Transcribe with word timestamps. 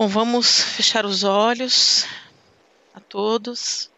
Bom, 0.00 0.06
vamos 0.06 0.62
fechar 0.62 1.04
os 1.04 1.24
olhos 1.24 2.06
a 2.94 3.00
todos. 3.00 3.90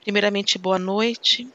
Primeiramente, 0.00 0.58
boa 0.58 0.76
noite. 0.76 1.48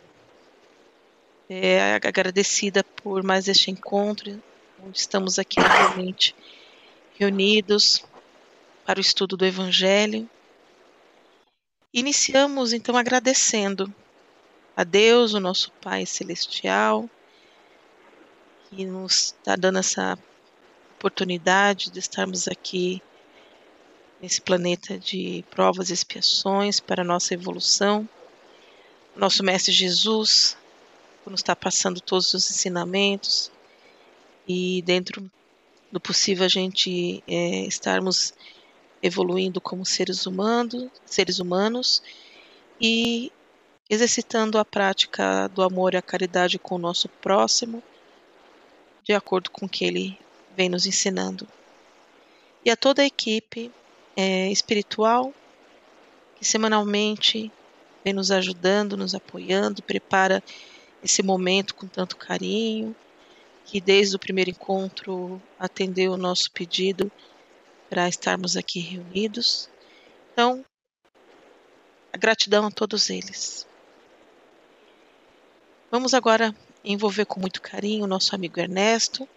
É, 1.50 1.96
agradecida 1.96 2.86
por 2.86 3.22
mais 3.22 3.50
este 3.50 3.70
encontro, 3.70 4.42
onde 4.82 4.98
estamos 4.98 5.38
aqui 5.38 5.60
novamente 5.60 6.34
reunidos 7.20 8.02
para 8.86 8.98
o 8.98 9.02
estudo 9.02 9.36
do 9.36 9.46
Evangelho. 9.46 10.30
Iniciamos 11.94 12.72
então 12.72 12.96
agradecendo 12.96 13.94
a 14.74 14.86
Deus, 14.86 15.34
o 15.34 15.40
nosso 15.42 15.70
Pai 15.82 16.06
Celestial, 16.06 17.10
que 18.70 18.86
nos 18.86 19.36
está 19.38 19.58
dando 19.58 19.80
essa 19.80 20.18
oportunidade 21.02 21.90
de 21.90 21.98
estarmos 21.98 22.48
aqui 22.48 23.02
nesse 24.22 24.40
planeta 24.40 25.00
de 25.00 25.44
provas 25.50 25.90
e 25.90 25.94
expiações 25.94 26.80
para 26.80 27.02
a 27.02 27.06
nossa 27.06 27.34
evolução. 27.34 28.08
Nosso 29.16 29.44
Mestre 29.44 29.72
Jesus, 29.72 30.56
nos 31.26 31.40
estar 31.40 31.56
passando 31.56 32.00
todos 32.00 32.34
os 32.34 32.50
ensinamentos 32.52 33.52
e 34.48 34.82
dentro 34.84 35.30
do 35.92 36.00
possível 36.00 36.46
a 36.46 36.50
gente 36.50 37.24
é, 37.28 37.62
estarmos 37.66 38.34
evoluindo 39.02 39.60
como 39.60 39.86
seres 39.86 40.26
humanos, 40.26 40.90
seres 41.06 41.40
humanos 41.40 42.02
e 42.80 43.32
exercitando 43.90 44.58
a 44.58 44.64
prática 44.64 45.48
do 45.50 45.64
amor 45.64 45.94
e 45.94 45.98
a 45.98 46.02
caridade 46.02 46.60
com 46.60 46.76
o 46.76 46.80
nosso 46.80 47.10
próximo, 47.10 47.84
de 49.04 49.14
acordo 49.14 49.50
com 49.50 49.66
o 49.66 49.70
que 49.70 49.84
ele 49.84 50.18
vem 50.56 50.70
nos 50.70 50.86
ensinando. 50.86 51.48
E 52.64 52.70
a 52.70 52.78
toda 52.78 53.02
a 53.02 53.06
equipe 53.06 53.72
é, 54.16 54.52
espiritual 54.52 55.34
que 56.36 56.46
semanalmente 56.46 57.52
vem 58.04 58.14
nos 58.14 58.32
ajudando, 58.32 58.98
nos 58.98 59.14
apoiando, 59.14 59.84
prepara 59.84 60.44
esse 61.04 61.22
momento 61.22 61.76
com 61.76 61.88
tanto 61.88 62.18
carinho, 62.18 62.96
que 63.66 63.80
desde 63.80 64.16
o 64.16 64.20
primeiro 64.20 64.50
encontro 64.50 65.42
atendeu 65.60 66.14
o 66.14 66.18
nosso 66.18 66.52
pedido 66.52 67.12
para 67.90 68.10
estarmos 68.10 68.58
aqui 68.58 68.80
reunidos. 68.80 69.70
Então, 70.34 70.66
a 72.12 72.18
gratidão 72.18 72.66
a 72.66 72.72
todos 72.72 73.10
eles. 73.10 73.68
Vamos 75.92 76.14
agora 76.14 76.56
envolver 76.84 77.26
com 77.26 77.40
muito 77.40 77.62
carinho 77.62 78.06
o 78.06 78.08
nosso 78.08 78.34
amigo 78.34 78.60
Ernesto, 78.60 79.28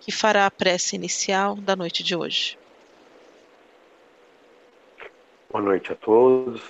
que 0.00 0.12
fará 0.12 0.46
a 0.46 0.50
prece 0.50 0.94
inicial 0.94 1.56
da 1.56 1.74
noite 1.74 2.02
de 2.02 2.14
hoje. 2.14 2.61
Boa 5.52 5.62
noite 5.62 5.92
a 5.92 5.94
todos. 5.94 6.62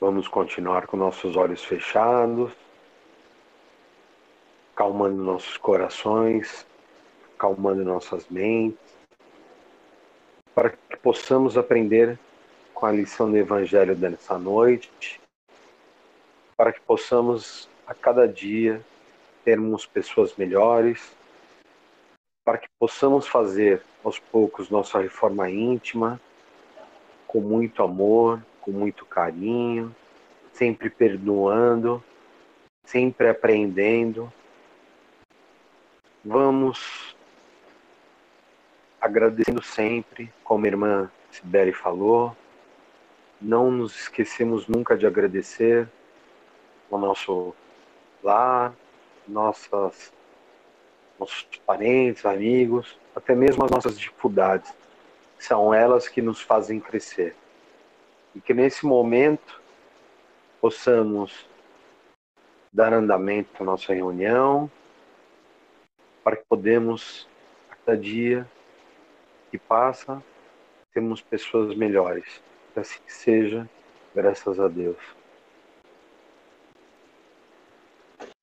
Vamos 0.00 0.26
continuar 0.26 0.88
com 0.88 0.96
nossos 0.96 1.36
olhos 1.36 1.62
fechados, 1.62 2.50
calmando 4.74 5.22
nossos 5.22 5.56
corações, 5.56 6.66
calmando 7.38 7.84
nossas 7.84 8.28
mentes, 8.28 8.80
para 10.56 10.70
que 10.70 10.96
possamos 10.96 11.56
aprender 11.56 12.18
com 12.74 12.84
a 12.84 12.90
lição 12.90 13.30
do 13.30 13.36
Evangelho 13.36 13.94
dessa 13.94 14.36
noite, 14.36 15.20
para 16.56 16.72
que 16.72 16.80
possamos 16.80 17.70
a 17.86 17.94
cada 17.94 18.26
dia 18.26 18.84
termos 19.44 19.86
pessoas 19.86 20.34
melhores, 20.34 21.12
para 22.44 22.58
que 22.58 22.66
possamos 22.76 23.28
fazer 23.28 23.80
aos 24.02 24.18
poucos 24.18 24.68
nossa 24.68 24.98
reforma 24.98 25.48
íntima, 25.48 26.20
com 27.28 27.40
muito 27.40 27.82
amor, 27.82 28.42
com 28.60 28.72
muito 28.72 29.04
carinho, 29.06 29.94
sempre 30.52 30.90
perdoando, 30.90 32.02
sempre 32.84 33.28
aprendendo. 33.28 34.32
Vamos 36.24 37.14
agradecendo 39.00 39.62
sempre, 39.62 40.32
como 40.42 40.64
a 40.64 40.68
irmã 40.68 41.10
Sibeli 41.30 41.72
falou, 41.72 42.36
não 43.40 43.70
nos 43.70 43.94
esquecemos 44.00 44.66
nunca 44.66 44.96
de 44.96 45.06
agradecer 45.06 45.88
ao 46.90 46.98
nosso 46.98 47.54
lar, 48.24 48.74
nossas 49.28 50.12
nossos 51.18 51.46
parentes, 51.66 52.24
amigos, 52.24 52.96
até 53.14 53.34
mesmo 53.34 53.64
as 53.64 53.70
nossas 53.70 53.98
dificuldades. 53.98 54.72
São 55.38 55.72
elas 55.72 56.08
que 56.08 56.20
nos 56.20 56.40
fazem 56.40 56.80
crescer. 56.80 57.34
E 58.34 58.40
que 58.40 58.52
nesse 58.52 58.84
momento 58.84 59.60
possamos 60.60 61.46
dar 62.72 62.92
andamento 62.92 63.62
à 63.62 63.64
nossa 63.64 63.94
reunião, 63.94 64.70
para 66.22 66.36
que 66.36 66.44
podemos, 66.48 67.26
a 67.70 67.76
cada 67.76 67.96
dia 67.96 68.46
que 69.50 69.58
passa, 69.58 70.22
termos 70.92 71.22
pessoas 71.22 71.74
melhores. 71.74 72.42
Que 72.74 72.80
assim 72.80 73.00
seja, 73.06 73.68
graças 74.14 74.60
a 74.60 74.68
Deus. 74.68 74.98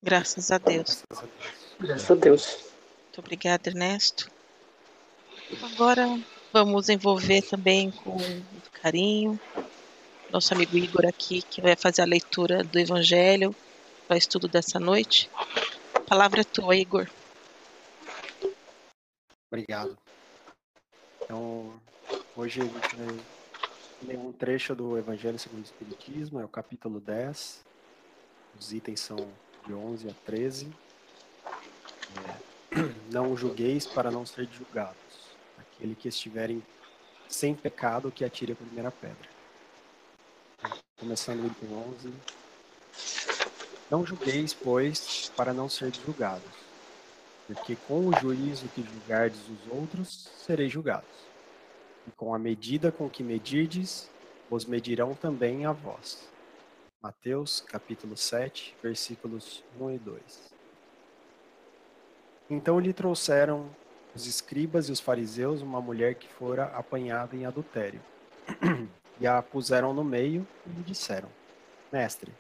Graças 0.02 0.52
a 0.52 0.58
Deus. 0.58 1.04
Graças 1.04 1.20
a 1.20 1.26
Deus. 1.26 1.80
Graças 1.80 2.12
a 2.12 2.16
Deus. 2.16 2.74
Muito 3.06 3.20
obrigada, 3.20 3.70
Ernesto. 3.70 4.30
Agora 5.74 6.20
vamos 6.56 6.88
envolver 6.88 7.42
também 7.42 7.92
com 7.92 8.16
carinho 8.82 9.38
nosso 10.32 10.54
amigo 10.54 10.78
Igor 10.78 11.06
aqui, 11.06 11.42
que 11.42 11.60
vai 11.60 11.76
fazer 11.76 12.02
a 12.02 12.06
leitura 12.06 12.64
do 12.64 12.80
Evangelho 12.80 13.54
para 14.08 14.16
estudo 14.16 14.48
dessa 14.48 14.80
noite. 14.80 15.30
A 15.94 16.00
palavra 16.00 16.40
é 16.40 16.44
tua, 16.46 16.74
Igor. 16.78 17.10
Obrigado. 19.52 19.98
Então, 21.22 21.74
hoje 22.38 22.62
a 22.62 22.64
gente 22.64 22.96
vai 22.96 23.20
ler 24.04 24.18
um 24.18 24.32
trecho 24.32 24.74
do 24.74 24.98
Evangelho 24.98 25.38
segundo 25.38 25.60
o 25.60 25.66
Espiritismo, 25.66 26.40
é 26.40 26.46
o 26.46 26.50
capítulo 26.50 27.02
10. 27.02 27.66
Os 28.58 28.72
itens 28.72 29.02
são 29.02 29.18
de 29.68 29.74
11 29.74 30.10
a 30.10 30.14
13. 30.26 30.72
Não 33.12 33.36
julgueis 33.36 33.86
para 33.86 34.10
não 34.10 34.26
ser 34.26 34.48
julgados. 34.54 35.25
Aquele 35.76 35.96
que 35.96 36.08
estiverem 36.08 36.64
sem 37.28 37.54
pecado, 37.54 38.12
que 38.12 38.24
atire 38.24 38.54
a 38.54 38.56
primeira 38.56 38.92
pedra. 38.92 39.30
Começando 40.98 41.44
o 41.44 41.48
item 41.48 41.70
11. 41.74 42.14
Não 43.92 44.06
julgueis, 44.06 44.54
pois, 44.54 45.32
para 45.36 45.54
não 45.54 45.68
ser 45.70 45.94
julgados. 45.94 46.50
Porque 47.48 47.76
com 47.76 48.08
o 48.08 48.20
juízo 48.20 48.68
que 48.70 48.82
julgardes 48.82 49.42
os 49.50 49.72
outros, 49.72 50.30
sereis 50.38 50.72
julgados. 50.72 51.10
E 52.08 52.12
com 52.12 52.34
a 52.34 52.40
medida 52.40 52.92
com 52.92 53.10
que 53.10 53.22
medirdes, 53.22 54.10
vos 54.50 54.66
medirão 54.66 55.14
também 55.14 55.66
a 55.66 55.72
vós. 55.72 56.28
Mateus, 57.02 57.62
capítulo 57.62 58.18
7, 58.18 58.76
versículos 58.82 59.64
1 59.80 59.92
e 59.92 60.00
2. 60.00 60.54
Então 62.50 62.80
lhe 62.80 62.94
trouxeram 62.94 63.70
os 64.16 64.26
escribas 64.26 64.88
e 64.88 64.92
os 64.92 65.00
fariseus 65.00 65.62
uma 65.62 65.82
mulher 65.82 66.16
que 66.16 66.28
fora 66.28 66.66
apanhada 66.66 67.36
em 67.36 67.46
adultério. 67.46 68.00
e 69.20 69.28
a 69.28 69.42
puseram 69.42 69.94
no 69.94 70.04
meio 70.04 70.48
e 70.66 70.70
lhe 70.70 70.84
disseram: 70.84 71.30
Mestre, 71.92 72.32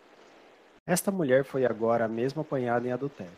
esta 0.88 1.12
mulher 1.12 1.44
foi 1.44 1.66
agora 1.66 2.08
mesmo 2.08 2.42
apanhada 2.42 2.88
em 2.88 2.92
adultério. 2.92 3.34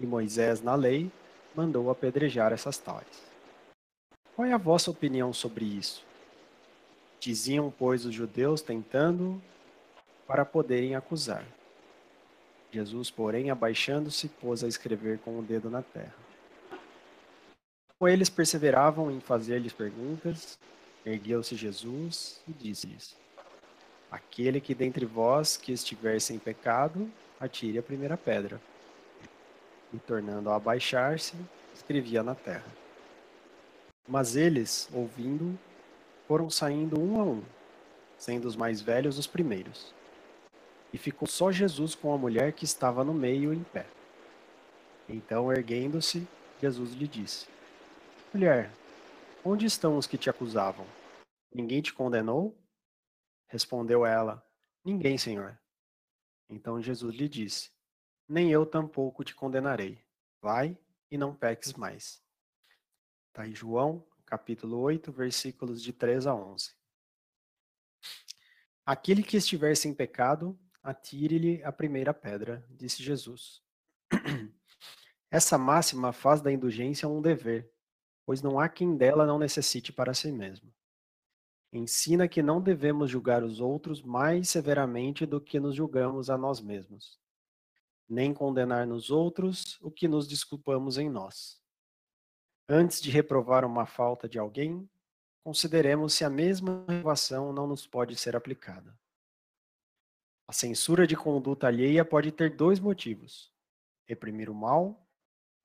E 0.00 0.06
Moisés, 0.06 0.62
na 0.62 0.74
lei, 0.74 1.10
mandou 1.54 1.90
apedrejar 1.90 2.52
essas 2.52 2.78
tais. 2.78 3.32
Qual 4.34 4.46
é 4.46 4.52
a 4.52 4.58
vossa 4.58 4.90
opinião 4.90 5.32
sobre 5.32 5.64
isso? 5.64 6.04
Diziam, 7.20 7.72
pois, 7.76 8.04
os 8.04 8.14
judeus 8.14 8.62
tentando 8.62 9.40
para 10.26 10.44
poderem 10.44 10.94
acusar. 10.94 11.44
Jesus, 12.72 13.10
porém, 13.10 13.50
abaixando-se, 13.50 14.28
pôs 14.28 14.64
a 14.64 14.68
escrever 14.68 15.18
com 15.18 15.38
o 15.38 15.42
dedo 15.42 15.68
na 15.68 15.82
terra. 15.82 16.21
Com 18.02 18.08
eles 18.08 18.28
perseveravam 18.28 19.12
em 19.12 19.20
fazer-lhes 19.20 19.72
perguntas, 19.72 20.58
ergueu-se 21.06 21.54
Jesus 21.54 22.40
e 22.48 22.52
disse-lhes: 22.52 23.14
Aquele 24.10 24.60
que 24.60 24.74
dentre 24.74 25.06
vós 25.06 25.56
que 25.56 25.70
estiver 25.70 26.20
sem 26.20 26.36
pecado, 26.36 27.08
atire 27.38 27.78
a 27.78 27.82
primeira 27.82 28.16
pedra. 28.16 28.60
E 29.94 29.98
tornando 29.98 30.50
a 30.50 30.56
abaixar-se, 30.56 31.36
escrevia 31.72 32.24
na 32.24 32.34
terra. 32.34 32.66
Mas 34.08 34.34
eles, 34.34 34.88
ouvindo, 34.92 35.56
foram 36.26 36.50
saindo 36.50 37.00
um 37.00 37.20
a 37.20 37.22
um, 37.22 37.42
sendo 38.18 38.48
os 38.48 38.56
mais 38.56 38.80
velhos 38.80 39.16
os 39.16 39.28
primeiros 39.28 39.94
e 40.92 40.98
ficou 40.98 41.28
só 41.28 41.52
Jesus 41.52 41.94
com 41.94 42.12
a 42.12 42.18
mulher 42.18 42.52
que 42.52 42.64
estava 42.64 43.04
no 43.04 43.14
meio 43.14 43.54
em 43.54 43.62
pé. 43.62 43.86
Então, 45.08 45.52
erguendo-se, 45.52 46.26
Jesus 46.60 46.94
lhe 46.94 47.06
disse: 47.06 47.51
Mulher, 48.34 48.72
Onde 49.44 49.66
estão 49.66 49.98
os 49.98 50.06
que 50.06 50.16
te 50.16 50.30
acusavam? 50.30 50.86
Ninguém 51.52 51.82
te 51.82 51.92
condenou? 51.92 52.56
Respondeu 53.48 54.06
ela: 54.06 54.40
Ninguém, 54.84 55.18
Senhor. 55.18 55.60
Então 56.48 56.80
Jesus 56.80 57.16
lhe 57.16 57.28
disse: 57.28 57.72
Nem 58.28 58.52
eu 58.52 58.64
tampouco 58.64 59.24
te 59.24 59.34
condenarei. 59.34 60.00
Vai 60.40 60.78
e 61.10 61.18
não 61.18 61.34
peques 61.34 61.72
mais. 61.72 62.22
Está 63.28 63.48
em 63.48 63.54
João, 63.54 64.06
capítulo 64.24 64.78
8, 64.78 65.10
versículos 65.10 65.82
de 65.82 65.92
3 65.92 66.28
a 66.28 66.34
11. 66.34 66.72
Aquele 68.86 69.24
que 69.24 69.36
estiver 69.36 69.76
sem 69.76 69.92
pecado, 69.92 70.56
atire-lhe 70.84 71.64
a 71.64 71.72
primeira 71.72 72.14
pedra, 72.14 72.64
disse 72.70 73.02
Jesus. 73.02 73.60
Essa 75.32 75.58
máxima 75.58 76.12
faz 76.12 76.40
da 76.40 76.52
indulgência 76.52 77.08
um 77.08 77.20
dever, 77.20 77.71
pois 78.24 78.42
não 78.42 78.58
há 78.58 78.68
quem 78.68 78.96
dela 78.96 79.26
não 79.26 79.38
necessite 79.38 79.92
para 79.92 80.14
si 80.14 80.30
mesmo. 80.30 80.72
Ensina 81.72 82.28
que 82.28 82.42
não 82.42 82.60
devemos 82.60 83.10
julgar 83.10 83.42
os 83.42 83.58
outros 83.58 84.02
mais 84.02 84.50
severamente 84.50 85.24
do 85.24 85.40
que 85.40 85.58
nos 85.58 85.74
julgamos 85.74 86.28
a 86.28 86.36
nós 86.36 86.60
mesmos, 86.60 87.18
nem 88.08 88.34
condenar 88.34 88.86
nos 88.86 89.10
outros 89.10 89.78
o 89.80 89.90
que 89.90 90.06
nos 90.06 90.28
desculpamos 90.28 90.98
em 90.98 91.08
nós. 91.08 91.60
Antes 92.68 93.00
de 93.00 93.10
reprovar 93.10 93.64
uma 93.64 93.86
falta 93.86 94.28
de 94.28 94.38
alguém, 94.38 94.88
consideremos 95.42 96.14
se 96.14 96.24
a 96.24 96.30
mesma 96.30 96.84
reprovação 96.86 97.52
não 97.52 97.66
nos 97.66 97.86
pode 97.86 98.16
ser 98.16 98.36
aplicada. 98.36 98.96
A 100.46 100.52
censura 100.52 101.06
de 101.06 101.16
conduta 101.16 101.66
alheia 101.66 102.04
pode 102.04 102.30
ter 102.30 102.54
dois 102.54 102.78
motivos: 102.78 103.50
reprimir 104.06 104.50
o 104.50 104.54
mal 104.54 105.01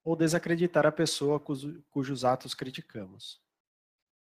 ou 0.07 0.15
desacreditar 0.15 0.85
a 0.85 0.91
pessoa 0.91 1.37
cujos 1.89 2.23
atos 2.23 2.53
criticamos. 2.53 3.41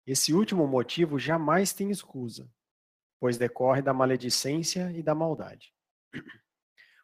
Esse 0.04 0.34
último 0.34 0.66
motivo 0.66 1.16
jamais 1.16 1.72
tem 1.72 1.92
escusa, 1.92 2.52
pois 3.20 3.38
decorre 3.38 3.80
da 3.80 3.94
maledicência 3.94 4.90
e 4.90 5.00
da 5.00 5.14
maldade. 5.14 5.72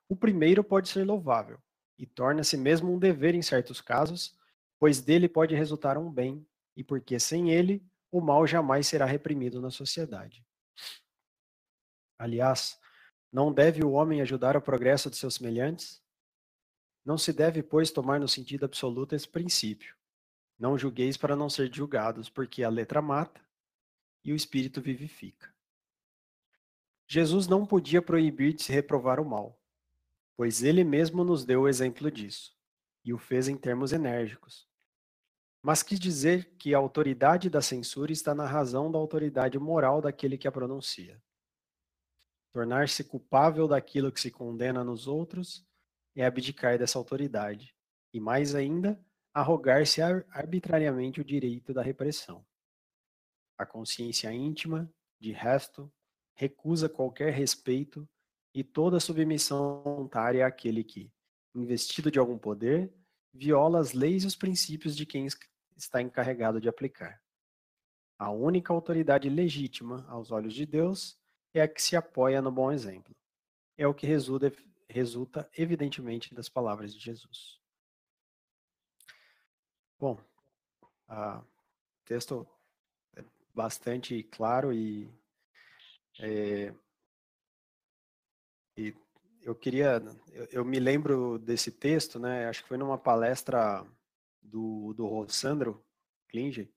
O 0.08 0.16
primeiro 0.16 0.64
pode 0.64 0.88
ser 0.88 1.04
louvável 1.04 1.60
e 1.96 2.06
torna-se 2.06 2.56
mesmo 2.56 2.92
um 2.92 2.98
dever 2.98 3.36
em 3.36 3.40
certos 3.40 3.80
casos, 3.80 4.36
pois 4.80 5.00
dele 5.00 5.28
pode 5.28 5.54
resultar 5.54 5.96
um 5.96 6.10
bem, 6.10 6.44
e 6.76 6.82
porque 6.82 7.20
sem 7.20 7.52
ele 7.52 7.86
o 8.10 8.20
mal 8.20 8.48
jamais 8.48 8.88
será 8.88 9.06
reprimido 9.06 9.60
na 9.60 9.70
sociedade. 9.70 10.44
Aliás, 12.18 12.76
não 13.32 13.52
deve 13.52 13.84
o 13.84 13.92
homem 13.92 14.20
ajudar 14.22 14.56
ao 14.56 14.62
progresso 14.62 15.08
de 15.08 15.16
seus 15.16 15.36
semelhantes? 15.36 16.04
Não 17.06 17.16
se 17.16 17.32
deve, 17.32 17.62
pois, 17.62 17.92
tomar 17.92 18.18
no 18.18 18.26
sentido 18.26 18.64
absoluto 18.64 19.14
esse 19.14 19.28
princípio. 19.28 19.94
Não 20.58 20.76
julgueis 20.76 21.16
para 21.16 21.36
não 21.36 21.48
ser 21.48 21.72
julgados, 21.72 22.28
porque 22.28 22.64
a 22.64 22.68
letra 22.68 23.00
mata 23.00 23.40
e 24.24 24.32
o 24.32 24.36
espírito 24.36 24.80
vivifica. 24.80 25.54
Jesus 27.06 27.46
não 27.46 27.64
podia 27.64 28.02
proibir 28.02 28.54
de 28.54 28.64
se 28.64 28.72
reprovar 28.72 29.20
o 29.20 29.24
mal, 29.24 29.56
pois 30.36 30.64
ele 30.64 30.82
mesmo 30.82 31.22
nos 31.22 31.44
deu 31.44 31.62
o 31.62 31.68
exemplo 31.68 32.10
disso, 32.10 32.56
e 33.04 33.14
o 33.14 33.18
fez 33.18 33.46
em 33.46 33.56
termos 33.56 33.92
enérgicos. 33.92 34.66
Mas 35.62 35.84
quis 35.84 36.00
dizer 36.00 36.56
que 36.58 36.74
a 36.74 36.78
autoridade 36.78 37.48
da 37.48 37.62
censura 37.62 38.10
está 38.10 38.34
na 38.34 38.46
razão 38.46 38.90
da 38.90 38.98
autoridade 38.98 39.56
moral 39.60 40.02
daquele 40.02 40.36
que 40.36 40.48
a 40.48 40.52
pronuncia. 40.52 41.22
Tornar-se 42.52 43.04
culpável 43.04 43.68
daquilo 43.68 44.10
que 44.10 44.20
se 44.20 44.32
condena 44.32 44.82
nos 44.82 45.06
outros 45.06 45.64
é 46.16 46.24
abdicar 46.24 46.78
dessa 46.78 46.98
autoridade, 46.98 47.74
e 48.12 48.18
mais 48.18 48.54
ainda, 48.54 48.98
arrogar-se 49.32 50.00
arbitrariamente 50.00 51.20
o 51.20 51.24
direito 51.24 51.74
da 51.74 51.82
repressão. 51.82 52.44
A 53.58 53.66
consciência 53.66 54.32
íntima, 54.32 54.90
de 55.20 55.32
resto, 55.32 55.92
recusa 56.34 56.88
qualquer 56.88 57.32
respeito 57.32 58.08
e 58.54 58.64
toda 58.64 58.98
submissão 58.98 59.82
voluntária 59.82 60.46
àquele 60.46 60.82
que, 60.82 61.12
investido 61.54 62.10
de 62.10 62.18
algum 62.18 62.38
poder, 62.38 62.92
viola 63.32 63.78
as 63.78 63.92
leis 63.92 64.24
e 64.24 64.26
os 64.26 64.34
princípios 64.34 64.96
de 64.96 65.04
quem 65.04 65.26
está 65.76 66.00
encarregado 66.00 66.60
de 66.60 66.68
aplicar. 66.68 67.22
A 68.18 68.30
única 68.30 68.72
autoridade 68.72 69.28
legítima 69.28 70.06
aos 70.08 70.30
olhos 70.30 70.54
de 70.54 70.64
Deus 70.64 71.18
é 71.52 71.60
a 71.60 71.68
que 71.68 71.82
se 71.82 71.94
apoia 71.94 72.40
no 72.40 72.50
bom 72.50 72.72
exemplo. 72.72 73.14
É 73.76 73.86
o 73.86 73.92
que 73.92 74.06
resulta, 74.06 74.50
resulta 74.96 75.46
evidentemente 75.54 76.34
das 76.34 76.48
palavras 76.48 76.94
de 76.94 76.98
Jesus. 76.98 77.60
Bom, 79.98 80.18
o 81.08 81.44
texto 82.06 82.46
é 83.14 83.22
bastante 83.54 84.22
claro 84.22 84.72
e, 84.72 85.12
é, 86.18 86.74
e 88.78 88.94
eu 89.42 89.54
queria, 89.54 90.02
eu, 90.32 90.46
eu, 90.50 90.64
me 90.64 90.80
lembro 90.80 91.38
desse 91.38 91.70
texto, 91.70 92.18
né? 92.18 92.48
Acho 92.48 92.62
que 92.62 92.68
foi 92.68 92.78
numa 92.78 92.96
palestra 92.96 93.86
do, 94.40 94.94
do 94.94 95.06
Rossandro 95.06 95.84
Klinger, 96.28 96.70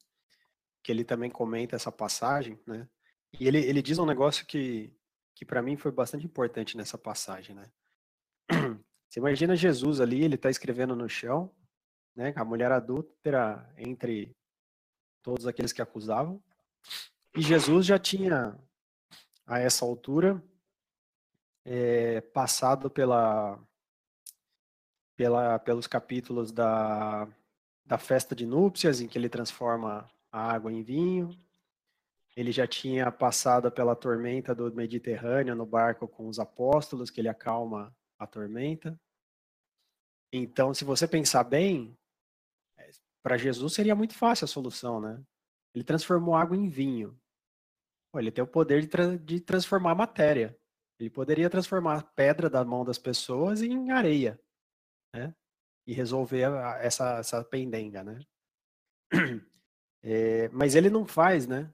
que 0.84 0.92
ele 0.92 1.06
também 1.06 1.32
comenta 1.32 1.78
essa 1.78 1.92
passagem, 1.92 2.60
né? 2.68 2.88
E 3.40 3.48
ele, 3.48 3.60
ele 3.60 3.82
diz 3.82 3.98
um 3.98 4.06
negócio 4.06 4.46
que, 4.46 4.94
que 5.34 5.46
para 5.46 5.62
mim 5.62 5.78
foi 5.78 5.92
bastante 5.92 6.26
importante 6.26 6.76
nessa 6.76 6.98
passagem, 6.98 7.56
né? 7.56 7.72
Você 9.10 9.20
imagina 9.20 9.56
Jesus 9.56 10.00
ali, 10.00 10.24
ele 10.24 10.36
está 10.36 10.52
escrevendo 10.52 10.96
no 10.96 11.10
chão, 11.10 11.52
né, 12.16 12.32
a 12.36 12.46
mulher 12.46 12.72
adúltera 12.72 13.68
entre 13.76 14.38
todos 15.24 15.48
aqueles 15.48 15.74
que 15.74 15.82
acusavam. 15.82 16.42
E 17.36 17.42
Jesus 17.42 17.88
já 17.88 17.98
tinha, 17.98 18.56
a 19.48 19.58
essa 19.58 19.84
altura, 19.84 20.44
é, 21.66 22.22
passado 22.22 22.88
pela, 22.88 23.60
pela, 25.16 25.58
pelos 25.58 25.88
capítulos 25.88 26.52
da, 26.52 27.28
da 27.84 27.98
festa 27.98 28.36
de 28.36 28.46
núpcias, 28.46 29.02
em 29.02 29.08
que 29.08 29.18
ele 29.18 29.28
transforma 29.28 30.08
a 30.32 30.52
água 30.54 30.72
em 30.72 30.84
vinho. 30.84 31.32
Ele 32.36 32.52
já 32.52 32.68
tinha 32.68 33.12
passado 33.12 33.72
pela 33.72 33.96
tormenta 33.96 34.54
do 34.54 34.72
Mediterrâneo 34.72 35.56
no 35.56 35.66
barco 35.66 36.08
com 36.08 36.28
os 36.28 36.38
apóstolos, 36.38 37.10
que 37.10 37.20
ele 37.20 37.28
acalma 37.28 37.92
a 38.20 38.28
tormenta. 38.28 39.00
Então, 40.32 40.74
se 40.74 40.84
você 40.84 41.08
pensar 41.08 41.44
bem, 41.44 41.98
para 43.24 43.38
Jesus 43.38 43.74
seria 43.74 43.96
muito 43.96 44.14
fácil 44.14 44.46
a 44.46 44.48
solução, 44.48 45.00
né? 45.00 45.24
Ele 45.74 45.84
transformou 45.84 46.36
água 46.36 46.56
em 46.56 46.68
vinho. 46.68 47.20
Pô, 48.12 48.20
ele 48.20 48.32
tem 48.32 48.44
o 48.44 48.48
poder 48.48 48.82
de, 48.82 48.88
tra 48.88 49.18
de 49.18 49.40
transformar 49.40 49.96
matéria. 49.96 50.58
Ele 51.00 51.10
poderia 51.10 51.50
transformar 51.50 52.12
pedra 52.14 52.50
da 52.50 52.64
mão 52.66 52.84
das 52.84 52.98
pessoas 52.98 53.62
em 53.62 53.92
areia, 53.92 54.40
né? 55.16 55.34
E 55.88 55.94
resolver 55.94 56.42
essa, 56.82 57.20
essa 57.20 57.44
pendenga, 57.44 58.04
né? 58.04 58.20
É, 60.02 60.48
mas 60.54 60.76
ele 60.76 60.90
não 60.90 61.06
faz, 61.06 61.46
né? 61.46 61.74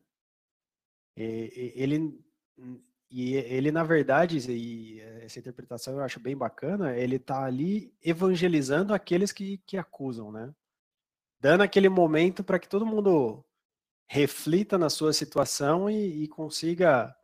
É, 1.15 1.23
ele 1.79 2.19
e 3.09 3.35
ele 3.35 3.71
na 3.71 3.83
verdade 3.83 4.37
e 4.51 4.99
essa 5.21 5.39
interpretação 5.39 5.95
eu 5.95 6.01
acho 6.03 6.19
bem 6.19 6.35
bacana. 6.35 6.97
Ele 6.97 7.17
está 7.17 7.43
ali 7.43 7.93
evangelizando 8.03 8.93
aqueles 8.93 9.31
que, 9.31 9.57
que 9.59 9.77
acusam, 9.77 10.31
né? 10.31 10.53
dando 11.45 11.61
aquele 11.61 11.89
momento 11.89 12.43
para 12.43 12.57
que 12.57 12.67
todo 12.67 12.87
mundo 12.87 13.45
reflita 14.07 14.79
na 14.79 14.89
sua 14.89 15.13
situação 15.13 15.87
e, 15.87 16.23
e, 16.23 16.27
consiga 16.27 17.15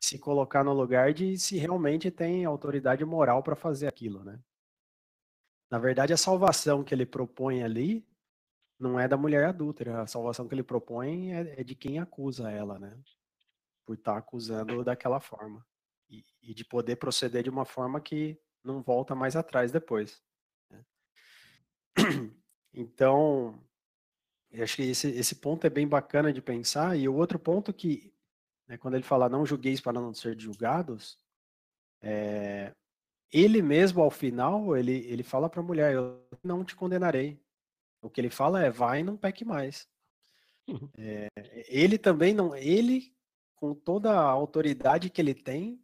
se 0.00 0.20
colocar 0.20 0.62
no 0.62 0.72
lugar 0.72 1.12
de 1.12 1.36
se 1.36 1.56
realmente 1.58 2.08
tem 2.08 2.44
autoridade 2.44 3.04
moral 3.04 3.42
para 3.42 3.56
fazer 3.56 3.88
aquilo, 3.88 4.22
né? 4.22 4.38
Na 5.68 5.80
verdade, 5.80 6.12
a 6.12 6.16
salvação 6.16 6.84
que 6.84 6.94
ele 6.94 7.04
propõe 7.04 7.64
ali 7.64 8.06
não 8.78 9.00
é 9.00 9.08
da 9.08 9.16
mulher 9.16 9.46
adúltera, 9.46 10.02
a 10.02 10.06
salvação 10.06 10.46
que 10.46 10.54
ele 10.54 10.62
propõe 10.62 11.32
é, 11.32 11.60
é 11.60 11.64
de 11.64 11.74
quem 11.74 11.98
acusa 11.98 12.50
ela, 12.52 12.78
né? 12.78 12.96
Por 13.86 13.94
estar 13.94 14.12
tá 14.12 14.18
acusando 14.18 14.84
daquela 14.84 15.20
forma. 15.20 15.64
E, 16.10 16.24
e, 16.42 16.54
de 16.54 16.64
poder 16.64 16.96
proceder 16.96 17.42
de 17.42 17.50
uma 17.50 17.64
forma 17.64 18.00
que 18.00 18.38
não 18.62 18.82
volta 18.82 19.14
mais 19.14 19.34
atrás 19.36 19.72
depois. 19.72 20.22
Né? 20.70 20.84
Então, 22.78 23.58
eu 24.50 24.62
acho 24.62 24.76
que 24.76 24.82
esse, 24.82 25.08
esse 25.08 25.36
ponto 25.36 25.66
é 25.66 25.70
bem 25.70 25.88
bacana 25.88 26.30
de 26.30 26.42
pensar. 26.42 26.94
E 26.94 27.08
o 27.08 27.14
outro 27.14 27.38
ponto 27.38 27.72
que, 27.72 28.12
né, 28.68 28.76
quando 28.76 28.94
ele 28.94 29.02
fala 29.02 29.30
não 29.30 29.46
julgueis 29.46 29.80
para 29.80 29.94
não 29.94 30.12
ser 30.12 30.38
julgados, 30.38 31.18
é, 32.02 32.74
ele 33.32 33.62
mesmo 33.62 34.02
ao 34.02 34.10
final, 34.10 34.76
ele, 34.76 35.06
ele 35.06 35.22
fala 35.22 35.48
para 35.48 35.60
a 35.60 35.64
mulher, 35.64 35.94
eu 35.94 36.22
não 36.44 36.64
te 36.64 36.76
condenarei. 36.76 37.40
O 38.02 38.10
que 38.10 38.20
ele 38.20 38.30
fala 38.30 38.62
é, 38.62 38.70
vai 38.70 39.00
e 39.00 39.04
não 39.04 39.16
peque 39.16 39.44
mais. 39.44 39.88
É, 40.98 41.28
ele 41.68 41.96
também 41.96 42.34
não, 42.34 42.54
ele 42.54 43.15
com 43.56 43.74
toda 43.74 44.12
a 44.12 44.20
autoridade 44.20 45.10
que 45.10 45.20
ele 45.20 45.34
tem, 45.34 45.82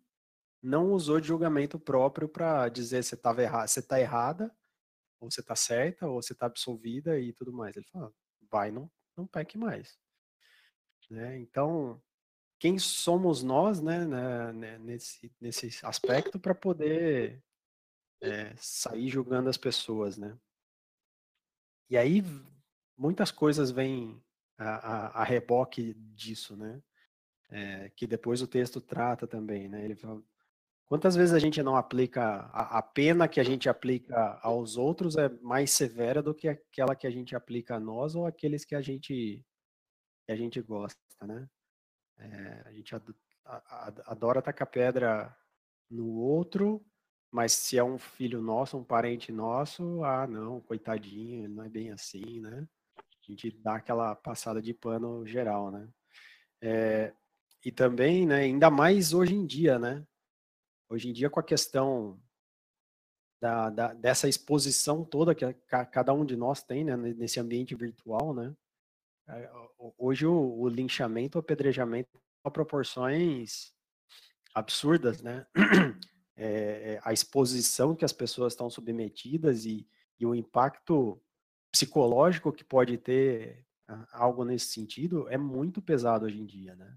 não 0.62 0.92
usou 0.92 1.20
de 1.20 1.26
julgamento 1.26 1.78
próprio 1.78 2.28
para 2.28 2.68
dizer 2.68 3.00
estava 3.00 3.42
errado, 3.42 3.68
você 3.68 3.80
está 3.80 3.98
errada, 3.98 4.54
ou 5.20 5.30
você 5.30 5.40
está 5.40 5.56
certa, 5.56 6.06
ou 6.06 6.22
você 6.22 6.32
está 6.32 6.46
absolvida 6.46 7.18
e 7.18 7.32
tudo 7.32 7.52
mais. 7.52 7.76
Ele 7.76 7.86
fala, 7.86 8.12
vai, 8.50 8.70
não, 8.70 8.90
não 9.16 9.26
peque 9.26 9.58
mais. 9.58 9.98
Né? 11.10 11.38
Então, 11.38 12.00
quem 12.58 12.78
somos 12.78 13.42
nós 13.42 13.80
né, 13.80 14.04
né 14.52 14.78
nesse, 14.78 15.34
nesse 15.40 15.84
aspecto 15.84 16.38
para 16.38 16.54
poder 16.54 17.42
é, 18.20 18.54
sair 18.56 19.08
julgando 19.08 19.48
as 19.48 19.56
pessoas, 19.56 20.16
né? 20.16 20.38
E 21.90 21.96
aí 21.98 22.22
muitas 22.96 23.30
coisas 23.30 23.70
vêm 23.70 24.22
a, 24.56 24.64
a, 24.64 25.06
a 25.22 25.24
reboque 25.24 25.92
disso, 26.14 26.56
né? 26.56 26.80
É, 27.54 27.90
que 27.90 28.06
depois 28.06 28.40
o 28.40 28.46
texto 28.46 28.80
trata 28.80 29.26
também, 29.26 29.68
né? 29.68 29.84
Ele 29.84 29.94
fala, 29.94 30.22
quantas 30.86 31.14
vezes 31.14 31.34
a 31.34 31.38
gente 31.38 31.62
não 31.62 31.76
aplica 31.76 32.50
a, 32.50 32.78
a, 32.78 32.82
pena 32.82 33.28
que 33.28 33.38
a 33.38 33.44
gente 33.44 33.68
aplica 33.68 34.38
aos 34.42 34.78
outros 34.78 35.16
é 35.16 35.28
mais 35.42 35.70
severa 35.70 36.22
do 36.22 36.34
que 36.34 36.48
aquela 36.48 36.96
que 36.96 37.06
a 37.06 37.10
gente 37.10 37.36
aplica 37.36 37.76
a 37.76 37.80
nós 37.80 38.14
ou 38.14 38.26
aqueles 38.26 38.64
que 38.64 38.74
a 38.74 38.80
gente 38.80 39.44
que 40.24 40.32
a 40.32 40.36
gente 40.36 40.62
gosta, 40.62 40.98
né? 41.26 41.46
É, 42.18 42.62
a 42.66 42.72
gente 42.72 42.94
adora 44.06 44.40
tacar 44.40 44.70
pedra 44.70 45.36
no 45.90 46.14
outro, 46.20 46.82
mas 47.30 47.52
se 47.52 47.76
é 47.76 47.84
um 47.84 47.98
filho 47.98 48.40
nosso, 48.40 48.78
um 48.78 48.84
parente 48.84 49.30
nosso, 49.30 50.02
ah, 50.04 50.26
não, 50.26 50.60
coitadinho, 50.60 51.44
ele 51.44 51.54
não 51.54 51.64
é 51.64 51.68
bem 51.68 51.90
assim, 51.90 52.40
né? 52.40 52.66
A 52.98 53.30
gente 53.30 53.50
dá 53.50 53.76
aquela 53.76 54.14
passada 54.14 54.62
de 54.62 54.72
pano 54.72 55.26
geral, 55.26 55.70
né? 55.70 55.88
É, 56.62 57.12
e 57.64 57.70
também, 57.70 58.26
né, 58.26 58.36
ainda 58.36 58.70
mais 58.70 59.12
hoje 59.12 59.34
em 59.34 59.46
dia, 59.46 59.78
né? 59.78 60.04
Hoje 60.88 61.08
em 61.08 61.12
dia 61.12 61.30
com 61.30 61.40
a 61.40 61.44
questão 61.44 62.20
da, 63.40 63.70
da, 63.70 63.94
dessa 63.94 64.28
exposição 64.28 65.04
toda 65.04 65.34
que 65.34 65.52
cada 65.90 66.12
um 66.12 66.24
de 66.24 66.36
nós 66.36 66.62
tem, 66.62 66.84
né, 66.84 66.96
nesse 66.96 67.40
ambiente 67.40 67.74
virtual, 67.74 68.34
né? 68.34 68.54
É, 69.28 69.50
hoje 69.98 70.26
o, 70.26 70.60
o 70.60 70.68
linchamento, 70.68 71.38
o 71.38 71.40
apedrejamento 71.40 72.10
a 72.44 72.50
proporções 72.50 73.72
absurdas, 74.54 75.22
né? 75.22 75.46
É, 76.34 76.98
a 77.04 77.12
exposição 77.12 77.94
que 77.94 78.06
as 78.06 78.12
pessoas 78.12 78.54
estão 78.54 78.68
submetidas 78.70 79.66
e, 79.66 79.86
e 80.18 80.24
o 80.24 80.34
impacto 80.34 81.20
psicológico 81.70 82.50
que 82.50 82.64
pode 82.64 82.96
ter 82.96 83.64
algo 84.10 84.42
nesse 84.42 84.68
sentido 84.68 85.28
é 85.28 85.36
muito 85.36 85.82
pesado 85.82 86.24
hoje 86.24 86.40
em 86.40 86.46
dia, 86.46 86.74
né? 86.74 86.96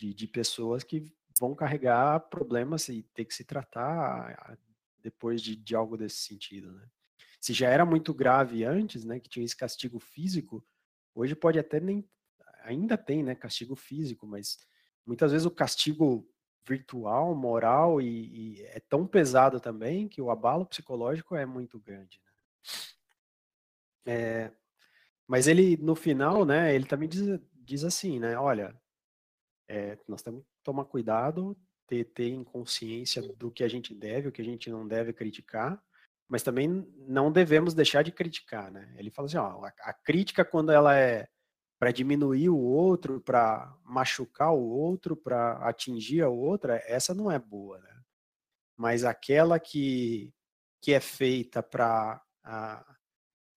De, 0.00 0.14
de 0.14 0.26
pessoas 0.26 0.82
que 0.82 1.04
vão 1.38 1.54
carregar 1.54 2.18
problemas 2.30 2.88
e 2.88 3.02
ter 3.14 3.26
que 3.26 3.34
se 3.34 3.44
tratar 3.44 4.58
depois 5.02 5.42
de, 5.42 5.54
de 5.54 5.76
algo 5.76 5.94
desse 5.94 6.16
sentido, 6.16 6.72
né? 6.72 6.88
Se 7.38 7.52
já 7.52 7.68
era 7.68 7.84
muito 7.84 8.14
grave 8.14 8.64
antes, 8.64 9.04
né, 9.04 9.20
que 9.20 9.28
tinha 9.28 9.44
esse 9.44 9.56
castigo 9.56 9.98
físico, 9.98 10.64
hoje 11.14 11.34
pode 11.34 11.58
até 11.58 11.80
nem, 11.80 12.06
ainda 12.62 12.96
tem, 12.96 13.22
né, 13.22 13.34
castigo 13.34 13.76
físico, 13.76 14.26
mas 14.26 14.58
muitas 15.06 15.32
vezes 15.32 15.46
o 15.46 15.50
castigo 15.50 16.26
virtual, 16.66 17.34
moral 17.34 18.00
e, 18.00 18.06
e, 18.58 18.62
é 18.62 18.80
tão 18.80 19.06
pesado 19.06 19.60
também 19.60 20.08
que 20.08 20.20
o 20.20 20.30
abalo 20.30 20.66
psicológico 20.66 21.34
é 21.34 21.44
muito 21.44 21.78
grande. 21.78 22.20
Né? 22.24 24.12
É, 24.14 24.52
mas 25.26 25.46
ele, 25.46 25.76
no 25.78 25.94
final, 25.94 26.44
né, 26.44 26.74
ele 26.74 26.86
também 26.86 27.08
diz, 27.08 27.40
diz 27.54 27.84
assim, 27.84 28.18
né, 28.18 28.38
olha, 28.38 28.74
é, 29.70 29.96
nós 30.08 30.20
temos 30.20 30.42
que 30.42 30.48
tomar 30.64 30.84
cuidado, 30.84 31.56
ter, 31.86 32.04
ter 32.06 32.44
consciência 32.44 33.22
do 33.22 33.52
que 33.52 33.62
a 33.62 33.68
gente 33.68 33.94
deve, 33.94 34.28
o 34.28 34.32
que 34.32 34.42
a 34.42 34.44
gente 34.44 34.68
não 34.68 34.86
deve 34.86 35.12
criticar, 35.12 35.80
mas 36.28 36.42
também 36.42 36.68
não 37.06 37.30
devemos 37.30 37.72
deixar 37.72 38.02
de 38.02 38.10
criticar, 38.10 38.70
né? 38.70 38.92
Ele 38.98 39.10
fala 39.10 39.26
assim, 39.26 39.36
ó, 39.36 39.64
a, 39.64 39.72
a 39.82 39.92
crítica 39.92 40.44
quando 40.44 40.72
ela 40.72 40.96
é 40.96 41.28
para 41.78 41.92
diminuir 41.92 42.50
o 42.50 42.58
outro, 42.58 43.20
para 43.20 43.74
machucar 43.84 44.52
o 44.52 44.68
outro, 44.68 45.16
para 45.16 45.52
atingir 45.66 46.20
a 46.20 46.28
outra, 46.28 46.82
essa 46.84 47.14
não 47.14 47.30
é 47.30 47.38
boa, 47.38 47.78
né? 47.78 48.02
Mas 48.76 49.04
aquela 49.04 49.58
que, 49.60 50.34
que 50.82 50.92
é 50.92 51.00
feita 51.00 51.62
para 51.62 52.20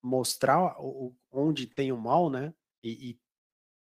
mostrar 0.01 0.79
o, 0.79 1.15
onde 1.31 1.65
tem 1.65 1.91
o 1.91 1.97
mal, 1.97 2.29
né? 2.29 2.53
E, 2.83 3.09
e, 3.09 3.19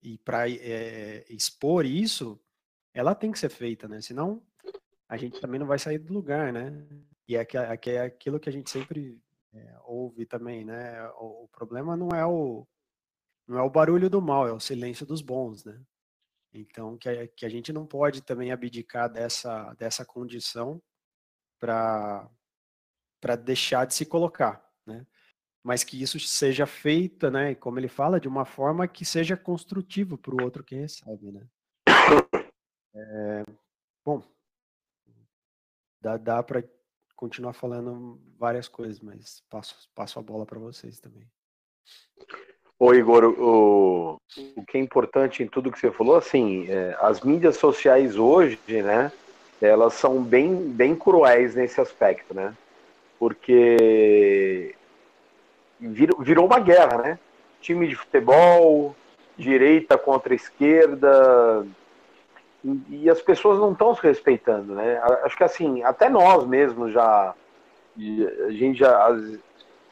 e 0.01 0.17
para 0.17 0.49
é, 0.49 1.25
expor 1.29 1.85
isso, 1.85 2.39
ela 2.93 3.15
tem 3.15 3.31
que 3.31 3.39
ser 3.39 3.49
feita, 3.49 3.87
né? 3.87 4.01
Senão 4.01 4.41
a 5.07 5.17
gente 5.17 5.39
também 5.39 5.59
não 5.59 5.67
vai 5.67 5.79
sair 5.79 5.97
do 5.99 6.13
lugar, 6.13 6.53
né? 6.53 6.85
E 7.27 7.35
é, 7.35 7.45
é 7.87 8.01
aquilo 8.01 8.39
que 8.39 8.49
a 8.49 8.51
gente 8.51 8.69
sempre 8.69 9.21
é, 9.53 9.77
ouve 9.83 10.25
também, 10.25 10.63
né? 10.63 11.07
O, 11.19 11.45
o, 11.45 11.47
problema 11.49 11.95
não 11.97 12.09
é 12.09 12.25
o 12.25 12.67
não 13.47 13.57
é 13.57 13.63
o 13.63 13.69
barulho 13.69 14.09
do 14.09 14.21
mal, 14.21 14.47
é 14.47 14.53
o 14.53 14.59
silêncio 14.59 15.05
dos 15.05 15.21
bons, 15.21 15.65
né? 15.65 15.81
Então 16.53 16.97
que 16.97 17.09
a, 17.09 17.27
que 17.27 17.45
a 17.45 17.49
gente 17.49 17.73
não 17.73 17.85
pode 17.85 18.21
também 18.21 18.51
abdicar 18.51 19.11
dessa 19.11 19.73
dessa 19.75 20.05
condição 20.05 20.81
para 21.59 22.29
para 23.21 23.35
deixar 23.35 23.85
de 23.85 23.93
se 23.93 24.05
colocar? 24.05 24.68
Mas 25.63 25.83
que 25.83 26.01
isso 26.01 26.19
seja 26.19 26.65
feito, 26.65 27.29
né, 27.29 27.55
como 27.55 27.79
ele 27.79 27.87
fala, 27.87 28.19
de 28.19 28.27
uma 28.27 28.45
forma 28.45 28.87
que 28.87 29.05
seja 29.05 29.35
construtivo 29.35 30.17
para 30.17 30.33
o 30.33 30.43
outro 30.43 30.63
que 30.63 30.75
recebe, 30.75 31.31
né. 31.31 31.45
É, 32.91 33.43
bom, 34.03 34.23
dá, 36.01 36.17
dá 36.17 36.41
para 36.41 36.63
continuar 37.15 37.53
falando 37.53 38.19
várias 38.35 38.67
coisas, 38.67 38.99
mas 38.99 39.43
passo, 39.47 39.87
passo 39.93 40.17
a 40.17 40.23
bola 40.23 40.43
para 40.43 40.57
vocês 40.57 40.99
também. 40.99 41.29
Ô 42.79 42.93
Igor, 42.93 43.25
o, 43.25 44.17
o 44.55 44.65
que 44.65 44.77
é 44.77 44.81
importante 44.81 45.43
em 45.43 45.47
tudo 45.47 45.71
que 45.71 45.77
você 45.77 45.91
falou, 45.91 46.15
assim, 46.15 46.65
é, 46.67 46.97
as 46.99 47.21
mídias 47.21 47.57
sociais 47.57 48.15
hoje, 48.15 48.57
né, 48.67 49.11
elas 49.61 49.93
são 49.93 50.23
bem, 50.23 50.55
bem 50.71 50.95
cruéis 50.95 51.53
nesse 51.53 51.79
aspecto, 51.79 52.33
né, 52.33 52.55
porque 53.19 54.75
virou, 55.79 56.19
virou 56.21 56.45
uma 56.45 56.59
guerra, 56.59 56.97
né? 56.97 57.19
Time 57.61 57.87
de 57.87 57.95
futebol, 57.95 58.95
direita 59.37 59.97
contra 59.97 60.33
esquerda, 60.33 61.65
e, 62.63 63.03
e 63.03 63.09
as 63.09 63.21
pessoas 63.21 63.59
não 63.59 63.71
estão 63.71 63.95
se 63.95 64.03
respeitando, 64.03 64.75
né? 64.75 64.99
Acho 65.23 65.37
que 65.37 65.43
assim, 65.43 65.83
até 65.83 66.09
nós 66.09 66.45
mesmos 66.45 66.91
já, 66.91 67.33
a 68.47 68.51
gente 68.51 68.79
já, 68.79 69.09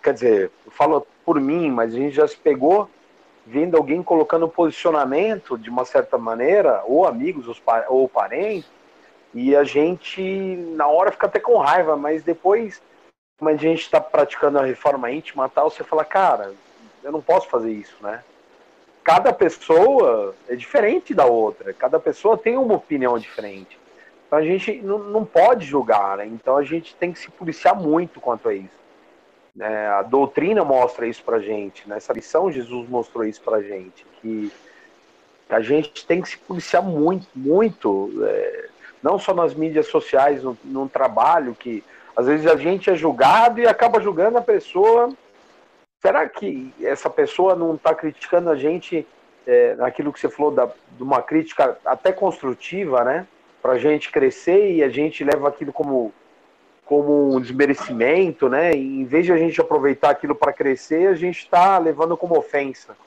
quer 0.03 0.13
dizer, 0.13 0.51
eu 0.65 0.72
falo 0.72 1.08
por 1.25 1.39
mim, 1.39 1.72
mas 1.72 1.94
a 1.94 1.98
gente 1.98 2.15
já 2.15 2.27
se 2.27 2.38
pegou 2.38 2.89
vendo 3.46 3.77
alguém 3.77 4.03
colocando 4.03 4.48
posicionamento 4.50 5.58
de 5.58 5.70
uma 5.70 5.86
certa 5.86 6.17
maneira, 6.17 6.84
ou 6.86 7.08
amigos 7.08 7.62
ou 7.88 8.10
parentes, 8.10 8.70
e 9.34 9.56
a 9.56 9.63
gente 9.63 10.22
na 10.75 10.88
hora 10.88 11.12
fica 11.12 11.27
até 11.27 11.39
com 11.39 11.58
raiva, 11.58 11.96
mas 11.96 12.24
depois 12.24 12.82
a 13.46 13.56
gente 13.56 13.82
está 13.82 14.01
praticando 14.01 14.58
a 14.58 14.65
reforma 14.65 15.12
íntima 15.12 15.48
tal, 15.48 15.70
você 15.70 15.84
fala, 15.84 16.03
cara, 16.03 16.53
eu 17.03 17.12
não 17.12 17.22
posso 17.22 17.48
fazer 17.48 17.72
isso, 17.72 17.96
né? 18.01 18.24
Cada 19.03 19.32
pessoa 19.32 20.36
é 20.50 20.56
diferente 20.56 21.13
da 21.13 21.25
outra, 21.25 21.72
cada 21.72 22.00
pessoa 22.00 22.38
tem 22.38 22.58
uma 22.58 22.74
opinião 22.74 23.17
diferente. 23.20 23.77
Então 24.25 24.39
a 24.39 24.41
gente 24.41 24.82
não, 24.82 25.24
pode 25.24 25.65
julgar, 25.65 26.17
né? 26.17 26.25
Então 26.25 26.58
a 26.58 26.63
gente 26.63 26.96
tem 26.96 27.13
que 27.13 27.20
se 27.20 27.29
policiar 27.29 27.75
muito 27.75 28.20
quanto 28.20 28.50
a 28.50 28.53
isso. 28.53 28.75
É, 29.60 29.88
a 29.88 30.01
doutrina 30.01 30.63
mostra 30.65 31.08
isso 31.08 31.24
pra 31.24 31.39
gente, 31.39 31.88
nessa 31.88 32.13
né? 32.13 32.17
lição 32.17 32.51
Jesus 32.51 32.89
mostrou 32.89 33.24
isso 33.24 33.41
pra 33.41 33.62
gente, 33.62 34.06
que 34.22 34.51
a 35.50 35.62
gente 35.62 36.06
tem 36.06 36.22
que 36.22 36.29
se 36.29 36.38
policiar 36.38 36.84
muito, 36.84 37.27
muito, 37.34 38.12
é, 38.24 38.67
não 39.01 39.17
só 39.17 39.34
nas 39.34 39.53
mídias 39.53 39.88
sociais, 39.88 40.44
no, 40.44 40.58
no 40.63 40.89
trabalho, 40.89 41.56
que 41.56 41.84
às 42.18 42.26
vezes 42.26 42.48
a 42.48 42.56
gente 42.56 42.90
é 42.90 42.96
julgado 42.96 43.62
e 43.62 43.68
acaba 43.68 44.02
julgando 44.02 44.40
a 44.40 44.42
pessoa. 44.42 45.14
Será 46.02 46.28
que 46.28 46.74
essa 46.82 47.12
pessoa 47.12 47.56
não 47.56 47.76
está 47.76 47.94
criticando 47.94 48.50
a 48.50 48.56
gente 48.56 49.06
é, 49.46 49.76
naquilo 49.76 50.12
que 50.12 50.20
você 50.20 50.28
falou 50.28 50.52
da, 50.52 50.66
de 50.66 51.04
uma 51.04 51.22
crítica 51.22 51.78
até 51.86 52.12
construtiva, 52.12 53.04
né? 53.04 53.28
Para 53.62 53.74
a 53.74 53.78
gente 53.78 54.12
crescer 54.12 54.74
e 54.74 54.84
a 54.84 54.90
gente 54.90 55.24
leva 55.24 55.48
aquilo 55.48 55.72
como 55.72 56.12
como 56.86 57.36
um 57.36 57.42
desmerecimento, 57.42 58.48
né? 58.50 58.74
E 58.74 59.02
em 59.02 59.06
vez 59.06 59.26
de 59.26 59.34
a 59.34 59.38
gente 59.38 59.60
aproveitar 59.60 60.10
aquilo 60.10 60.34
para 60.34 60.54
crescer, 60.54 61.10
a 61.10 61.16
gente 61.16 61.40
está 61.40 61.78
levando 61.78 62.18
como 62.18 62.38
ofensa. 62.38 62.98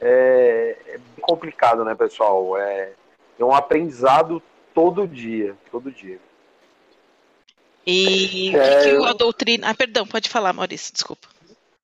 É, 0.00 0.76
é 0.86 0.98
complicado, 1.20 1.84
né, 1.84 1.94
pessoal? 1.94 2.56
É, 2.56 2.92
é 3.38 3.44
um 3.44 3.52
aprendizado 3.52 4.40
todo 4.72 5.06
dia, 5.06 5.54
todo 5.70 5.90
dia. 5.90 6.18
E 7.86 8.54
é... 8.54 8.96
o 8.96 9.02
que, 9.02 9.08
a 9.08 9.12
doutrina. 9.12 9.68
Ah, 9.68 9.74
perdão, 9.74 10.06
pode 10.06 10.28
falar, 10.28 10.52
Maurício, 10.52 10.92
desculpa. 10.92 11.28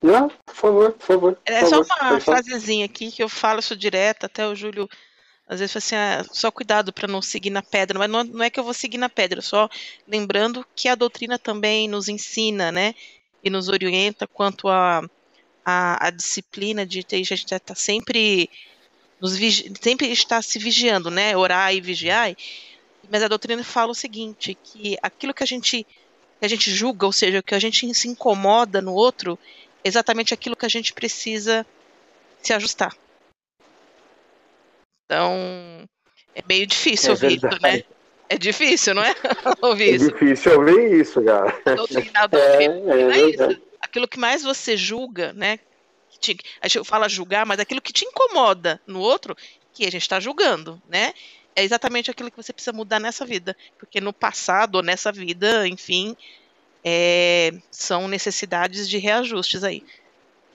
Não, 0.02 0.28
por 0.47 0.54
favor, 0.54 0.92
por 0.92 1.07
favor. 1.07 1.38
É 1.45 1.64
só 1.66 1.83
uma 1.83 2.21
frasezinha 2.21 2.87
aqui 2.87 3.11
que 3.11 3.23
eu 3.23 3.28
falo 3.28 3.61
isso 3.61 3.76
direto, 3.76 4.25
até 4.25 4.47
o 4.47 4.54
Júlio 4.54 4.88
às 5.47 5.59
vezes 5.59 5.73
fala 5.73 5.83
assim, 5.83 5.97
ah, 5.97 6.33
só 6.33 6.50
cuidado 6.50 6.92
para 6.92 7.09
não 7.09 7.21
seguir 7.21 7.50
na 7.50 7.61
pedra, 7.61 7.99
mas 7.99 8.09
não, 8.09 8.23
não, 8.23 8.45
é 8.45 8.49
que 8.49 8.61
eu 8.61 8.64
vou 8.64 8.73
seguir 8.73 8.99
na 8.99 9.09
pedra, 9.09 9.42
só 9.42 9.69
lembrando 10.07 10.64
que 10.76 10.88
a 10.88 10.95
doutrina 10.95 11.40
também 11.40 11.88
nos 11.88 12.09
ensina, 12.09 12.71
né, 12.71 12.95
e 13.42 13.50
nos 13.50 13.69
orienta 13.69 14.28
quanto 14.28 14.69
a, 14.69 15.02
a, 15.64 16.07
a 16.07 16.11
disciplina 16.11 16.87
de 16.87 17.02
ter, 17.02 17.16
a 17.16 17.25
gente 17.25 17.52
está 17.52 17.75
sempre 17.75 18.49
nos 19.21 19.37
sempre 19.80 20.11
está 20.11 20.40
se 20.40 20.59
vigiando, 20.59 21.11
né? 21.11 21.37
Orar 21.37 21.75
e 21.75 21.80
vigiar. 21.80 22.35
Mas 23.11 23.25
a 23.25 23.29
doutrina 23.29 23.64
fala 23.64 23.90
o 23.90 23.95
seguinte, 23.95 24.55
que 24.55 24.97
aquilo 25.02 25.35
que 25.35 25.43
a 25.43 25.47
gente 25.47 25.85
que 26.38 26.47
a 26.47 26.49
gente 26.49 26.71
julga, 26.71 27.05
ou 27.05 27.12
seja, 27.12 27.43
que 27.43 27.55
a 27.55 27.59
gente 27.59 27.93
se 27.93 28.09
incomoda 28.09 28.81
no 28.81 28.95
outro, 28.95 29.38
é 29.85 29.88
exatamente 29.88 30.33
aquilo 30.33 30.57
que 30.57 30.64
a 30.64 30.71
gente 30.71 30.95
precisa 30.95 31.67
se 32.40 32.55
ajustar. 32.55 32.97
Então, 35.05 35.87
é 36.35 36.43
meio 36.49 36.67
difícil 36.67 37.11
é 37.11 37.12
ouvir 37.12 37.37
isso, 37.37 37.61
né? 37.61 37.85
É 38.29 38.38
difícil, 38.38 38.95
não 38.95 39.02
é? 39.02 39.14
ouvir 39.61 39.90
é 39.90 39.97
isso. 39.97 40.09
É 40.09 40.12
difícil 40.12 40.59
ouvir 40.59 41.00
isso, 41.00 41.23
cara. 41.23 41.76
Doutrina, 41.76 42.26
doutrina, 42.26 42.95
é, 42.95 43.00
é, 43.00 43.21
é 43.21 43.31
isso. 43.31 43.62
Aquilo 43.81 44.09
que 44.09 44.19
mais 44.19 44.43
você 44.43 44.76
julga, 44.76 45.33
né? 45.35 45.59
Te, 46.21 46.38
a 46.61 46.69
gente 46.69 46.87
fala 46.87 47.09
julgar, 47.09 47.45
mas 47.45 47.59
aquilo 47.59 47.83
que 47.83 47.93
te 47.93 48.05
incomoda 48.05 48.81
no 48.87 49.00
outro, 49.00 49.37
que 49.75 49.85
a 49.85 49.90
gente 49.90 50.02
está 50.02 50.21
julgando, 50.21 50.81
né? 50.88 51.12
É 51.54 51.64
exatamente 51.64 52.11
aquilo 52.11 52.30
que 52.30 52.37
você 52.37 52.52
precisa 52.52 52.73
mudar 52.73 53.00
nessa 53.00 53.25
vida. 53.25 53.57
Porque 53.78 54.00
no 54.00 54.12
passado, 54.12 54.76
ou 54.76 54.83
nessa 54.83 55.11
vida, 55.11 55.66
enfim, 55.66 56.16
é, 56.85 57.52
são 57.71 58.09
necessidades 58.09 58.88
de 58.88 58.99
reajustes 58.99 59.64
aí. 59.64 59.83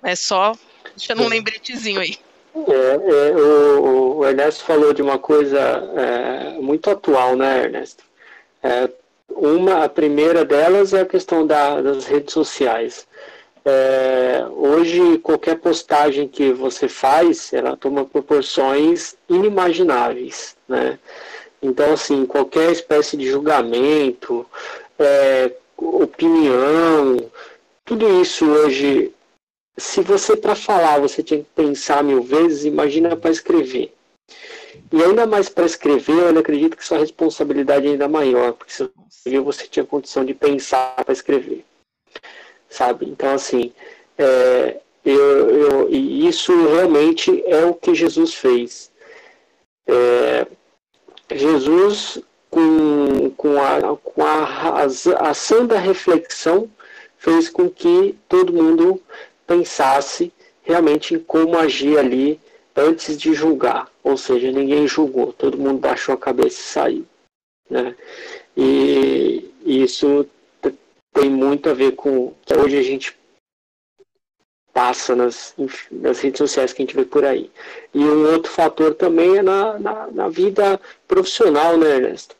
É 0.02 0.16
só 0.16 0.56
deixando 0.96 1.24
um 1.24 1.28
lembretezinho 1.28 2.00
aí. 2.00 2.18
É, 2.56 3.30
é 3.30 3.36
o, 3.36 4.18
o, 4.18 4.26
Ernesto 4.26 4.64
falou 4.64 4.94
de 4.94 5.02
uma 5.02 5.20
coisa 5.20 5.60
é, 5.60 6.60
muito 6.62 6.90
atual, 6.90 7.36
né, 7.36 7.64
Ernesto? 7.64 8.04
É, 8.64 8.90
uma, 9.30 9.84
a 9.84 9.90
primeira 9.90 10.46
delas 10.46 10.94
é 10.94 11.02
a 11.02 11.06
questão 11.06 11.46
da, 11.46 11.82
das 11.82 12.06
redes 12.06 12.34
sociais. 12.34 13.06
É, 13.66 14.46
hoje, 14.52 15.18
qualquer 15.18 15.58
postagem 15.58 16.28
que 16.28 16.54
você 16.54 16.88
faz, 16.88 17.52
ela 17.52 17.76
toma 17.76 18.06
proporções 18.06 19.16
inimagináveis, 19.28 20.55
né? 20.68 21.00
Então, 21.62 21.94
assim, 21.94 22.26
qualquer 22.26 22.72
espécie 22.72 23.18
de 23.18 23.30
julgamento, 23.30 24.46
é, 25.00 25.52
opinião, 25.78 27.32
tudo 27.84 28.22
isso 28.22 28.46
hoje 28.46 29.14
se 29.78 30.02
você 30.02 30.38
para 30.38 30.56
falar 30.56 31.00
você 31.00 31.22
tinha 31.22 31.42
que 31.42 31.50
pensar 31.56 32.04
mil 32.04 32.24
vezes, 32.24 32.66
imagina 32.66 33.16
para 33.16 33.32
escrever. 33.32 33.94
E 34.92 35.04
ainda 35.04 35.26
mais 35.26 35.50
para 35.50 35.66
escrever, 35.66 36.34
eu 36.34 36.40
acredito 36.40 36.78
que 36.78 36.86
sua 36.86 37.00
responsabilidade 37.00 37.88
é 37.88 37.92
ainda 37.92 38.08
maior, 38.08 38.54
porque 38.54 38.74
se 38.74 38.84
você 38.84 39.40
você 39.40 39.68
tinha 39.68 39.86
condição 39.86 40.24
de 40.24 40.34
pensar 40.34 40.96
para 41.04 41.14
escrever. 41.14 41.66
Sabe? 42.70 43.08
Então, 43.08 43.34
assim, 43.34 43.74
é, 44.18 44.80
eu, 45.04 45.50
eu, 45.50 45.90
e 45.90 46.28
isso 46.28 46.54
realmente 46.68 47.44
é 47.46 47.66
o 47.66 47.74
que 47.74 47.96
Jesus 47.96 48.34
fez. 48.34 48.92
É, 49.88 50.48
Jesus, 51.34 52.20
com, 52.50 53.30
com, 53.32 53.62
a, 53.62 53.98
com 53.98 54.24
a, 54.24 54.84
a 54.84 55.30
ação 55.30 55.68
da 55.68 55.78
reflexão, 55.78 56.70
fez 57.18 57.50
com 57.50 57.70
que 57.70 58.16
todo 58.30 58.54
mundo 58.54 59.02
pensasse 59.48 60.32
realmente 60.64 61.16
em 61.16 61.20
como 61.20 61.58
agir 61.58 61.98
ali 61.98 62.40
antes 62.76 63.18
de 63.18 63.34
julgar. 63.34 63.90
Ou 64.04 64.18
seja, 64.18 64.52
ninguém 64.52 64.88
julgou, 64.88 65.34
todo 65.34 65.58
mundo 65.58 65.80
baixou 65.80 66.14
a 66.14 66.18
cabeça 66.18 66.60
e 66.60 66.64
saiu. 66.64 67.06
Né? 67.70 67.96
E 68.56 69.52
isso 69.66 70.28
tem 71.14 71.30
muito 71.30 71.70
a 71.70 71.74
ver 71.74 71.94
com 71.94 72.34
que 72.46 72.54
hoje 72.56 72.78
a 72.78 72.84
gente 72.84 73.18
passa 74.76 75.16
nas, 75.16 75.56
nas 75.90 76.20
redes 76.20 76.38
sociais 76.38 76.74
que 76.74 76.82
a 76.82 76.86
gente 76.86 76.98
vê 76.98 77.06
por 77.06 77.24
aí. 77.24 77.50
E 77.94 78.00
um 78.00 78.34
outro 78.34 78.52
fator 78.52 78.94
também 78.94 79.38
é 79.38 79.42
na, 79.42 79.80
na, 79.80 80.08
na 80.12 80.28
vida 80.28 80.78
profissional, 81.08 81.78
né, 81.78 81.96
Ernesto? 81.96 82.36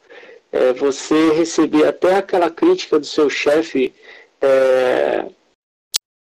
É 0.52 0.74
você 0.74 1.32
receber 1.32 1.88
até 1.88 2.16
aquela 2.16 2.52
crítica 2.52 3.00
do 3.00 3.06
seu 3.06 3.30
chefe 3.30 3.94
é, 4.42 5.26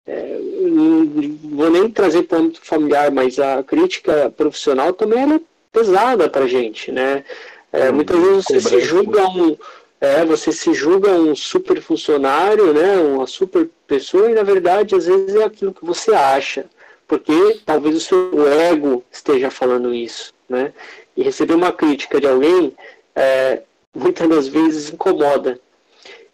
é, 0.07 0.39
não 0.61 1.57
vou 1.57 1.71
nem 1.71 1.89
trazer 1.89 2.25
para 2.25 2.39
o 2.39 2.41
âmbito 2.43 2.61
familiar, 2.63 3.11
mas 3.11 3.39
a 3.39 3.63
crítica 3.63 4.31
profissional 4.37 4.93
também 4.93 5.35
é 5.37 5.41
pesada 5.73 6.29
para 6.29 6.47
gente, 6.47 6.93
né? 6.93 7.25
É, 7.73 7.89
hum, 7.89 7.95
muitas 7.95 8.21
vezes 8.21 8.45
você 8.45 8.61
se 8.61 8.81
julga 8.81 9.27
um, 9.29 9.57
é, 10.03 10.25
você 10.25 10.51
se 10.51 10.75
julga 10.75 11.13
um 11.13 11.37
super 11.37 11.81
funcionário, 11.81 12.75
né? 12.75 12.97
Uma 12.97 13.25
super 13.25 13.71
pessoa 13.87 14.29
e 14.29 14.35
na 14.35 14.43
verdade 14.43 14.97
às 14.97 15.07
vezes 15.07 15.37
é 15.37 15.45
aquilo 15.45 15.73
que 15.73 15.85
você 15.85 16.13
acha, 16.13 16.69
porque 17.07 17.61
talvez 17.65 17.95
o 17.95 18.01
seu 18.01 18.49
ego 18.49 19.05
esteja 19.13 19.49
falando 19.49 19.95
isso, 19.95 20.35
né? 20.49 20.75
E 21.17 21.23
receber 21.23 21.55
uma 21.55 21.73
crítica 21.73 22.21
de 22.21 22.27
alguém 22.27 22.75
é, 23.15 23.63
muitas 23.95 24.29
das 24.29 24.49
vezes 24.49 24.91
incomoda. 24.91 25.61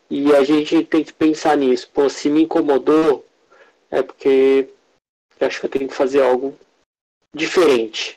E 0.08 0.34
a 0.34 0.42
gente 0.42 0.82
tem 0.84 1.04
que 1.04 1.12
pensar 1.12 1.54
nisso. 1.54 1.90
Pô, 1.92 2.08
se 2.08 2.30
me 2.30 2.44
incomodou, 2.44 3.26
é 3.90 4.00
porque 4.02 4.66
eu 5.38 5.46
acho 5.46 5.60
que 5.60 5.66
eu 5.66 5.70
tenho 5.70 5.88
que 5.88 5.94
fazer 5.94 6.22
algo 6.22 6.56
diferente. 7.34 8.16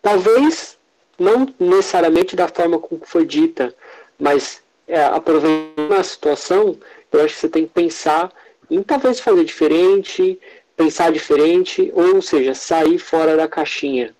Talvez 0.00 0.78
não 1.18 1.46
necessariamente 1.60 2.34
da 2.34 2.48
forma 2.48 2.78
como 2.78 3.02
foi 3.04 3.26
dita, 3.26 3.74
mas 4.18 4.61
é, 4.92 5.04
aproveitando 5.04 5.94
a 5.94 6.02
situação, 6.02 6.78
eu 7.10 7.24
acho 7.24 7.34
que 7.34 7.40
você 7.40 7.48
tem 7.48 7.66
que 7.66 7.72
pensar 7.72 8.30
em 8.70 8.82
talvez 8.82 9.20
fazer 9.20 9.42
diferente, 9.42 10.38
pensar 10.76 11.10
diferente, 11.10 11.90
ou 11.94 12.20
seja, 12.20 12.52
sair 12.54 12.98
fora 12.98 13.34
da 13.34 13.48
caixinha, 13.48 14.14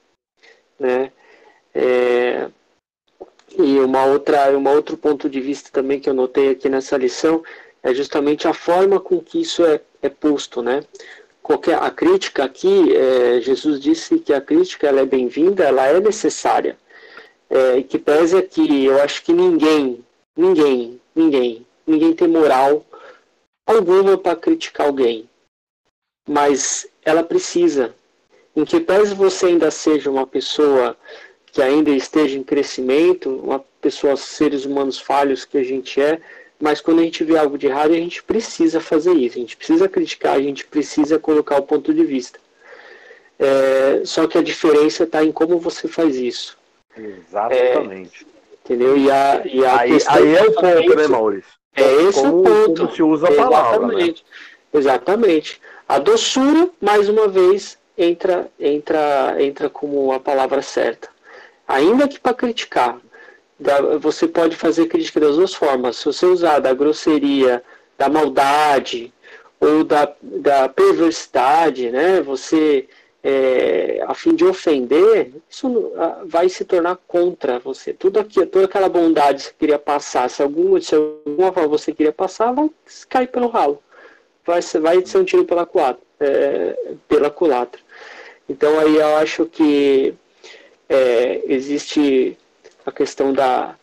né? 0.81 1.13
É, 1.75 2.49
e 3.59 3.79
uma 3.81 4.07
outra, 4.07 4.57
um 4.57 4.67
outro 4.67 4.97
ponto 4.97 5.29
de 5.29 5.43
vista 5.43 5.69
também 5.71 6.01
que 6.01 6.09
eu 6.09 6.15
notei 6.15 6.51
aqui 6.51 6.71
nessa 6.71 6.97
lição 6.97 7.43
é 7.83 7.93
justamente 7.93 8.49
a 8.49 8.55
forma 8.55 8.99
com 8.99 9.21
que 9.21 9.43
isso 9.43 9.63
é, 9.67 9.79
é 10.01 10.09
posto, 10.09 10.63
né? 10.63 10.83
Qualquer, 11.43 11.83
a 11.83 11.91
crítica 11.91 12.45
aqui, 12.45 12.97
é, 12.97 13.43
Jesus 13.43 13.79
disse 13.79 14.19
que 14.21 14.33
a 14.33 14.41
crítica 14.41 14.87
ela 14.87 15.01
é 15.01 15.07
bem-vinda, 15.07 15.65
ela 15.65 15.87
é 15.87 16.01
necessária. 16.01 16.79
É, 17.51 17.83
que 17.83 17.99
pese 17.99 18.41
que 18.41 18.87
eu 18.87 19.03
acho 19.03 19.23
que 19.23 19.35
ninguém, 19.35 20.03
ninguém, 20.37 21.01
ninguém, 21.15 21.67
ninguém 21.87 22.15
tem 22.15 22.29
moral 22.29 22.85
alguma 23.67 24.19
para 24.19 24.37
criticar 24.37 24.87
alguém. 24.87 25.29
Mas 26.29 26.87
ela 27.05 27.23
precisa. 27.23 27.95
Em 28.55 28.65
que 28.65 28.81
pese 28.81 29.15
você 29.15 29.47
ainda 29.47 29.71
seja 29.71 30.11
uma 30.11 30.27
pessoa 30.27 30.97
que 31.47 31.63
ainda 31.63 31.91
esteja 31.91 32.39
em 32.39 32.43
crescimento, 32.43 33.31
uma 33.31 33.59
pessoa, 33.81 34.17
seres 34.17 34.65
humanos 34.65 34.99
falhos 34.99 35.45
que 35.45 35.59
a 35.59 35.63
gente 35.63 36.01
é, 36.01 36.21
mas 36.59 36.81
quando 36.81 37.01
a 37.01 37.03
gente 37.03 37.25
vê 37.25 37.37
algo 37.37 37.59
de 37.59 37.67
errado, 37.67 37.91
a 37.91 37.97
gente 37.97 38.23
precisa 38.23 38.81
fazer 38.81 39.13
isso, 39.15 39.37
a 39.37 39.41
gente 39.41 39.57
precisa 39.57 39.89
criticar, 39.89 40.37
a 40.37 40.41
gente 40.41 40.65
precisa 40.65 41.19
colocar 41.19 41.57
o 41.57 41.65
ponto 41.65 41.93
de 41.93 42.05
vista. 42.05 42.39
É, 43.39 44.03
só 44.05 44.29
que 44.29 44.39
a 44.39 44.43
diferença 44.43 45.03
está 45.03 45.25
em 45.25 45.33
como 45.33 45.59
você 45.59 45.89
faz 45.89 46.15
isso. 46.15 46.57
Exatamente. 46.97 48.25
É, 48.25 48.32
entendeu? 48.65 48.97
E 48.97 49.11
a, 49.11 49.43
e 49.45 49.65
a 49.65 49.81
aí, 49.81 49.99
aí 50.09 50.37
é 50.37 50.43
o 50.43 50.53
ponto, 50.53 50.97
né, 50.97 51.07
Maurício? 51.09 51.53
É 51.75 51.93
esse 52.03 52.21
como, 52.21 52.41
o 52.41 52.43
ponto. 52.43 52.81
Como 52.83 52.95
se 52.95 53.03
usa 53.03 53.29
a 53.29 53.35
palavra. 53.35 53.87
Exatamente. 53.87 54.25
Né? 54.25 54.79
Exatamente. 54.81 55.61
A 55.89 55.99
doçura, 55.99 56.71
mais 56.81 57.09
uma 57.09 57.29
vez, 57.29 57.79
entra, 57.97 58.49
entra, 58.59 59.37
entra 59.39 59.69
como 59.69 60.13
a 60.13 60.21
palavra 60.21 60.63
certa. 60.63 61.09
Ainda 61.67 62.09
que 62.09 62.21
para 62.21 62.35
criticar, 62.35 62.99
você 64.01 64.27
pode 64.27 64.57
fazer 64.57 64.87
crítica 64.87 65.21
das 65.21 65.37
duas 65.37 65.55
formas. 65.55 65.97
Se 65.97 66.05
você 66.07 66.27
usar 66.27 66.59
da 66.59 66.75
grosseria, 66.75 67.63
da 67.97 68.09
maldade 68.09 69.13
ou 69.61 69.85
da, 69.85 70.13
da 70.21 70.69
perversidade, 70.69 71.91
né? 71.91 72.21
Você 72.23 72.89
é, 73.23 74.03
a 74.07 74.15
fim 74.15 74.35
de 74.35 74.45
ofender, 74.45 75.33
isso 75.49 75.93
vai 76.27 76.49
se 76.49 76.65
tornar 76.65 76.97
contra 77.07 77.59
você. 77.59 77.93
Tudo 77.93 78.19
aqui, 78.19 78.45
toda 78.47 78.65
aquela 78.65 78.89
bondade 78.89 79.39
que 79.39 79.45
você 79.45 79.55
queria 79.59 79.79
passar, 79.79 80.29
se, 80.29 80.43
algum, 80.43 80.81
se 80.81 80.95
alguma 80.95 81.53
forma 81.53 81.69
você 81.69 81.93
queria 81.93 82.13
passar, 82.13 82.53
vai 82.53 82.69
cair 83.09 83.29
pelo 83.29 83.49
ralo. 83.49 83.81
Vai, 84.45 84.61
vai 84.81 85.07
ser 85.07 85.19
um 85.19 85.25
tiro 85.25 85.45
pela 85.45 85.65
culatra. 85.65 86.03
É, 86.19 86.95
pela 87.09 87.31
culatra. 87.31 87.81
Então 88.49 88.79
aí 88.79 88.97
eu 88.97 89.17
acho 89.17 89.47
que 89.47 90.15
é, 90.89 91.43
existe 91.47 92.37
a 92.85 92.93
questão 92.93 93.33
da 93.33 93.77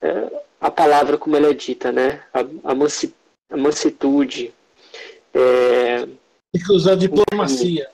é, 0.00 0.42
a 0.60 0.70
palavra 0.70 1.18
como 1.18 1.36
ela 1.36 1.50
é 1.50 1.54
dita, 1.54 1.90
né? 1.90 2.22
A, 2.32 2.40
a, 2.70 2.74
mansi, 2.74 3.14
a 3.50 3.56
mansitude. 3.56 4.54
É, 5.34 6.06
tem 6.52 6.62
que 6.64 6.72
usar 6.72 6.94
diplomacia. 6.94 7.88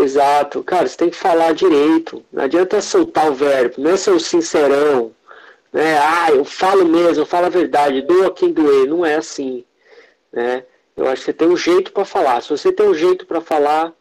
Exato. 0.00 0.62
Cara, 0.62 0.86
você 0.86 0.96
tem 0.96 1.10
que 1.10 1.16
falar 1.16 1.52
direito. 1.52 2.24
Não 2.32 2.44
adianta 2.44 2.80
soltar 2.80 3.30
o 3.30 3.34
verbo, 3.34 3.74
não 3.78 3.90
é 3.90 3.96
ser 3.96 4.12
o 4.12 4.20
sincerão. 4.20 5.12
Né? 5.72 5.98
Ah, 5.98 6.30
eu 6.30 6.44
falo 6.44 6.84
mesmo, 6.84 7.22
eu 7.22 7.26
falo 7.26 7.46
a 7.46 7.50
verdade, 7.50 8.02
doa 8.02 8.32
quem 8.32 8.52
doer. 8.52 8.86
Não 8.86 9.04
é 9.04 9.16
assim. 9.16 9.64
Né? 10.32 10.64
Eu 10.96 11.06
acho 11.08 11.22
que 11.22 11.26
você 11.26 11.32
tem 11.32 11.48
um 11.48 11.56
jeito 11.56 11.92
para 11.92 12.04
falar. 12.04 12.40
Se 12.42 12.50
você 12.50 12.72
tem 12.72 12.86
um 12.88 12.94
jeito 12.94 13.26
para 13.26 13.40
falar, 13.40 13.92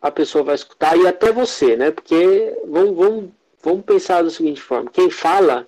a 0.00 0.10
pessoa 0.10 0.44
vai 0.44 0.54
escutar 0.54 0.96
e 0.96 1.06
até 1.06 1.32
você, 1.32 1.76
né? 1.76 1.90
Porque 1.90 2.54
vamos, 2.66 2.96
vamos, 2.96 3.30
vamos 3.62 3.84
pensar 3.84 4.22
da 4.22 4.30
seguinte 4.30 4.60
forma: 4.60 4.90
quem 4.90 5.10
fala 5.10 5.66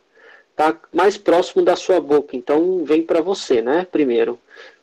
está 0.51 0.79
mais 0.93 1.17
próximo 1.17 1.65
da 1.65 1.77
sua 1.77 2.01
boca, 2.01 2.37
então 2.37 2.85
vem 2.85 3.03
para 3.03 3.23
você, 3.23 3.63
né? 3.63 3.87
Primeiro. 3.91 4.39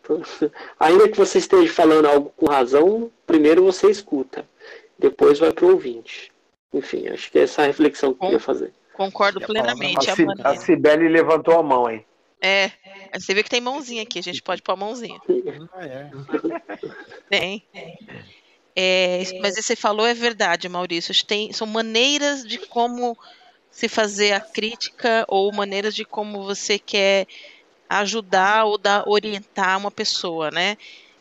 Ainda 0.80 1.08
que 1.08 1.18
você 1.18 1.38
esteja 1.38 1.72
falando 1.72 2.08
algo 2.08 2.34
com 2.36 2.48
razão, 2.48 3.12
primeiro 3.26 3.64
você 3.64 3.90
escuta, 3.90 4.46
depois 5.04 5.38
vai 5.38 5.52
para 5.52 5.66
o 5.66 5.72
ouvinte. 5.72 6.32
Enfim, 6.74 7.10
acho 7.10 7.30
que 7.30 7.38
é 7.38 7.44
essa 7.44 7.62
a 7.62 7.66
reflexão 7.66 8.14
que 8.14 8.24
eu 8.24 8.28
queria 8.28 8.40
fazer. 8.40 8.74
Concordo 8.94 9.42
plenamente. 9.42 10.10
A, 10.10 10.50
a 10.50 10.56
Cibele 10.56 11.10
levantou 11.10 11.60
a 11.60 11.64
mão, 11.64 11.90
hein? 11.90 12.06
É, 12.42 12.72
você 13.14 13.34
vê 13.34 13.44
que 13.44 13.50
tem 13.50 13.62
mãozinha 13.62 14.04
aqui, 14.04 14.20
a 14.20 14.24
gente 14.24 14.42
pode 14.42 14.62
pôr 14.62 14.74
a 14.74 14.78
mãozinha. 14.78 15.20
Ah, 15.74 15.86
é. 15.86 16.10
Tem. 17.30 17.64
É, 18.76 19.24
mas 19.42 19.56
você 19.56 19.76
falou 19.76 20.06
é 20.06 20.14
verdade, 20.14 20.70
Maurício. 20.70 21.14
Tem, 21.26 21.52
são 21.52 21.68
maneiras 21.68 22.46
de 22.46 22.58
como 22.58 23.18
se 23.70 23.90
fazer 23.90 24.32
a 24.32 24.40
crítica 24.40 25.26
ou 25.28 25.52
maneiras 25.54 25.94
de 25.94 26.06
como 26.06 26.44
você 26.44 26.80
quer 26.80 27.28
ajudar 27.90 28.66
ou 28.66 28.78
dar, 28.78 29.04
orientar 29.08 29.78
uma 29.78 29.92
pessoa, 29.92 30.50
né? 30.50 30.78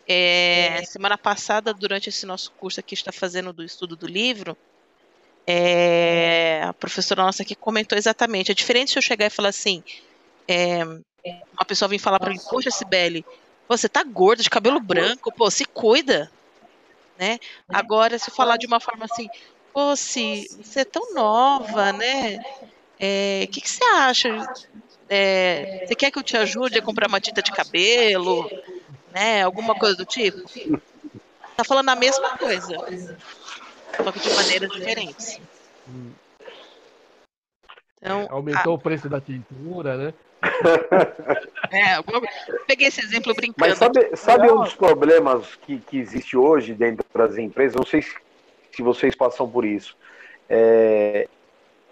É, 0.06 0.82
semana 0.84 1.16
passada, 1.16 1.72
durante 1.72 2.08
esse 2.08 2.26
nosso 2.26 2.50
curso 2.52 2.80
aqui, 2.80 2.94
está 2.94 3.12
fazendo 3.12 3.52
do 3.52 3.62
estudo 3.62 3.96
do 3.96 4.06
livro, 4.06 4.56
é, 5.46 6.62
a 6.64 6.72
professora 6.72 7.22
nossa 7.22 7.42
aqui 7.42 7.54
comentou 7.54 7.96
exatamente. 7.96 8.50
É 8.50 8.54
diferente 8.54 8.90
se 8.90 8.98
eu 8.98 9.02
chegar 9.02 9.26
e 9.26 9.30
falar 9.30 9.50
assim, 9.50 9.82
é, 10.48 10.84
uma 10.84 11.64
pessoa 11.66 11.88
vir 11.88 11.98
falar 11.98 12.18
para 12.18 12.30
mim, 12.30 12.40
poxa, 12.50 12.70
Sibeli, 12.70 13.24
você 13.68 13.88
tá 13.88 14.02
gorda, 14.02 14.42
de 14.42 14.50
cabelo 14.50 14.80
branco, 14.80 15.32
pô, 15.32 15.50
se 15.50 15.64
cuida 15.64 16.30
né? 17.22 17.38
Agora, 17.68 18.18
se 18.18 18.30
falar 18.32 18.56
de 18.56 18.66
uma 18.66 18.80
forma 18.80 19.04
assim, 19.04 19.28
pô, 19.72 19.94
se 19.94 20.48
você 20.60 20.80
é 20.80 20.84
tão 20.84 21.14
nova, 21.14 21.92
né? 21.92 22.36
O 22.36 22.66
é, 22.98 23.48
que, 23.50 23.60
que 23.60 23.70
você 23.70 23.84
acha? 23.84 24.54
É, 25.08 25.84
você 25.86 25.94
quer 25.94 26.10
que 26.10 26.18
eu 26.18 26.22
te 26.22 26.36
ajude 26.36 26.78
a 26.78 26.82
comprar 26.82 27.08
uma 27.08 27.20
tinta 27.20 27.40
de 27.40 27.52
cabelo? 27.52 28.50
Né? 29.12 29.42
Alguma 29.42 29.74
coisa 29.74 29.96
do 29.96 30.04
tipo? 30.04 30.38
Tá 31.56 31.64
falando 31.64 31.90
a 31.90 31.96
mesma 31.96 32.36
coisa, 32.38 33.16
só 33.96 34.12
que 34.12 34.20
de 34.20 34.30
maneiras 34.34 34.70
diferentes. 34.70 35.40
Então, 37.98 38.26
Aumentou 38.30 38.72
a... 38.72 38.76
o 38.76 38.78
preço 38.78 39.08
da 39.08 39.20
tintura, 39.20 39.96
né? 39.96 40.14
É, 41.74 41.96
peguei 42.66 42.88
esse 42.88 43.00
exemplo 43.00 43.32
brincando. 43.32 43.56
Mas 43.58 43.78
sabe, 43.78 44.14
sabe 44.14 44.52
um 44.52 44.62
dos 44.62 44.74
problemas 44.74 45.54
que, 45.62 45.78
que 45.78 45.98
existe 45.98 46.36
hoje 46.36 46.74
dentro 46.74 47.02
das 47.14 47.38
empresas? 47.38 47.74
Não 47.74 47.86
sei 47.86 48.02
se, 48.02 48.14
se 48.72 48.82
vocês 48.82 49.14
passam 49.14 49.48
por 49.48 49.64
isso. 49.64 49.96
É, 50.50 51.26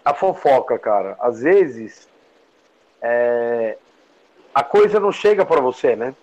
a 0.05 0.13
fofoca, 0.13 0.77
cara. 0.77 1.17
Às 1.19 1.41
vezes 1.41 2.07
é, 3.01 3.75
a 4.53 4.63
coisa 4.63 4.99
não 4.99 5.11
chega 5.11 5.43
para 5.43 5.59
você, 5.59 5.95
né? 5.95 6.13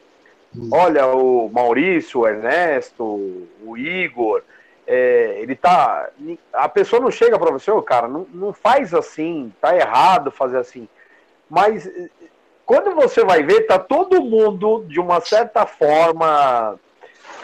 Olha, 0.72 1.06
o 1.06 1.48
Maurício, 1.48 2.20
o 2.20 2.28
Ernesto, 2.28 3.04
o 3.62 3.76
Igor, 3.76 4.42
é, 4.87 5.38
ele 5.40 5.54
tá. 5.54 6.08
A 6.52 6.68
pessoa 6.68 7.02
não 7.02 7.11
chega 7.11 7.38
para 7.38 7.50
você, 7.50 7.70
oh, 7.70 7.82
cara, 7.82 8.08
não, 8.08 8.26
não 8.32 8.52
faz 8.52 8.94
assim, 8.94 9.52
tá 9.61 9.76
errado 9.76 10.30
fazer 10.30 10.58
assim. 10.58 10.88
Mas 11.48 11.88
quando 12.64 12.94
você 12.94 13.24
vai 13.24 13.42
ver, 13.42 13.62
tá 13.62 13.78
todo 13.78 14.22
mundo, 14.22 14.84
de 14.88 15.00
uma 15.00 15.20
certa 15.20 15.66
forma, 15.66 16.78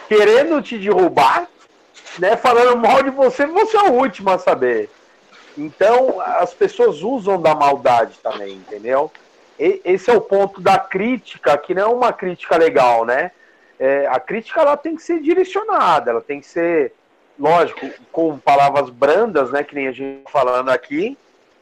querendo 0.07 0.61
te 0.61 0.77
derrubar, 0.77 1.47
né? 2.19 2.35
Falando 2.35 2.77
mal 2.77 3.03
de 3.03 3.09
você, 3.09 3.45
você 3.45 3.77
é 3.77 3.89
o 3.89 3.93
último 3.93 4.29
a 4.31 4.37
saber. 4.37 4.89
Então, 5.57 6.19
as 6.19 6.53
pessoas 6.53 7.01
usam 7.01 7.41
da 7.41 7.55
maldade 7.55 8.17
também, 8.21 8.53
entendeu? 8.53 9.11
Esse 9.57 10.09
é 10.09 10.13
o 10.13 10.21
ponto 10.21 10.59
da 10.59 10.77
crítica, 10.77 11.57
que 11.57 11.73
não 11.73 11.81
é 11.81 11.85
uma 11.87 12.13
crítica 12.13 12.57
legal, 12.57 13.05
né? 13.05 13.31
É, 13.79 14.07
a 14.07 14.19
crítica 14.19 14.61
ela 14.61 14.77
tem 14.77 14.95
que 14.95 15.01
ser 15.01 15.21
direcionada, 15.21 16.11
ela 16.11 16.21
tem 16.21 16.39
que 16.39 16.47
ser, 16.47 16.93
lógico, 17.39 17.89
com 18.11 18.37
palavras 18.37 18.89
brandas, 18.89 19.51
né? 19.51 19.63
Que 19.63 19.75
nem 19.75 19.87
a 19.87 19.91
gente 19.91 20.23
tá 20.23 20.29
falando 20.29 20.69
aqui, 20.69 21.17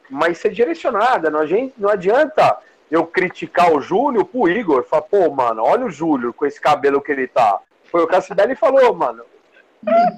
mas 0.09 0.39
ser 0.39 0.51
direcionada. 0.51 1.29
Não, 1.29 1.41
não 1.77 1.89
adianta 1.89 2.57
eu 2.89 3.05
criticar 3.05 3.73
o 3.73 3.81
Júlio 3.81 4.25
pro 4.25 4.47
Igor, 4.47 4.83
falar, 4.83 5.03
pô, 5.03 5.29
mano, 5.29 5.63
olha 5.63 5.85
o 5.85 5.91
Júlio 5.91 6.33
com 6.33 6.45
esse 6.45 6.59
cabelo 6.59 7.01
que 7.01 7.11
ele 7.11 7.27
tá. 7.27 7.59
Foi 7.85 8.03
o 8.03 8.07
Cassidelli 8.07 8.55
falou, 8.55 8.93
mano. 8.93 9.23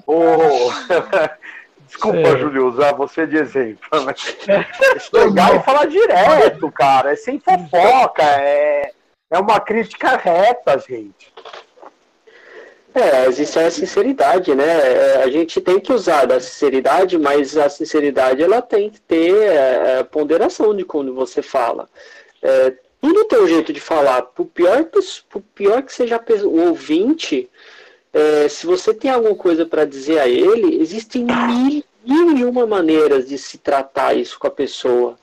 Oh, 0.06 0.70
desculpa, 1.86 2.18
é. 2.18 2.38
Júlio, 2.38 2.68
usar 2.68 2.92
você 2.92 3.26
de 3.26 3.36
exemplo. 3.36 3.88
Mas 4.04 4.36
chegar 5.00 5.56
e 5.56 5.62
falar 5.62 5.86
direto, 5.86 6.70
cara. 6.70 7.12
É 7.12 7.16
sem 7.16 7.38
fofoca, 7.38 8.22
é, 8.22 8.92
é 9.30 9.38
uma 9.38 9.60
crítica 9.60 10.16
reta, 10.16 10.78
gente. 10.78 11.32
É, 12.94 13.26
existe 13.26 13.58
a 13.58 13.70
sinceridade, 13.70 14.54
né? 14.54 14.64
É, 14.64 15.22
a 15.22 15.28
gente 15.28 15.60
tem 15.60 15.78
que 15.78 15.92
usar 15.92 16.24
da 16.24 16.40
sinceridade, 16.40 17.18
mas 17.18 17.54
a 17.54 17.68
sinceridade 17.68 18.42
ela 18.42 18.62
tem 18.62 18.88
que 18.88 19.00
ter 19.02 19.36
é, 19.36 20.02
ponderação 20.02 20.74
de 20.74 20.82
quando 20.82 21.14
você 21.14 21.42
fala. 21.42 21.90
É, 22.40 22.72
tudo 22.98 23.26
tem 23.26 23.38
um 23.38 23.46
jeito 23.46 23.70
de 23.70 23.80
falar. 23.80 24.22
Por 24.22 24.46
pior, 24.46 24.82
por 25.28 25.42
pior 25.54 25.82
que 25.82 25.92
seja 25.92 26.18
o 26.44 26.68
ouvinte, 26.68 27.50
é, 28.16 28.48
se 28.48 28.64
você 28.64 28.94
tem 28.94 29.10
alguma 29.10 29.34
coisa 29.34 29.66
para 29.66 29.84
dizer 29.84 30.18
a 30.18 30.26
ele, 30.26 30.80
existem 30.80 31.22
mil, 31.22 31.84
mil 32.02 32.38
e 32.38 32.44
uma 32.46 32.66
maneiras 32.66 33.28
de 33.28 33.36
se 33.36 33.58
tratar 33.58 34.14
isso 34.14 34.38
com 34.38 34.46
a 34.46 34.50
pessoa. 34.50 35.18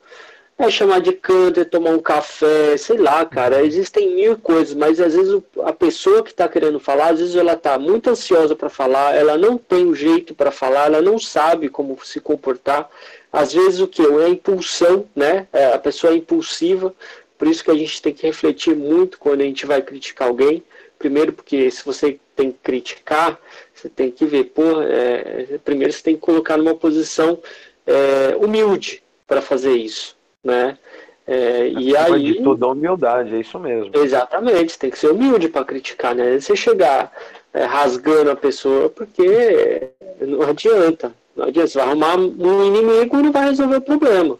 É 0.60 0.69
chamar 0.69 1.01
de 1.01 1.12
canto, 1.12 1.60
é 1.60 1.65
tomar 1.65 1.89
um 1.89 1.99
café, 1.99 2.77
sei 2.77 2.99
lá, 2.99 3.25
cara. 3.25 3.65
Existem 3.65 4.13
mil 4.13 4.38
coisas, 4.38 4.75
mas 4.75 5.01
às 5.01 5.15
vezes 5.15 5.41
a 5.63 5.73
pessoa 5.73 6.21
que 6.21 6.29
está 6.29 6.47
querendo 6.47 6.79
falar, 6.79 7.13
às 7.13 7.19
vezes 7.19 7.36
ela 7.36 7.53
está 7.53 7.79
muito 7.79 8.12
ansiosa 8.12 8.56
para 8.56 8.69
falar, 8.69 9.15
ela 9.15 9.39
não 9.39 9.58
tem 9.58 9.88
um 9.88 9.95
jeito 9.95 10.36
para 10.36 10.51
falar, 10.51 10.86
ela 10.86 11.01
não 11.01 11.17
sabe 11.17 11.69
como 11.69 11.97
se 12.03 12.19
comportar. 12.19 12.88
Às 13.32 13.53
vezes 13.53 13.79
o 13.79 13.88
que? 13.88 14.03
É 14.03 14.25
a 14.25 14.29
impulsão, 14.29 15.10
né? 15.15 15.47
É, 15.51 15.73
a 15.73 15.79
pessoa 15.79 16.13
é 16.13 16.17
impulsiva, 16.17 16.93
por 17.39 17.47
isso 17.47 17.63
que 17.63 17.71
a 17.71 17.75
gente 17.75 17.99
tem 18.03 18.13
que 18.13 18.27
refletir 18.27 18.75
muito 18.75 19.17
quando 19.17 19.41
a 19.41 19.45
gente 19.45 19.65
vai 19.65 19.82
criticar 19.82 20.27
alguém. 20.27 20.63
Primeiro, 20.99 21.34
porque 21.34 21.71
se 21.71 21.84
você 21.84 22.19
tem 22.36 22.52
que 22.52 22.58
criticar, 22.63 23.39
você 23.74 23.89
tem 23.89 24.12
que 24.12 24.26
ver, 24.26 24.46
pô, 24.46 24.82
é, 24.82 25.60
primeiro 25.63 25.91
você 25.91 26.04
tem 26.04 26.15
que 26.15 26.22
colocar 26.22 26.58
numa 26.58 26.76
posição 26.76 27.39
é, 27.86 28.36
humilde 28.38 29.04
para 29.28 29.41
fazer 29.41 29.74
isso, 29.74 30.15
né? 30.43 30.78
É, 31.26 31.69
e 31.69 31.96
aí, 31.96 32.34
de 32.34 32.43
tudo 32.43 32.65
a 32.65 32.72
humildade, 32.72 33.34
é 33.34 33.39
isso 33.39 33.58
mesmo. 33.58 33.91
Exatamente, 33.96 34.78
tem 34.78 34.89
que 34.89 35.00
ser 35.00 35.10
humilde 35.12 35.48
para 35.48 35.63
criticar, 35.63 36.13
né? 36.13 36.38
Você 36.38 36.56
chegar 36.56 37.12
é, 37.54 37.63
rasgando 37.63 38.32
a 38.32 38.36
pessoa, 38.36 38.89
porque 38.89 39.89
não 40.19 40.41
adianta. 40.41 41.13
Não 41.36 41.46
adianta, 41.46 41.67
você 41.67 41.78
vai 41.80 41.88
arrumar 41.88 42.15
um 42.17 42.65
inimigo 42.65 43.19
e 43.19 43.24
não 43.24 43.32
vai 43.32 43.50
resolver 43.50 43.78
o 43.78 43.82
problema. 43.82 44.38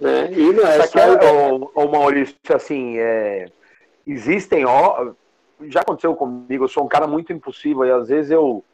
Né? 0.00 0.30
E 0.32 0.52
não 0.52 0.66
é 0.66 0.86
só... 0.86 0.98
é, 0.98 1.86
Maurício, 1.86 2.34
assim, 2.48 2.98
é, 2.98 3.46
existem, 4.06 4.64
ó, 4.64 5.12
já 5.62 5.80
aconteceu 5.80 6.14
comigo, 6.14 6.64
eu 6.64 6.68
sou 6.68 6.84
um 6.84 6.88
cara 6.88 7.06
muito 7.06 7.32
impulsivo 7.32 7.84
e 7.84 7.90
às 7.90 8.08
vezes 8.08 8.30
eu, 8.30 8.64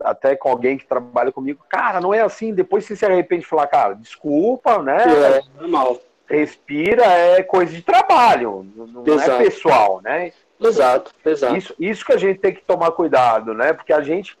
até 0.00 0.36
com 0.36 0.48
alguém 0.48 0.78
que 0.78 0.86
trabalha 0.86 1.32
comigo, 1.32 1.64
cara, 1.68 2.00
não 2.00 2.12
é 2.12 2.20
assim, 2.20 2.54
depois 2.54 2.84
você 2.84 2.96
se 2.96 3.04
arrepende 3.04 3.42
de 3.42 3.48
falar, 3.48 3.66
cara, 3.66 3.94
desculpa, 3.94 4.82
né? 4.82 5.04
É, 5.04 5.60
normal. 5.60 5.98
Respira, 6.26 7.04
é 7.04 7.42
coisa 7.42 7.72
de 7.72 7.82
trabalho, 7.82 8.66
não 8.76 9.02
é 9.06 9.10
exato. 9.16 9.30
é 9.30 9.44
pessoal, 9.44 10.00
né? 10.02 10.32
Exato, 10.60 11.12
exato. 11.24 11.56
Isso, 11.56 11.74
isso 11.78 12.04
que 12.04 12.12
a 12.12 12.18
gente 12.18 12.40
tem 12.40 12.52
que 12.52 12.62
tomar 12.62 12.90
cuidado, 12.92 13.54
né? 13.54 13.72
Porque 13.72 13.92
a 13.92 14.02
gente 14.02 14.36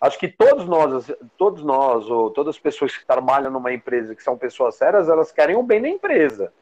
acho 0.00 0.18
que 0.18 0.28
todos 0.28 0.66
nós, 0.66 1.10
todos 1.36 1.62
nós, 1.62 2.08
ou 2.08 2.30
todas 2.30 2.54
as 2.54 2.60
pessoas 2.60 2.96
que 2.96 3.06
trabalham 3.06 3.50
numa 3.50 3.72
empresa 3.72 4.14
que 4.14 4.22
são 4.22 4.36
pessoas 4.36 4.76
sérias, 4.76 5.08
elas 5.08 5.32
querem 5.32 5.56
o 5.56 5.62
bem 5.62 5.82
da 5.82 5.88
empresa. 5.88 6.52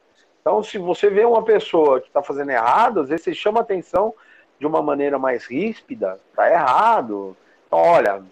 Então, 0.42 0.62
se 0.62 0.76
você 0.76 1.08
vê 1.08 1.24
uma 1.24 1.42
pessoa 1.44 2.00
que 2.00 2.08
está 2.08 2.22
fazendo 2.22 2.50
errado, 2.50 3.00
às 3.00 3.08
vezes 3.08 3.24
você 3.24 3.34
chama 3.34 3.60
atenção 3.60 4.12
de 4.58 4.66
uma 4.66 4.82
maneira 4.82 5.18
mais 5.18 5.46
ríspida, 5.46 6.20
tá 6.36 6.50
errado. 6.50 7.36
Então, 7.66 7.78
olha, 7.78 8.22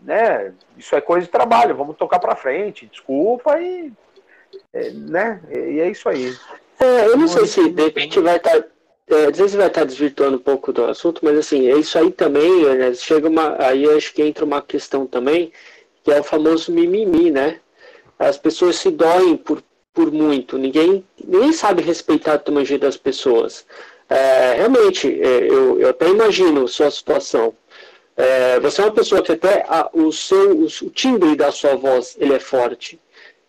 né, 0.00 0.54
isso 0.76 0.94
é 0.94 1.00
coisa 1.00 1.26
de 1.26 1.32
trabalho, 1.32 1.76
vamos 1.76 1.96
tocar 1.96 2.20
para 2.20 2.36
frente, 2.36 2.86
desculpa 2.86 3.60
e, 3.60 3.92
é, 4.72 4.90
né, 4.90 5.42
e 5.50 5.80
é 5.80 5.90
isso 5.90 6.08
aí. 6.08 6.32
É, 6.78 7.06
eu 7.06 7.16
não 7.16 7.26
sei 7.26 7.46
se 7.46 7.68
de 7.70 7.82
repente 7.82 8.20
vai 8.20 8.36
estar 8.36 8.62
tá 8.62 8.68
é, 9.10 9.26
às 9.26 9.38
vezes 9.38 9.54
vai 9.54 9.68
estar 9.68 9.84
desvirtuando 9.84 10.36
um 10.36 10.40
pouco 10.40 10.70
do 10.70 10.84
assunto, 10.84 11.24
mas 11.24 11.38
assim, 11.38 11.66
é 11.70 11.76
isso 11.78 11.98
aí 11.98 12.12
também, 12.12 12.64
né, 12.76 12.92
chega 12.94 13.26
uma, 13.26 13.56
aí 13.58 13.88
acho 13.96 14.12
que 14.12 14.22
entra 14.22 14.44
uma 14.44 14.60
questão 14.60 15.06
também, 15.06 15.50
que 16.04 16.12
é 16.12 16.20
o 16.20 16.24
famoso 16.24 16.70
mimimi, 16.70 17.30
né? 17.30 17.60
As 18.18 18.36
pessoas 18.36 18.76
se 18.76 18.90
doem 18.90 19.36
por, 19.36 19.62
por 19.92 20.12
muito, 20.12 20.56
ninguém, 20.56 21.04
ninguém 21.24 21.52
sabe 21.52 21.82
respeitar 21.82 22.36
o 22.36 22.38
tamanho 22.38 22.78
das 22.78 22.96
pessoas. 22.96 23.66
É, 24.08 24.54
realmente, 24.54 25.20
é, 25.20 25.50
eu, 25.50 25.80
eu 25.80 25.90
até 25.90 26.08
imagino 26.08 26.66
sua 26.66 26.90
situação. 26.90 27.54
É, 28.16 28.58
você 28.58 28.80
é 28.80 28.84
uma 28.84 28.92
pessoa 28.92 29.22
que 29.22 29.32
até 29.32 29.64
a, 29.68 29.88
o 29.92 30.10
seu 30.10 30.62
o 30.62 30.90
timbre 30.90 31.36
da 31.36 31.52
sua 31.52 31.76
voz 31.76 32.16
ele 32.18 32.34
é 32.34 32.40
forte. 32.40 32.98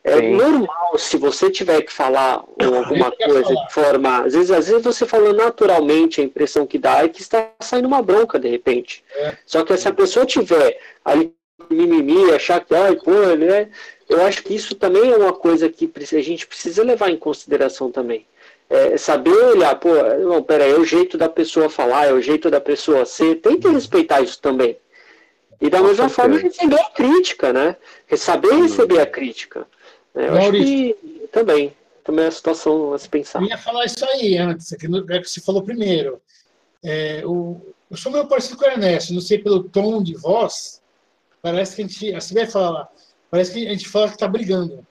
É 0.04 0.17
Sim. 0.17 0.36
normal 0.36 0.97
se 0.97 1.17
você 1.17 1.49
tiver 1.49 1.82
que 1.82 1.91
falar 1.91 2.43
alguma 2.62 3.12
coisa 3.12 3.56
de 3.56 3.73
forma. 3.73 4.23
Às 4.25 4.34
vezes, 4.34 4.52
às 4.52 4.67
vezes 4.67 4.84
você 4.84 5.06
falando 5.06 5.38
naturalmente, 5.38 6.21
a 6.21 6.23
impressão 6.23 6.65
que 6.67 6.78
dá 6.78 7.04
é 7.04 7.08
que 7.08 7.21
está 7.21 7.52
saindo 7.60 7.88
uma 7.88 8.02
bronca 8.02 8.39
de 8.39 8.47
repente. 8.47 9.04
É. 9.15 9.36
Só 9.45 9.63
que 9.63 9.75
se 9.78 9.88
a 9.88 9.93
pessoa 9.93 10.25
tiver 10.25 10.80
ali 11.04 11.34
mimimi, 11.69 12.32
achar 12.32 12.63
que, 12.63 12.73
ai, 12.73 12.95
pô, 12.95 13.12
né? 13.36 13.69
Eu 14.10 14.26
acho 14.26 14.43
que 14.43 14.56
isso 14.56 14.74
também 14.74 15.12
é 15.12 15.15
uma 15.15 15.32
coisa 15.32 15.69
que 15.69 15.89
a 15.95 16.22
gente 16.22 16.48
precisa 16.48 16.84
levar 16.84 17.12
em 17.12 17.17
consideração 17.17 17.91
também. 17.91 18.26
É 18.67 18.98
saber 18.98 19.32
olhar, 19.32 19.76
pô, 19.76 19.89
não, 19.93 20.41
pera, 20.43 20.65
é 20.65 20.74
o 20.74 20.84
jeito 20.84 21.17
da 21.17 21.30
pessoa 21.30 21.69
falar, 21.69 22.08
é 22.08 22.13
o 22.13 22.22
jeito 22.22 22.50
da 22.50 22.60
pessoa 22.60 23.06
ser, 23.06 23.36
tem 23.36 23.60
que 23.60 23.67
respeitar 23.67 24.22
isso 24.22 24.41
também. 24.41 24.78
E 25.62 25.69
da 25.69 25.82
mesma 25.82 26.10
forma 26.10 26.38
receber 26.38 26.80
a 26.80 26.89
crítica, 26.89 27.54
né? 27.54 27.76
Saber 28.17 28.54
receber 28.54 29.00
a 29.00 29.06
crítica. 29.06 29.67
É, 30.15 30.28
eu 30.28 30.34
Maurício, 30.34 30.95
acho 30.95 31.02
que 31.02 31.28
também, 31.32 31.74
também 32.04 32.26
é 32.26 32.28
a 32.28 32.32
situação 32.32 32.93
a 32.93 32.98
se 32.98 33.10
pensar. 33.10 33.41
Eu 33.41 33.48
ia 33.48 33.58
falar 33.58 33.86
isso 33.86 34.04
aí 34.06 34.38
antes, 34.38 34.69
que 34.69 34.88
é 35.13 35.19
que 35.19 35.30
você 35.30 35.41
falou 35.41 35.62
primeiro. 35.62 36.19
É, 36.84 37.22
o, 37.26 37.60
eu 37.91 37.98
sou 37.98 38.12
meio 38.12 38.26
parecido 38.28 38.58
com 38.58 38.65
o 38.65 38.67
Ernesto, 38.67 39.13
não 39.13 39.22
sei 39.22 39.38
pelo 39.38 39.63
tom 39.63 40.02
de 40.02 40.15
voz, 40.15 40.82
parece 41.41 41.76
que 41.76 41.82
a 41.82 41.86
gente, 41.86 42.15
assim 42.15 42.36
vai 42.36 42.48
falar, 42.48 42.89
parece 43.29 43.53
que 43.53 43.67
a 43.67 43.71
gente 43.71 43.87
fala 43.87 44.07
que 44.07 44.13
está 44.13 44.27
brigando, 44.27 44.85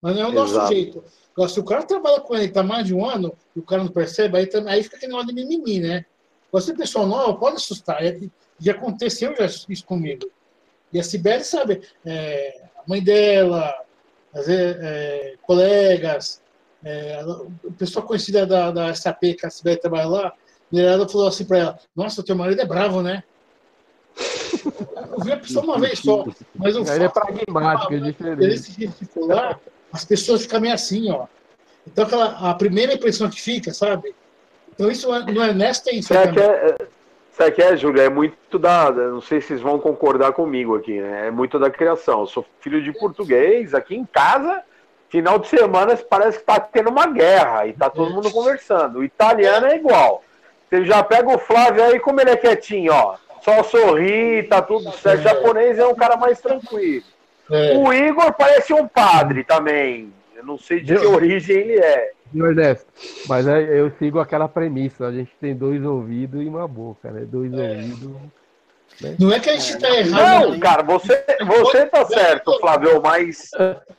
mas 0.00 0.14
não 0.16 0.22
é 0.22 0.26
o 0.26 0.32
nosso 0.32 0.54
Exato. 0.54 0.72
jeito. 0.72 1.04
Agora, 1.32 1.48
se 1.48 1.60
o 1.60 1.64
cara 1.64 1.82
trabalha 1.82 2.20
com 2.20 2.34
ele, 2.34 2.44
está 2.44 2.62
mais 2.62 2.86
de 2.86 2.94
um 2.94 3.04
ano, 3.04 3.36
e 3.54 3.58
o 3.58 3.62
cara 3.62 3.82
não 3.82 3.90
percebe, 3.90 4.38
aí, 4.38 4.48
aí 4.68 4.82
fica 4.82 4.96
aquele 4.96 5.12
negócio 5.12 5.34
de 5.34 5.34
mimimi, 5.34 5.80
né? 5.80 6.04
Você, 6.52 6.72
pessoa 6.72 7.06
nova, 7.06 7.34
pode 7.34 7.56
assustar. 7.56 8.04
É, 8.04 8.20
já 8.60 8.72
aconteceu 8.72 9.34
já 9.36 9.44
isso 9.44 9.84
comigo. 9.84 10.30
E 10.92 11.00
a 11.00 11.02
Sibeli 11.02 11.42
sabe, 11.42 11.82
é, 12.06 12.62
a 12.76 12.88
mãe 12.88 13.02
dela, 13.02 13.74
vezes, 14.32 14.76
é, 14.80 15.34
colegas, 15.42 16.40
é, 16.84 17.20
pessoa 17.76 18.06
conhecida 18.06 18.46
da, 18.46 18.70
da 18.70 18.94
SAP, 18.94 19.34
que 19.36 19.44
a 19.44 19.50
Sibeli 19.50 19.80
trabalha 19.80 20.06
lá, 20.06 20.32
ela 20.72 21.08
falou 21.08 21.26
assim 21.26 21.44
para 21.44 21.58
ela: 21.58 21.78
Nossa, 21.94 22.22
teu 22.22 22.36
marido 22.36 22.60
é 22.60 22.66
bravo, 22.66 23.02
né? 23.02 23.24
Eu 24.64 25.24
vi 25.24 25.32
a 25.32 25.36
pessoa 25.36 25.64
uma 25.64 25.78
vez 25.78 25.98
só, 25.98 26.24
mas 26.54 26.76
o 26.76 26.80
Ele 26.80 27.04
é 27.04 27.08
pragmático, 27.08 27.94
é 27.94 27.98
diferente. 27.98 28.42
Ele 28.44 28.58
se 28.58 28.72
gesticular, 28.72 29.60
as 29.92 30.04
pessoas 30.04 30.42
ficam 30.42 30.60
meio 30.60 30.74
assim, 30.74 31.10
ó. 31.10 31.26
Então, 31.86 32.04
aquela, 32.04 32.50
a 32.50 32.54
primeira 32.54 32.94
impressão 32.94 33.28
que 33.28 33.40
fica, 33.40 33.72
sabe? 33.72 34.14
Então, 34.74 34.90
isso 34.90 35.08
no 35.08 35.42
Ernesto 35.42 35.84
tem 35.84 35.98
isso. 35.98 36.12
Sabe 36.12 36.32
que 36.32 36.40
é, 36.40 36.76
sabe 37.32 37.52
que 37.52 37.62
é, 37.62 37.76
Júlia? 37.76 38.02
É 38.02 38.08
muito 38.08 38.58
da. 38.58 38.90
Não 38.90 39.20
sei 39.20 39.40
se 39.40 39.48
vocês 39.48 39.60
vão 39.60 39.78
concordar 39.78 40.32
comigo 40.32 40.76
aqui, 40.76 41.00
né? 41.00 41.28
É 41.28 41.30
muito 41.30 41.58
da 41.58 41.70
criação. 41.70 42.20
Eu 42.20 42.26
sou 42.26 42.44
filho 42.60 42.82
de 42.82 42.92
português, 42.92 43.74
aqui 43.74 43.94
em 43.94 44.04
casa, 44.04 44.62
final 45.08 45.38
de 45.38 45.46
semana 45.46 45.96
parece 45.96 46.38
que 46.38 46.44
tá 46.44 46.58
tendo 46.58 46.90
uma 46.90 47.06
guerra 47.06 47.66
e 47.66 47.72
tá 47.72 47.88
todo 47.88 48.12
mundo 48.12 48.30
conversando. 48.30 48.98
O 48.98 49.04
italiano 49.04 49.66
é 49.66 49.76
igual. 49.76 50.24
Você 50.68 50.84
já 50.84 51.04
pega 51.04 51.32
o 51.32 51.38
Flávio 51.38 51.84
aí, 51.84 52.00
como 52.00 52.20
ele 52.20 52.30
é 52.30 52.36
quietinho, 52.36 52.92
ó. 52.92 53.16
Só 53.44 53.62
sorri, 53.62 54.42
tá 54.44 54.62
tudo 54.62 54.90
certo. 54.92 55.20
O 55.20 55.22
japonês 55.22 55.78
é 55.78 55.86
um 55.86 55.94
cara 55.94 56.16
mais 56.16 56.40
tranquilo. 56.40 57.04
É. 57.50 57.76
O 57.76 57.92
Igor 57.92 58.32
parece 58.32 58.72
um 58.72 58.88
padre 58.88 59.44
também. 59.44 60.10
Eu 60.34 60.46
não 60.46 60.56
sei 60.56 60.80
de 60.80 60.98
que 60.98 61.06
origem 61.06 61.56
ele 61.56 61.78
é. 61.78 62.12
Ernesto, 62.34 62.86
mas 63.28 63.46
eu 63.46 63.92
sigo 63.98 64.18
aquela 64.18 64.48
premissa: 64.48 65.06
a 65.06 65.12
gente 65.12 65.30
tem 65.38 65.54
dois 65.54 65.84
ouvidos 65.84 66.42
e 66.42 66.46
uma 66.46 66.66
boca, 66.66 67.10
né? 67.10 67.20
Dois 67.24 67.52
é. 67.52 67.76
ouvidos. 67.76 68.16
Né? 69.00 69.16
Não 69.18 69.32
é 69.32 69.40
que 69.40 69.50
a 69.50 69.54
gente 69.54 69.74
está 69.74 69.90
errado. 69.90 70.50
Não, 70.50 70.60
cara, 70.60 70.82
você, 70.82 71.24
você 71.44 71.86
tá 71.86 72.04
certo, 72.04 72.58
Flávio, 72.60 73.02
mas 73.02 73.50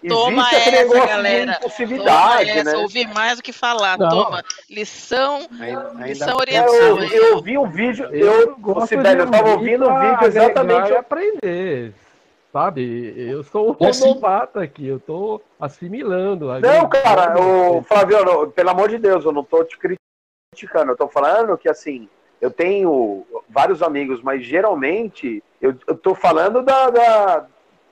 Toma 0.08 0.32
existe 0.32 0.56
essa, 0.56 0.58
aquele 0.58 0.78
negócio 0.78 1.08
galera. 1.08 1.52
de 1.52 1.58
impulsividade, 1.58 2.50
Toma 2.50 2.64
né? 2.64 2.78
ouvir 2.78 3.08
mais 3.14 3.38
do 3.38 3.44
que 3.44 3.52
falar. 3.52 3.98
Não. 3.98 4.10
Toma, 4.10 4.44
lição, 4.70 5.48
ainda, 5.60 6.08
lição 6.08 6.38
oriental. 6.38 6.74
Eu, 6.74 7.04
eu, 7.04 7.42
vi 7.42 7.58
um 7.58 7.70
vídeo, 7.70 8.06
eu, 8.14 8.56
você, 8.58 8.96
velho, 8.96 9.22
eu 9.22 9.32
tava 9.32 9.50
ouvindo 9.52 9.90
um 9.90 10.00
vídeo 10.00 10.28
exatamente. 10.28 10.94
aprender 10.94 11.94
sabe? 12.56 13.14
Eu 13.18 13.44
sou 13.44 13.76
um 13.78 14.08
novato 14.08 14.60
aqui, 14.60 14.88
eu 14.88 14.98
tô 14.98 15.42
assimilando. 15.60 16.48
Não, 16.62 16.88
cara, 16.88 17.38
o 17.38 17.84
Flaviano, 17.84 18.50
pelo 18.50 18.70
amor 18.70 18.88
de 18.88 18.98
Deus, 18.98 19.26
eu 19.26 19.34
não 19.34 19.44
tô 19.44 19.62
te 19.66 19.78
criticando, 19.78 20.94
eu 20.94 20.96
tô 20.96 21.10
falando 21.10 21.58
que 21.58 21.68
assim, 21.68 22.08
eu 22.42 22.52
tenho 22.52 23.26
vários 23.50 23.82
amigos, 23.82 24.22
mas 24.22 24.44
geralmente 24.44 25.44
eu, 25.62 25.74
tô 25.96 26.14
falando 26.14 26.62
da, 26.62 26.90
da 26.90 27.46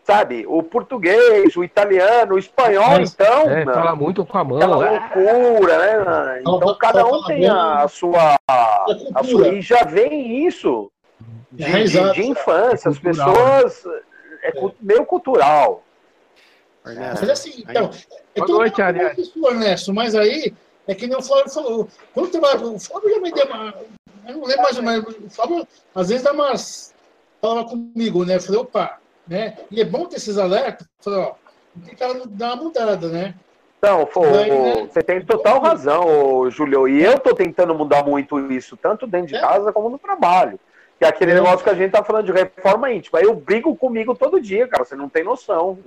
sabe, 0.04 0.46
o 0.48 0.62
português, 0.62 1.56
o 1.56 1.64
italiano, 1.64 2.36
o 2.36 2.40
espanhol, 2.40 3.00
então. 3.00 3.50
É, 3.50 3.66
fala 3.66 3.96
muito 3.96 4.26
com 4.26 4.38
a 4.38 4.44
mão. 4.44 4.58
Aquela 4.58 4.88
é. 4.88 4.92
loucura, 4.92 5.78
né? 5.78 6.42
Então 6.42 6.78
cada 6.78 7.06
um 7.06 7.24
tem 7.24 7.48
a 7.48 7.88
sua. 7.88 8.36
A 8.48 9.24
sua 9.24 9.48
e 9.48 9.62
já 9.62 9.84
vem 9.84 10.46
isso 10.46 10.92
de, 11.52 11.64
é, 11.64 11.84
de, 11.84 12.14
de 12.14 12.28
infância. 12.28 12.92
As 12.92 13.00
pessoas 13.00 13.86
é, 14.44 14.50
é. 14.50 14.72
meio 14.82 15.06
cultural. 15.06 15.84
Mas 16.84 17.30
assim, 17.30 17.64
então, 17.68 17.90
é 18.36 18.42
Boa 18.42 18.60
noite, 18.60 18.82
isso, 19.18 19.48
Ernesto, 19.48 19.94
mas 19.94 20.16
aí 20.16 20.54
é 20.86 20.94
que 20.94 21.08
nem 21.08 21.18
o 21.18 21.22
Flávio 21.22 21.50
falou. 21.50 21.88
Quando 22.14 22.30
trabalha, 22.30 22.68
o 22.68 22.80
Flávio 22.80 23.10
já 23.10 23.20
me 23.22 23.32
deu 23.32 23.46
uma. 23.46 23.74
Eu 24.28 24.38
não 24.38 24.46
lembro 24.46 24.64
mais 24.64 24.78
ou 24.78 24.84
menos. 24.84 25.16
O 25.16 25.30
Flávio, 25.30 25.68
às 25.94 26.10
vezes, 26.10 26.24
dá 26.24 26.32
umas. 26.32 26.94
Falava 27.42 27.68
comigo, 27.68 28.24
né? 28.26 28.36
Eu 28.36 28.42
falei, 28.42 28.62
opa, 28.62 29.00
né? 29.28 29.58
E 29.70 29.82
é 29.82 29.86
bom 29.86 30.06
ter 30.06 30.16
esses 30.16 30.38
alertas. 30.38 30.88
Eu 31.00 31.04
falei, 31.04 31.20
ó, 31.20 31.34
tem 31.86 31.96
que 31.96 32.28
dar 32.30 32.54
uma 32.54 32.64
mudada, 32.64 33.08
né? 33.10 33.36
Então, 33.78 34.06
pô, 34.06 34.26
né? 34.26 34.88
você 34.90 35.04
tem 35.04 35.26
total 35.26 35.60
razão, 35.60 36.50
Julio. 36.50 36.88
E 36.88 37.04
eu 37.04 37.20
tô 37.20 37.36
tentando 37.36 37.76
mudar 37.76 38.02
muito 38.06 38.40
isso, 38.50 38.78
tanto 38.78 39.06
dentro 39.06 39.28
de 39.28 39.36
é. 39.36 39.42
casa 39.42 39.74
como 39.74 39.90
no 39.90 40.00
trabalho. 40.00 40.58
Que 40.98 41.04
é 41.04 41.10
aquele 41.10 41.32
é. 41.32 41.34
negócio 41.36 41.64
que 41.64 41.70
a 41.70 41.74
gente 41.74 41.92
tá 41.92 42.02
falando 42.02 42.28
de 42.28 42.32
reforma 42.32 42.90
íntima. 42.92 43.20
Eu 43.20 43.36
brigo 43.36 43.76
comigo 43.76 44.16
todo 44.16 44.40
dia, 44.40 44.68
cara. 44.68 44.86
Você 44.86 44.96
não 44.96 45.10
tem 45.10 45.26
noção. 45.26 45.78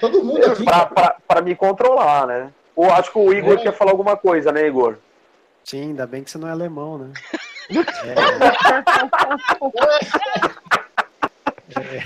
Todo 0.00 0.22
mundo 0.22 0.44
aqui. 0.52 0.64
Pra, 0.64 0.84
pra, 0.84 1.16
pra 1.26 1.40
me 1.40 1.54
controlar, 1.54 2.26
né? 2.26 2.52
Ou 2.76 2.90
acho 2.90 3.10
que 3.10 3.18
o 3.18 3.32
Igor 3.32 3.54
é. 3.54 3.62
quer 3.62 3.72
falar 3.72 3.92
alguma 3.92 4.16
coisa, 4.16 4.52
né, 4.52 4.66
Igor? 4.66 4.98
Sim, 5.68 5.82
ainda 5.82 6.06
bem 6.06 6.24
que 6.24 6.30
você 6.30 6.38
não 6.38 6.48
é 6.48 6.52
alemão, 6.52 6.96
né? 6.96 7.12
é. 8.06 8.14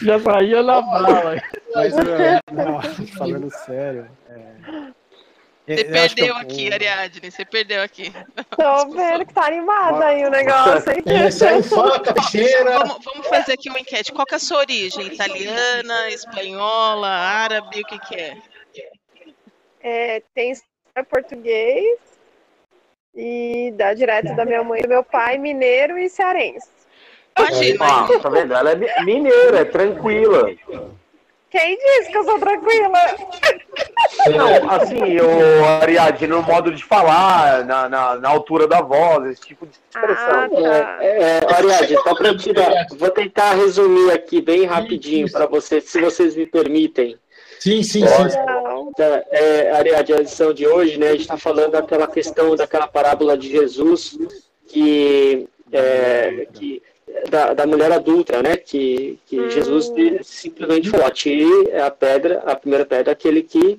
Já 0.04 0.18
saía 0.18 0.64
na 0.64 0.80
bala. 0.80 1.40
Mas, 1.72 1.94
não, 2.50 2.82
falando 3.16 3.48
sério, 3.52 4.10
é, 4.28 5.76
você 5.76 5.84
perdeu 5.84 6.34
aqui, 6.34 6.66
eu... 6.66 6.72
Ariadne, 6.72 7.30
você 7.30 7.44
perdeu 7.44 7.82
aqui. 7.82 8.12
Tô 8.50 8.88
vendo 8.90 9.26
que 9.26 9.32
tá 9.32 9.46
animado 9.46 10.02
aí 10.02 10.24
o 10.24 10.30
negócio, 10.30 10.90
hein? 10.90 11.04
É, 11.06 11.30
faca, 11.62 12.20
cheira. 12.32 12.80
Vamos, 12.80 13.04
vamos, 13.04 13.28
fazer 13.28 13.52
aqui 13.52 13.70
uma 13.70 13.78
enquete. 13.78 14.10
Qual 14.10 14.26
que 14.26 14.34
é 14.34 14.38
a 14.38 14.40
sua 14.40 14.58
origem? 14.58 15.06
Italiana, 15.06 16.10
espanhola, 16.10 17.06
árabe, 17.06 17.80
o 17.80 17.84
que 17.84 17.98
que 18.00 18.16
é? 18.16 18.36
É, 19.80 20.22
tem 20.34 20.52
português 21.08 22.11
e 23.14 23.72
dá 23.76 23.94
direto 23.94 24.34
da 24.34 24.44
minha 24.44 24.62
mãe 24.64 24.80
e 24.80 24.82
do 24.82 24.88
meu 24.88 25.04
pai, 25.04 25.38
mineiro 25.38 25.98
e 25.98 26.08
cearense. 26.08 26.68
Imagina. 27.38 27.84
Ah, 27.84 28.20
tá 28.20 28.28
vendo? 28.28 28.54
Ela 28.54 28.72
é 28.72 29.04
mineira, 29.04 29.60
é 29.60 29.64
tranquila. 29.64 30.50
Quem 31.50 31.76
disse 31.76 32.10
que 32.10 32.16
eu 32.16 32.24
sou 32.24 32.38
tranquila? 32.38 32.98
Não, 34.34 34.70
assim, 34.70 35.18
o 35.20 35.64
Ariadne, 35.82 36.26
no 36.26 36.42
modo 36.42 36.72
de 36.72 36.82
falar, 36.82 37.64
na, 37.66 37.90
na, 37.90 38.16
na, 38.16 38.28
altura 38.28 38.66
da 38.66 38.80
voz, 38.80 39.26
esse 39.26 39.42
tipo 39.42 39.66
de 39.66 39.72
expressão. 39.72 40.44
Ah, 40.44 40.48
tá. 40.48 41.04
é, 41.04 41.40
é, 41.40 41.54
Ariadne, 41.54 41.96
só 42.02 42.14
para 42.14 42.34
te 42.36 42.54
dar, 42.54 42.86
vou 42.96 43.10
tentar 43.10 43.52
resumir 43.52 44.10
aqui 44.12 44.40
bem 44.40 44.64
rapidinho 44.64 45.30
para 45.30 45.44
vocês, 45.44 45.84
se 45.84 46.00
vocês 46.00 46.34
me 46.34 46.46
permitem. 46.46 47.18
Sim, 47.62 47.80
sim, 47.84 48.04
sim. 48.04 48.92
Tá, 48.96 49.24
é, 49.30 49.70
Ariadne, 49.70 50.14
a 50.16 50.20
edição 50.20 50.52
de 50.52 50.66
hoje, 50.66 50.98
né, 50.98 51.10
a 51.10 51.12
gente 51.12 51.20
está 51.20 51.36
falando 51.36 51.70
daquela 51.70 52.08
questão, 52.08 52.56
daquela 52.56 52.88
parábola 52.88 53.38
de 53.38 53.48
Jesus, 53.50 54.18
que, 54.66 55.46
é, 55.70 56.48
que 56.52 56.82
da, 57.30 57.54
da 57.54 57.64
mulher 57.64 57.92
adulta, 57.92 58.42
né? 58.42 58.56
Que, 58.56 59.16
que 59.26 59.38
hum. 59.38 59.48
Jesus 59.48 59.92
simplesmente 60.24 60.90
falou: 60.90 61.06
atire 61.06 61.72
a 61.76 61.88
pedra, 61.88 62.42
a 62.44 62.56
primeira 62.56 62.84
pedra, 62.84 63.12
aquele 63.12 63.44
que, 63.44 63.78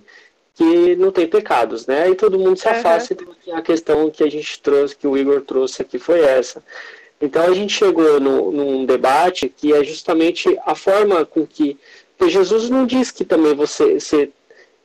que 0.55 0.95
não 0.95 1.11
tem 1.11 1.27
pecados, 1.27 1.85
né? 1.85 2.09
E 2.09 2.15
todo 2.15 2.39
mundo 2.39 2.57
se 2.57 2.69
afasta. 2.69 3.13
Uhum. 3.13 3.35
Então, 3.41 3.57
a 3.57 3.61
questão 3.61 4.09
que 4.09 4.23
a 4.23 4.31
gente 4.31 4.61
trouxe, 4.61 4.95
que 4.95 5.05
o 5.05 5.17
Igor 5.17 5.41
trouxe 5.41 5.81
aqui, 5.81 5.99
foi 5.99 6.21
essa. 6.21 6.63
Então 7.23 7.45
a 7.45 7.53
gente 7.53 7.73
chegou 7.73 8.19
no, 8.19 8.51
num 8.51 8.85
debate 8.85 9.47
que 9.47 9.73
é 9.73 9.83
justamente 9.83 10.57
a 10.65 10.73
forma 10.73 11.25
com 11.25 11.45
que. 11.45 11.77
Jesus 12.29 12.69
não 12.69 12.85
diz 12.85 13.11
que 13.11 13.25
também 13.25 13.53
você, 13.55 13.99
você 13.99 14.31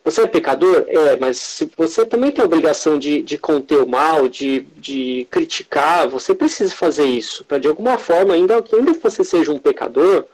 Você 0.04 0.22
é 0.22 0.26
pecador? 0.26 0.84
É, 0.88 1.16
mas 1.16 1.62
você 1.76 2.06
também 2.06 2.30
tem 2.30 2.42
a 2.42 2.46
obrigação 2.46 2.98
de, 2.98 3.20
de 3.22 3.36
conter 3.36 3.78
o 3.82 3.86
mal, 3.88 4.26
de, 4.28 4.60
de 4.76 5.26
criticar, 5.30 6.08
você 6.08 6.34
precisa 6.34 6.74
fazer 6.74 7.04
isso. 7.04 7.44
Para 7.44 7.58
de 7.58 7.68
alguma 7.68 7.98
forma, 7.98 8.32
ainda 8.34 8.62
que 8.62 8.74
ainda 8.74 8.94
você 8.94 9.22
seja 9.22 9.52
um 9.52 9.58
pecador, 9.58 10.24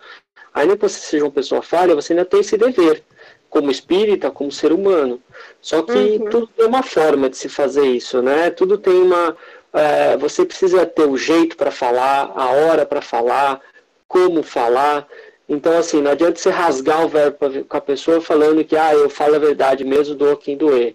ainda 0.53 0.77
que 0.77 0.83
você 0.83 1.01
seja 1.01 1.25
uma 1.25 1.33
pessoa 1.33 1.61
falha, 1.63 1.95
você 1.95 2.13
ainda 2.13 2.25
tem 2.25 2.41
esse 2.41 2.57
dever, 2.57 3.03
como 3.51 3.71
espírita, 3.71 4.31
como 4.31 4.53
ser 4.53 4.73
humano. 4.73 5.21
Só 5.61 5.83
que 5.83 5.93
uhum. 5.93 6.31
tudo 6.31 6.47
tem 6.47 6.67
uma 6.67 6.83
forma 6.83 7.29
de 7.29 7.37
se 7.37 7.49
fazer 7.49 7.87
isso, 7.87 8.23
né? 8.23 8.51
Tudo 8.51 8.79
tem 8.79 8.95
uma. 8.95 9.37
É, 9.73 10.17
você 10.17 10.45
precisa 10.45 10.87
ter 10.87 11.09
o 11.09 11.17
jeito 11.17 11.57
para 11.57 11.73
falar, 11.73 12.31
a 12.37 12.51
hora 12.51 12.87
para 12.87 13.01
falar, 13.01 13.61
como 14.07 14.43
falar. 14.45 15.09
Então, 15.49 15.77
assim, 15.77 16.01
não 16.01 16.11
adianta 16.11 16.39
você 16.39 16.51
rasgar 16.51 17.05
o 17.05 17.09
verbo 17.09 17.65
com 17.69 17.77
a 17.77 17.81
pessoa 17.81 18.21
falando 18.21 18.65
que, 18.65 18.77
ah, 18.77 18.95
eu 18.95 19.11
falo 19.11 19.35
a 19.35 19.39
verdade 19.39 19.85
mesmo, 19.85 20.15
doa 20.15 20.37
quem 20.37 20.57
doer. 20.57 20.95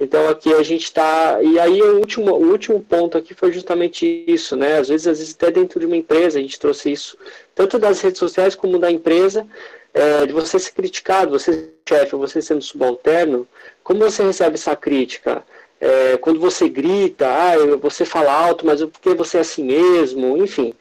Então, 0.00 0.26
aqui 0.28 0.54
a 0.54 0.62
gente 0.62 0.84
está... 0.84 1.38
E 1.42 1.58
aí, 1.58 1.82
o 1.82 1.98
último, 1.98 2.32
o 2.32 2.50
último 2.50 2.80
ponto 2.80 3.18
aqui 3.18 3.34
foi 3.34 3.52
justamente 3.52 4.24
isso, 4.26 4.56
né? 4.56 4.78
Às 4.78 4.88
vezes, 4.88 5.06
às 5.06 5.18
vezes, 5.18 5.34
até 5.34 5.50
dentro 5.50 5.78
de 5.78 5.84
uma 5.84 5.96
empresa, 5.96 6.38
a 6.38 6.42
gente 6.42 6.58
trouxe 6.58 6.90
isso, 6.90 7.18
tanto 7.54 7.78
das 7.78 8.00
redes 8.00 8.18
sociais 8.18 8.54
como 8.54 8.78
da 8.78 8.90
empresa, 8.90 9.46
é, 9.92 10.24
de 10.24 10.32
você 10.32 10.58
ser 10.58 10.72
criticado, 10.72 11.38
você 11.38 11.70
chefe, 11.86 12.16
você 12.16 12.40
sendo 12.40 12.62
subalterno, 12.62 13.46
como 13.82 14.00
você 14.00 14.22
recebe 14.22 14.54
essa 14.54 14.74
crítica? 14.76 15.44
É, 15.80 16.16
quando 16.18 16.38
você 16.38 16.68
grita, 16.68 17.26
ah, 17.26 17.76
você 17.80 18.04
fala 18.04 18.32
alto, 18.32 18.64
mas 18.64 18.82
porque 18.84 19.14
você 19.14 19.38
é 19.38 19.40
assim 19.40 19.64
mesmo, 19.64 20.36
enfim. 20.38 20.72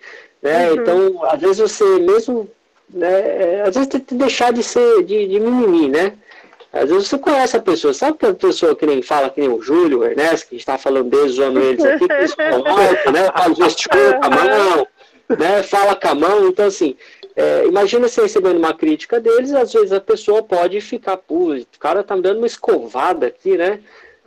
Né? 0.41 0.69
Uhum. 0.69 0.75
Então, 0.75 1.25
às 1.25 1.39
vezes 1.39 1.58
você 1.58 1.84
mesmo 1.99 2.49
né, 2.89 3.19
é, 3.19 3.62
às 3.62 3.75
vezes 3.75 3.89
tem 3.89 4.02
que 4.02 4.15
deixar 4.15 4.52
de 4.52 4.63
ser 4.63 5.04
de, 5.04 5.28
de 5.28 5.39
mimimi, 5.39 5.89
né? 5.89 6.13
Às 6.71 6.89
vezes 6.89 7.08
você 7.08 7.17
conhece 7.17 7.58
a 7.58 7.62
pessoa, 7.62 7.93
sabe 7.93 8.17
que 8.17 8.25
a 8.28 8.34
pessoa 8.34 8.75
que 8.75 8.86
nem 8.86 9.02
fala, 9.02 9.30
que 9.30 9.41
nem 9.41 9.49
o 9.49 9.62
Júlio, 9.62 9.99
o 9.99 10.06
Ernesto, 10.06 10.49
que 10.49 10.56
está 10.56 10.78
falando 10.78 11.10
deles, 11.10 11.34
zoando 11.34 11.60
eles 11.60 11.84
aqui, 11.84 12.08
que 12.08 12.13
eles 12.13 12.36
né? 12.38 13.32
Fala, 13.36 13.56
gesticula 13.56 14.13
com 14.13 14.25
a 14.25 14.30
mão, 14.30 14.88
né? 15.38 15.63
Fala 15.63 15.95
com 15.95 16.08
a 16.08 16.15
mão, 16.15 16.47
então 16.47 16.67
assim, 16.67 16.95
é, 17.36 17.65
imagina 17.65 18.08
você 18.08 18.21
recebendo 18.21 18.58
uma 18.58 18.73
crítica 18.73 19.19
deles, 19.19 19.52
às 19.54 19.73
vezes 19.73 19.91
a 19.91 20.02
pessoa 20.02 20.43
pode 20.43 20.80
ficar, 20.82 21.17
pô, 21.17 21.54
o 21.54 21.80
cara 21.80 22.04
tá 22.04 22.15
me 22.15 22.21
dando 22.21 22.38
uma 22.38 22.47
escovada 22.47 23.28
aqui, 23.28 23.58
né? 23.58 23.80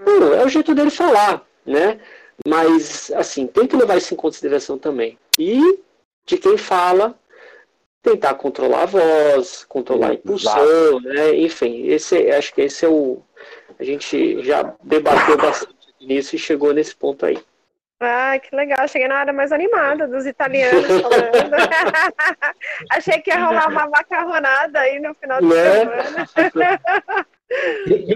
Não, 0.04 0.34
é 0.34 0.44
o 0.44 0.48
jeito 0.48 0.74
dele 0.74 0.90
falar, 0.90 1.46
né? 1.64 2.00
Mas, 2.46 3.12
assim, 3.14 3.46
tem 3.46 3.66
que 3.66 3.76
levar 3.76 3.96
isso 3.96 4.14
em 4.14 4.16
consideração 4.16 4.78
também. 4.78 5.16
E 5.38 5.78
de 6.26 6.38
quem 6.38 6.56
fala, 6.56 7.14
tentar 8.02 8.34
controlar 8.34 8.82
a 8.82 8.86
voz, 8.86 9.64
controlar 9.64 10.08
a 10.08 10.14
impulsão, 10.14 11.00
né? 11.00 11.34
Enfim, 11.36 11.86
esse, 11.86 12.30
acho 12.30 12.52
que 12.54 12.62
esse 12.62 12.84
é 12.84 12.88
o. 12.88 13.22
A 13.78 13.84
gente 13.84 14.42
já 14.42 14.74
debateu 14.82 15.36
bastante 15.36 15.74
nisso 16.00 16.36
e 16.36 16.38
chegou 16.38 16.74
nesse 16.74 16.94
ponto 16.94 17.24
aí. 17.24 17.38
Ah, 18.00 18.36
que 18.38 18.54
legal. 18.54 18.86
Cheguei 18.88 19.06
na 19.06 19.20
hora 19.20 19.32
mais 19.32 19.52
animada 19.52 20.08
dos 20.08 20.26
italianos 20.26 20.84
falando. 21.00 21.54
Achei 22.90 23.20
que 23.20 23.30
ia 23.30 23.44
rolar 23.44 23.68
uma 23.68 23.86
macarronada 23.86 24.80
aí 24.80 24.98
no 24.98 25.14
final 25.14 25.40
de 25.40 25.46
né? 25.46 26.26
semana. 26.34 27.26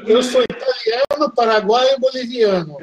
Eu 0.09 0.23
sou 0.23 0.43
italiano, 0.43 1.33
paraguaio 1.35 1.95
e 1.97 2.01
boliviano. 2.01 2.79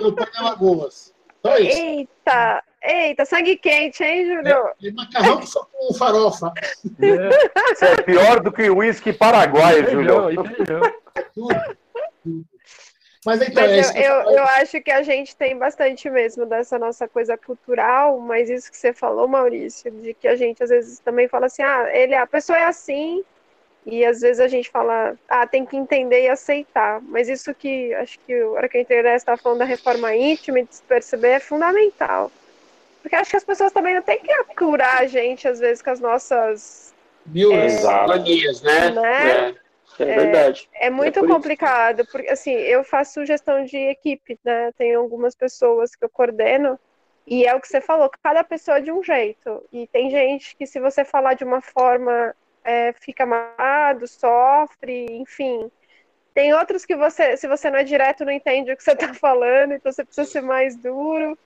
Meu 0.00 0.14
pai 0.14 0.26
é 0.36 0.42
Lagoas. 0.42 1.14
Só 1.42 1.56
isso. 1.58 1.78
Eita, 1.78 2.62
Eita, 2.82 3.24
sangue 3.24 3.56
quente, 3.56 4.04
hein, 4.04 4.26
Júlio? 4.26 4.56
É, 4.56 4.72
e 4.80 4.92
macarrão 4.92 5.42
só 5.42 5.64
com 5.64 5.92
farofa. 5.94 6.52
É. 7.00 7.72
Isso 7.72 7.84
é 7.84 7.96
pior 8.02 8.40
do 8.40 8.52
que 8.52 8.70
o 8.70 8.78
uísque 8.78 9.12
paraguaio, 9.12 9.90
Júlio. 9.90 10.28
Mas, 13.26 13.42
então, 13.42 13.62
mas 13.62 13.94
eu, 13.94 14.02
eu, 14.02 14.30
eu, 14.30 14.42
acho 14.44 14.80
que 14.80 14.90
a 14.90 15.02
gente 15.02 15.36
tem 15.36 15.58
bastante 15.58 16.08
mesmo 16.08 16.46
dessa 16.46 16.78
nossa 16.78 17.06
coisa 17.08 17.36
cultural, 17.36 18.18
mas 18.20 18.48
isso 18.48 18.70
que 18.70 18.76
você 18.76 18.92
falou, 18.92 19.26
Maurício, 19.26 19.90
de 19.90 20.14
que 20.14 20.26
a 20.26 20.36
gente 20.36 20.62
às 20.62 20.70
vezes 20.70 21.00
também 21.00 21.28
fala 21.28 21.46
assim, 21.46 21.60
ah, 21.60 21.88
ele, 21.92 22.14
a 22.14 22.26
pessoa 22.26 22.56
é 22.56 22.64
assim, 22.64 23.22
e 23.86 24.04
às 24.04 24.20
vezes 24.20 24.40
a 24.40 24.48
gente 24.48 24.68
fala, 24.70 25.16
ah, 25.28 25.46
tem 25.46 25.64
que 25.64 25.76
entender 25.76 26.24
e 26.24 26.28
aceitar. 26.28 27.00
Mas 27.02 27.28
isso 27.28 27.54
que 27.54 27.94
acho 27.94 28.18
que 28.20 28.34
a 28.34 28.50
hora 28.50 28.68
que 28.68 28.76
a 28.76 28.80
internet 28.80 29.16
está 29.16 29.36
falando 29.36 29.60
da 29.60 29.64
reforma 29.64 30.14
íntima 30.14 30.60
e 30.60 30.64
de 30.64 30.74
se 30.74 30.82
perceber 30.82 31.28
é 31.28 31.40
fundamental. 31.40 32.30
Porque 33.00 33.16
acho 33.16 33.30
que 33.30 33.36
as 33.36 33.44
pessoas 33.44 33.72
também 33.72 33.94
não 33.94 34.02
têm 34.02 34.18
que 34.18 34.34
curar 34.54 35.02
a 35.02 35.06
gente, 35.06 35.48
às 35.48 35.58
vezes, 35.58 35.80
com 35.82 35.90
as 35.90 36.00
nossas. 36.00 36.94
Mil 37.24 37.52
é, 37.52 37.82
manias, 38.06 38.60
né? 38.62 38.90
né? 38.90 39.54
É, 39.98 40.02
é, 40.02 40.16
verdade. 40.16 40.68
É, 40.74 40.86
é 40.86 40.90
muito 40.90 41.26
complicado, 41.26 42.06
porque 42.12 42.28
assim, 42.28 42.52
eu 42.52 42.84
faço 42.84 43.24
gestão 43.24 43.64
de 43.64 43.76
equipe, 43.76 44.38
né? 44.44 44.70
Tenho 44.76 45.00
algumas 45.00 45.34
pessoas 45.34 45.94
que 45.94 46.04
eu 46.04 46.08
coordeno, 46.08 46.78
e 47.26 47.44
é 47.44 47.54
o 47.54 47.60
que 47.60 47.68
você 47.68 47.80
falou, 47.80 48.10
cada 48.22 48.42
pessoa 48.42 48.78
é 48.78 48.80
de 48.80 48.90
um 48.90 49.02
jeito. 49.02 49.62
E 49.72 49.86
tem 49.86 50.10
gente 50.10 50.56
que, 50.56 50.66
se 50.66 50.80
você 50.80 51.04
falar 51.04 51.34
de 51.34 51.44
uma 51.44 51.60
forma, 51.60 52.34
é, 52.64 52.92
fica 52.92 53.24
amado, 53.24 54.06
sofre, 54.06 55.06
enfim. 55.10 55.70
Tem 56.34 56.54
outros 56.54 56.84
que 56.84 56.94
você, 56.94 57.36
se 57.36 57.48
você 57.48 57.70
não 57.70 57.78
é 57.78 57.84
direto, 57.84 58.24
não 58.24 58.32
entende 58.32 58.72
o 58.72 58.76
que 58.76 58.82
você 58.84 58.92
está 58.92 59.12
falando, 59.14 59.72
então 59.72 59.90
você 59.90 60.04
precisa 60.04 60.30
ser 60.30 60.40
mais 60.40 60.76
duro. 60.76 61.36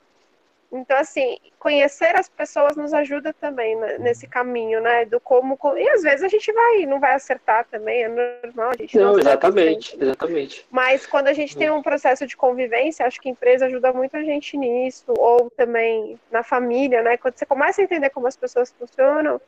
Então, 0.72 0.96
assim, 0.96 1.36
conhecer 1.58 2.16
as 2.16 2.30
pessoas 2.30 2.76
nos 2.76 2.94
ajuda 2.94 3.34
também 3.34 3.76
né, 3.76 3.98
nesse 3.98 4.26
caminho, 4.26 4.80
né? 4.80 5.04
Do 5.04 5.20
como. 5.20 5.58
E 5.76 5.88
às 5.90 6.02
vezes 6.02 6.22
a 6.22 6.28
gente 6.28 6.50
vai, 6.50 6.86
não 6.86 6.98
vai 6.98 7.14
acertar 7.14 7.66
também, 7.70 8.04
é 8.04 8.42
normal. 8.42 8.70
A 8.70 8.76
gente 8.78 8.96
não, 8.96 9.12
não 9.12 9.18
exatamente, 9.18 9.98
exatamente. 10.00 10.66
Mas 10.70 11.04
quando 11.04 11.28
a 11.28 11.34
gente 11.34 11.54
tem 11.54 11.70
um 11.70 11.82
processo 11.82 12.26
de 12.26 12.34
convivência, 12.34 13.04
acho 13.04 13.20
que 13.20 13.28
a 13.28 13.32
empresa 13.32 13.66
ajuda 13.66 13.92
muito 13.92 14.16
a 14.16 14.22
gente 14.22 14.56
nisso, 14.56 15.12
ou 15.18 15.50
também 15.50 16.18
na 16.30 16.42
família, 16.42 17.02
né? 17.02 17.18
Quando 17.18 17.36
você 17.36 17.44
começa 17.44 17.82
a 17.82 17.84
entender 17.84 18.08
como 18.08 18.26
as 18.26 18.36
pessoas 18.36 18.74
funcionam, 18.78 19.38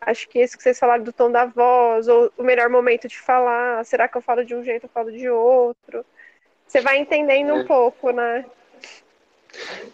acho 0.00 0.28
que 0.28 0.38
esse 0.38 0.56
que 0.56 0.62
vocês 0.62 0.78
falaram 0.78 1.04
do 1.04 1.12
tom 1.12 1.30
da 1.30 1.46
voz, 1.46 2.08
ou 2.08 2.32
o 2.36 2.42
melhor 2.42 2.68
momento 2.68 3.08
de 3.08 3.18
falar, 3.18 3.84
será 3.84 4.08
que 4.08 4.16
eu 4.16 4.22
falo 4.22 4.44
de 4.44 4.54
um 4.54 4.62
jeito, 4.62 4.84
eu 4.84 4.90
falo 4.90 5.10
de 5.10 5.28
outro? 5.28 6.04
Você 6.66 6.80
vai 6.80 6.98
entendendo 6.98 7.50
é. 7.50 7.54
um 7.54 7.66
pouco, 7.66 8.10
né? 8.10 8.44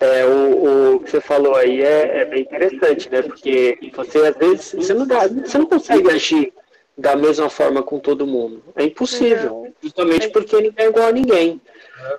É, 0.01 0.25
o, 0.25 0.95
o, 0.95 1.01
que 1.01 1.11
você 1.11 1.21
falou 1.21 1.55
aí 1.55 1.83
é, 1.83 2.19
é, 2.19 2.25
bem 2.25 2.43
interessante, 2.43 3.11
né? 3.11 3.23
Porque 3.23 3.79
você 3.95 4.19
às 4.19 4.37
vezes 4.37 4.73
você 4.73 4.95
não, 4.95 5.07
dá, 5.07 5.29
você 5.29 5.59
não 5.59 5.67
consegue 5.67 6.11
agir 6.11 6.53
da 6.97 7.15
mesma 7.15 7.49
forma 7.49 7.83
com 7.83 7.99
todo 7.99 8.27
mundo. 8.27 8.63
É 8.75 8.85
impossível, 8.85 9.73
justamente 9.81 10.29
porque 10.31 10.57
ninguém 10.57 10.87
é 10.87 10.89
igual 10.89 11.09
a 11.09 11.13
ninguém. 11.13 11.61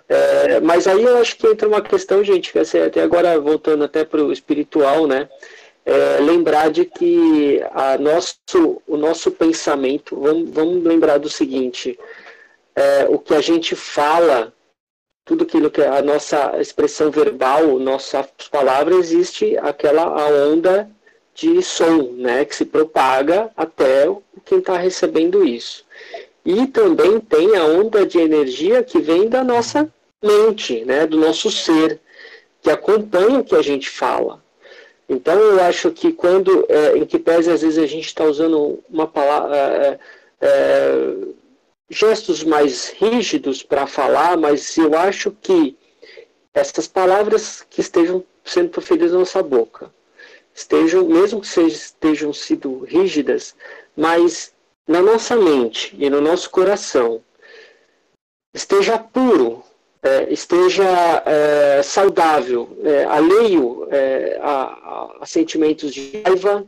É, 0.07 0.59
mas 0.61 0.87
aí 0.87 1.03
eu 1.03 1.17
acho 1.17 1.35
que 1.37 1.47
entra 1.47 1.67
uma 1.67 1.81
questão, 1.81 2.23
gente, 2.23 2.51
que 2.51 2.59
assim, 2.59 2.79
até 2.79 3.01
agora 3.01 3.39
voltando 3.39 3.83
até 3.83 4.05
para 4.05 4.23
o 4.23 4.31
espiritual, 4.31 5.05
né? 5.05 5.27
É, 5.85 6.19
lembrar 6.21 6.71
de 6.71 6.85
que 6.85 7.61
a 7.73 7.97
nosso, 7.97 8.81
o 8.87 8.95
nosso 8.95 9.31
pensamento, 9.31 10.15
vamos, 10.17 10.49
vamos 10.49 10.83
lembrar 10.83 11.17
do 11.17 11.29
seguinte, 11.29 11.99
é, 12.73 13.05
o 13.09 13.19
que 13.19 13.33
a 13.35 13.41
gente 13.41 13.75
fala 13.75 14.53
tudo 15.25 15.43
aquilo 15.43 15.71
que 15.71 15.81
a 15.81 16.01
nossa 16.01 16.59
expressão 16.59 17.09
verbal, 17.09 17.79
nossa 17.79 18.27
palavra, 18.51 18.95
existe 18.95 19.57
aquela 19.57 20.03
a 20.03 20.27
onda 20.27 20.89
de 21.33 21.61
som, 21.61 22.11
né, 22.13 22.45
que 22.45 22.55
se 22.55 22.65
propaga 22.65 23.49
até 23.55 24.05
quem 24.45 24.59
está 24.59 24.77
recebendo 24.77 25.43
isso. 25.43 25.85
E 26.45 26.67
também 26.67 27.19
tem 27.19 27.55
a 27.55 27.65
onda 27.65 28.05
de 28.05 28.19
energia 28.19 28.83
que 28.83 28.99
vem 28.99 29.29
da 29.29 29.43
nossa 29.43 29.89
mente, 30.21 30.83
né, 30.83 31.07
do 31.07 31.17
nosso 31.17 31.49
ser, 31.49 31.99
que 32.61 32.69
acompanha 32.69 33.39
o 33.39 33.43
que 33.43 33.55
a 33.55 33.61
gente 33.61 33.89
fala. 33.89 34.42
Então 35.07 35.37
eu 35.37 35.59
acho 35.61 35.91
que 35.91 36.11
quando, 36.11 36.65
é, 36.69 36.97
em 36.97 37.05
que 37.05 37.19
pese 37.19 37.51
às 37.51 37.61
vezes 37.61 37.77
a 37.77 37.85
gente 37.85 38.07
está 38.07 38.23
usando 38.23 38.83
uma 38.89 39.07
palavra, 39.07 39.57
é, 39.57 39.99
é, 40.41 41.15
gestos 41.89 42.43
mais 42.43 42.89
rígidos 42.89 43.61
para 43.61 43.85
falar, 43.85 44.37
mas 44.37 44.77
eu 44.77 44.97
acho 44.97 45.31
que 45.31 45.77
essas 46.53 46.87
palavras 46.87 47.65
que 47.69 47.81
estejam 47.81 48.23
sendo 48.43 48.69
proferidas 48.69 49.11
na 49.11 49.19
nossa 49.19 49.41
boca, 49.41 49.91
estejam, 50.53 51.05
mesmo 51.05 51.41
que 51.41 51.47
sejam, 51.47 51.69
estejam 51.69 52.33
sido 52.33 52.79
rígidas, 52.79 53.55
mas 53.95 54.53
na 54.87 55.01
nossa 55.01 55.35
mente 55.35 55.95
e 55.97 56.09
no 56.09 56.21
nosso 56.21 56.49
coração, 56.49 57.21
esteja 58.53 58.97
puro, 58.97 59.63
é, 60.03 60.31
esteja 60.31 61.23
é, 61.25 61.81
saudável, 61.81 62.77
é, 62.83 63.05
alheio 63.05 63.87
é, 63.89 64.39
a, 64.41 65.17
a, 65.21 65.25
sentimentos 65.25 65.93
de 65.93 66.21
raiva, 66.25 66.67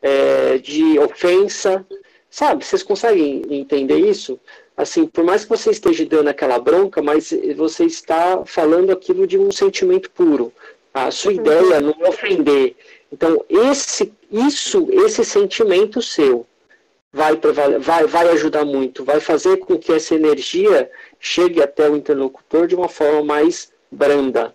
é, 0.00 0.58
de 0.58 0.98
ofensa, 0.98 1.84
sabe? 2.30 2.64
Vocês 2.64 2.82
conseguem 2.82 3.42
entender 3.50 3.98
isso? 3.98 4.38
assim, 4.76 5.06
por 5.06 5.24
mais 5.24 5.44
que 5.44 5.50
você 5.50 5.70
esteja 5.70 6.04
dando 6.04 6.28
aquela 6.28 6.58
bronca, 6.58 7.00
mas 7.00 7.32
você 7.56 7.84
está 7.84 8.44
falando 8.44 8.90
aquilo 8.90 9.26
de 9.26 9.38
um 9.38 9.50
sentimento 9.50 10.10
puro. 10.10 10.52
A 10.92 11.10
sua 11.10 11.32
uhum. 11.32 11.38
ideia 11.38 11.80
não 11.80 11.94
é 12.00 12.08
ofender. 12.08 12.76
Então, 13.10 13.42
esse, 13.48 14.12
isso, 14.30 14.88
esse 14.90 15.24
sentimento 15.24 16.02
seu, 16.02 16.46
vai, 17.12 17.38
vai, 17.80 18.06
vai 18.06 18.28
ajudar 18.30 18.64
muito, 18.64 19.04
vai 19.04 19.20
fazer 19.20 19.56
com 19.58 19.78
que 19.78 19.92
essa 19.92 20.14
energia 20.14 20.90
chegue 21.18 21.62
até 21.62 21.88
o 21.88 21.96
interlocutor 21.96 22.66
de 22.66 22.74
uma 22.74 22.88
forma 22.88 23.22
mais 23.22 23.72
branda. 23.90 24.54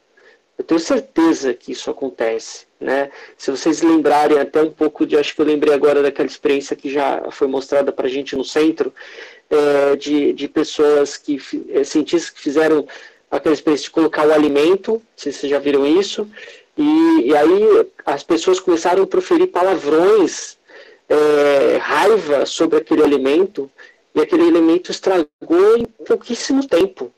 Eu 0.58 0.64
tenho 0.64 0.80
certeza 0.80 1.54
que 1.54 1.72
isso 1.72 1.90
acontece. 1.90 2.66
Né? 2.80 3.12
Se 3.38 3.52
vocês 3.52 3.82
lembrarem 3.82 4.40
até 4.40 4.62
um 4.62 4.72
pouco 4.72 5.06
de, 5.06 5.18
acho 5.18 5.36
que 5.36 5.42
eu 5.42 5.46
lembrei 5.46 5.74
agora 5.74 6.02
daquela 6.02 6.28
experiência 6.28 6.76
que 6.76 6.92
já 6.92 7.30
foi 7.32 7.48
mostrada 7.48 7.92
para 7.92 8.08
a 8.08 8.10
gente 8.10 8.36
no 8.36 8.44
centro, 8.44 8.94
é, 9.50 9.96
de, 9.96 10.34
de 10.34 10.48
pessoas 10.48 11.18
que, 11.18 11.40
é, 11.70 11.84
cientistas 11.84 12.30
que 12.30 12.42
fizeram 12.42 12.88
aquela 13.30 13.54
experiência 13.54 13.86
de 13.86 13.92
colocar 13.92 14.28
o 14.28 14.34
alimento, 14.34 15.02
se 15.16 15.32
vocês 15.32 15.50
já 15.50 15.60
viram 15.60 15.86
isso, 15.86 16.28
e, 16.78 17.28
e 17.28 17.36
aí 17.36 17.88
as 18.06 18.24
pessoas 18.24 18.60
começaram 18.60 19.04
a 19.04 19.08
proferir 19.08 19.48
palavrões, 19.48 20.58
é, 21.10 21.78
raiva 21.78 22.46
sobre 22.46 22.78
aquele 22.78 23.04
alimento, 23.04 23.70
e 24.14 24.20
aquele 24.20 24.44
alimento 24.44 24.92
estragou 24.92 25.78
em 25.78 25.86
pouquíssimo 26.06 26.68
tempo. 26.68 27.12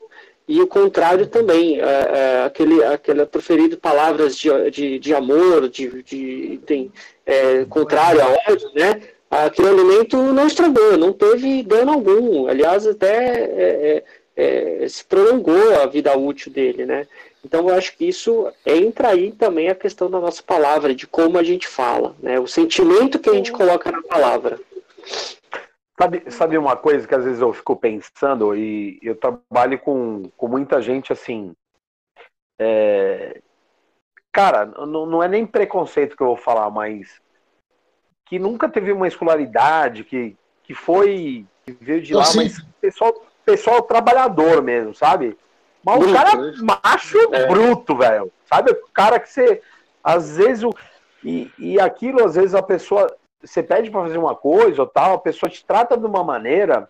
E 0.46 0.60
o 0.60 0.66
contrário 0.66 1.26
também, 1.26 1.80
é, 1.80 1.84
é, 1.84 2.44
aquele, 2.44 2.84
aquele 2.84 3.24
proferido 3.24 3.78
palavras 3.78 4.36
de, 4.36 4.48
de, 4.70 4.98
de 4.98 5.14
amor, 5.14 5.68
de, 5.70 6.02
de 6.02 6.60
tem, 6.66 6.92
é, 7.24 7.64
contrário 7.64 8.20
a 8.22 8.50
ódio, 8.50 8.70
né? 8.74 9.00
Aquele 9.30 9.68
alimento 9.68 10.16
não 10.16 10.46
estragou, 10.46 10.98
não 10.98 11.12
teve 11.12 11.62
dano 11.62 11.92
algum. 11.92 12.46
Aliás, 12.46 12.86
até 12.86 13.40
é, 13.42 14.04
é, 14.36 14.82
é, 14.82 14.88
se 14.88 15.02
prolongou 15.04 15.80
a 15.80 15.86
vida 15.86 16.16
útil 16.16 16.52
dele, 16.52 16.84
né? 16.84 17.06
Então, 17.42 17.68
eu 17.68 17.74
acho 17.74 17.96
que 17.96 18.06
isso 18.06 18.46
entra 18.64 19.08
aí 19.08 19.32
também 19.32 19.68
a 19.68 19.74
questão 19.74 20.10
da 20.10 20.20
nossa 20.20 20.42
palavra, 20.42 20.94
de 20.94 21.06
como 21.06 21.38
a 21.38 21.42
gente 21.42 21.66
fala, 21.66 22.14
né? 22.22 22.38
O 22.38 22.46
sentimento 22.46 23.18
que 23.18 23.30
a 23.30 23.34
gente 23.34 23.50
coloca 23.50 23.90
na 23.90 24.02
palavra. 24.02 24.60
Sabe, 26.04 26.30
sabe 26.30 26.58
uma 26.58 26.76
coisa 26.76 27.08
que 27.08 27.14
às 27.14 27.24
vezes 27.24 27.40
eu 27.40 27.50
fico 27.54 27.74
pensando, 27.74 28.54
e 28.54 28.98
eu 29.02 29.16
trabalho 29.16 29.78
com, 29.78 30.30
com 30.36 30.48
muita 30.48 30.82
gente 30.82 31.10
assim. 31.10 31.54
É... 32.60 33.40
Cara, 34.30 34.66
não, 34.66 35.06
não 35.06 35.22
é 35.22 35.28
nem 35.28 35.46
preconceito 35.46 36.14
que 36.14 36.22
eu 36.22 36.26
vou 36.26 36.36
falar, 36.36 36.68
mas 36.68 37.22
que 38.26 38.38
nunca 38.38 38.68
teve 38.68 38.92
uma 38.92 39.08
escolaridade, 39.08 40.04
que, 40.04 40.36
que 40.62 40.74
foi. 40.74 41.46
que 41.64 41.72
veio 41.80 42.02
de 42.02 42.12
lá, 42.12 42.24
mas 42.36 42.62
pessoal, 42.82 43.14
pessoal 43.42 43.80
trabalhador 43.80 44.62
mesmo, 44.62 44.94
sabe? 44.94 45.38
Mas 45.82 46.00
bruto, 46.00 46.10
o 46.10 46.14
cara 46.14 46.36
né? 46.36 46.52
macho 46.84 47.34
é. 47.34 47.46
bruto, 47.46 47.96
velho. 47.96 48.30
Sabe? 48.44 48.72
O 48.72 48.88
cara 48.92 49.18
que 49.18 49.30
você. 49.30 49.62
Às 50.02 50.36
vezes. 50.36 50.64
O, 50.64 50.74
e, 51.22 51.50
e 51.58 51.80
aquilo, 51.80 52.22
às 52.22 52.34
vezes, 52.34 52.54
a 52.54 52.62
pessoa. 52.62 53.06
Você 53.44 53.62
pede 53.62 53.90
para 53.90 54.02
fazer 54.02 54.18
uma 54.18 54.34
coisa 54.34 54.82
ou 54.82 54.88
tal, 54.88 55.14
a 55.14 55.18
pessoa 55.18 55.50
te 55.50 55.64
trata 55.64 55.96
de 55.96 56.06
uma 56.06 56.24
maneira, 56.24 56.88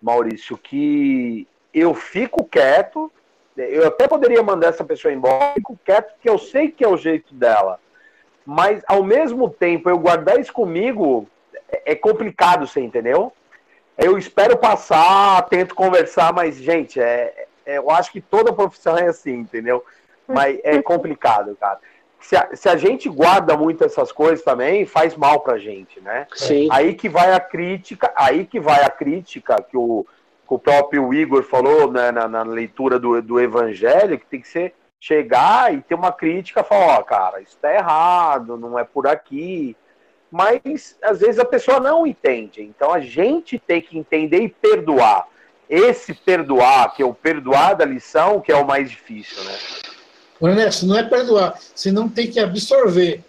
Maurício, 0.00 0.56
que 0.56 1.46
eu 1.72 1.94
fico 1.94 2.44
quieto. 2.44 3.10
Eu 3.56 3.88
até 3.88 4.06
poderia 4.06 4.42
mandar 4.42 4.68
essa 4.68 4.84
pessoa 4.84 5.12
embora, 5.12 5.54
fico 5.54 5.78
quieto, 5.84 6.12
porque 6.12 6.28
eu 6.28 6.38
sei 6.38 6.70
que 6.70 6.84
é 6.84 6.88
o 6.88 6.96
jeito 6.96 7.34
dela. 7.34 7.80
Mas, 8.44 8.82
ao 8.86 9.02
mesmo 9.02 9.50
tempo, 9.50 9.90
eu 9.90 9.98
guardar 9.98 10.40
isso 10.40 10.52
comigo 10.52 11.28
é, 11.70 11.92
é 11.92 11.94
complicado, 11.94 12.66
você 12.66 12.80
entendeu? 12.80 13.32
Eu 13.96 14.16
espero 14.16 14.56
passar, 14.56 15.42
tento 15.48 15.74
conversar, 15.74 16.32
mas, 16.32 16.56
gente, 16.56 17.00
é, 17.00 17.46
é, 17.66 17.78
eu 17.78 17.90
acho 17.90 18.10
que 18.12 18.20
toda 18.20 18.52
profissão 18.52 18.96
é 18.96 19.08
assim, 19.08 19.34
entendeu? 19.34 19.84
Mas 20.26 20.58
é 20.62 20.80
complicado, 20.82 21.56
cara. 21.56 21.78
Se 22.20 22.36
a, 22.36 22.48
se 22.54 22.68
a, 22.68 22.76
gente 22.76 23.08
guarda 23.08 23.56
muito 23.56 23.84
essas 23.84 24.12
coisas 24.12 24.42
também, 24.44 24.84
faz 24.84 25.16
mal 25.16 25.40
pra 25.40 25.58
gente, 25.58 26.00
né? 26.00 26.26
Sim. 26.34 26.68
Aí 26.70 26.94
que 26.94 27.08
vai 27.08 27.32
a 27.32 27.40
crítica, 27.40 28.12
aí 28.16 28.44
que 28.44 28.58
vai 28.58 28.84
a 28.84 28.90
crítica 28.90 29.62
que 29.62 29.76
o, 29.76 30.04
que 30.46 30.54
o 30.54 30.58
próprio 30.58 31.14
Igor 31.14 31.42
falou 31.42 31.90
né, 31.90 32.10
na, 32.10 32.26
na, 32.26 32.42
leitura 32.42 32.98
do, 32.98 33.22
do 33.22 33.40
Evangelho, 33.40 34.18
que 34.18 34.26
tem 34.26 34.40
que 34.40 34.48
ser 34.48 34.74
chegar 35.00 35.72
e 35.72 35.80
ter 35.80 35.94
uma 35.94 36.10
crítica, 36.10 36.64
falar, 36.64 36.98
ó, 36.98 37.00
oh, 37.00 37.04
cara, 37.04 37.40
isso 37.40 37.56
tá 37.60 37.72
errado, 37.72 38.56
não 38.56 38.78
é 38.78 38.84
por 38.84 39.06
aqui. 39.06 39.76
Mas 40.30 40.98
às 41.00 41.20
vezes 41.20 41.38
a 41.38 41.44
pessoa 41.44 41.80
não 41.80 42.06
entende. 42.06 42.62
Então 42.62 42.92
a 42.92 43.00
gente 43.00 43.58
tem 43.58 43.80
que 43.80 43.96
entender 43.96 44.42
e 44.42 44.48
perdoar 44.48 45.26
esse 45.68 46.14
perdoar, 46.14 46.94
que 46.94 47.02
é 47.02 47.06
o 47.06 47.12
perdoar 47.12 47.74
da 47.74 47.84
lição, 47.84 48.40
que 48.40 48.50
é 48.50 48.56
o 48.56 48.66
mais 48.66 48.90
difícil, 48.90 49.42
né? 49.44 49.52
Ernesto, 50.46 50.86
não 50.86 50.96
é 50.96 51.02
perdoar, 51.02 51.58
você 51.74 51.90
não 51.90 52.08
tem 52.08 52.30
que 52.30 52.38
absorver. 52.38 53.22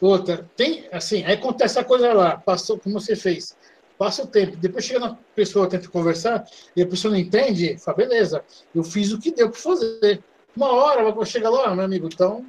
Outra, 0.00 0.44
tem, 0.56 0.84
assim, 0.92 1.24
aí 1.24 1.34
acontece 1.34 1.78
a 1.78 1.84
coisa 1.84 2.12
lá, 2.12 2.36
passou 2.36 2.78
como 2.78 3.00
você 3.00 3.14
fez, 3.14 3.56
passa 3.96 4.24
o 4.24 4.26
tempo, 4.26 4.56
depois 4.56 4.84
chega 4.84 5.00
na 5.00 5.16
pessoa, 5.34 5.68
tenta 5.68 5.88
conversar, 5.88 6.44
e 6.74 6.82
a 6.82 6.86
pessoa 6.86 7.12
não 7.12 7.18
entende, 7.18 7.78
fala, 7.78 7.96
beleza, 7.96 8.44
eu 8.74 8.82
fiz 8.82 9.12
o 9.12 9.18
que 9.18 9.30
deu 9.30 9.48
para 9.48 9.60
fazer. 9.60 10.20
Uma 10.56 10.72
hora, 10.72 11.10
vai 11.10 11.26
chegar 11.26 11.50
lá, 11.50 11.74
meu 11.74 11.84
amigo, 11.84 12.08
então. 12.12 12.44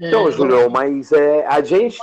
É, 0.00 0.08
então, 0.08 0.30
Júlio, 0.30 0.68
mas 0.70 1.12
é, 1.12 1.46
a 1.46 1.60
gente, 1.62 1.98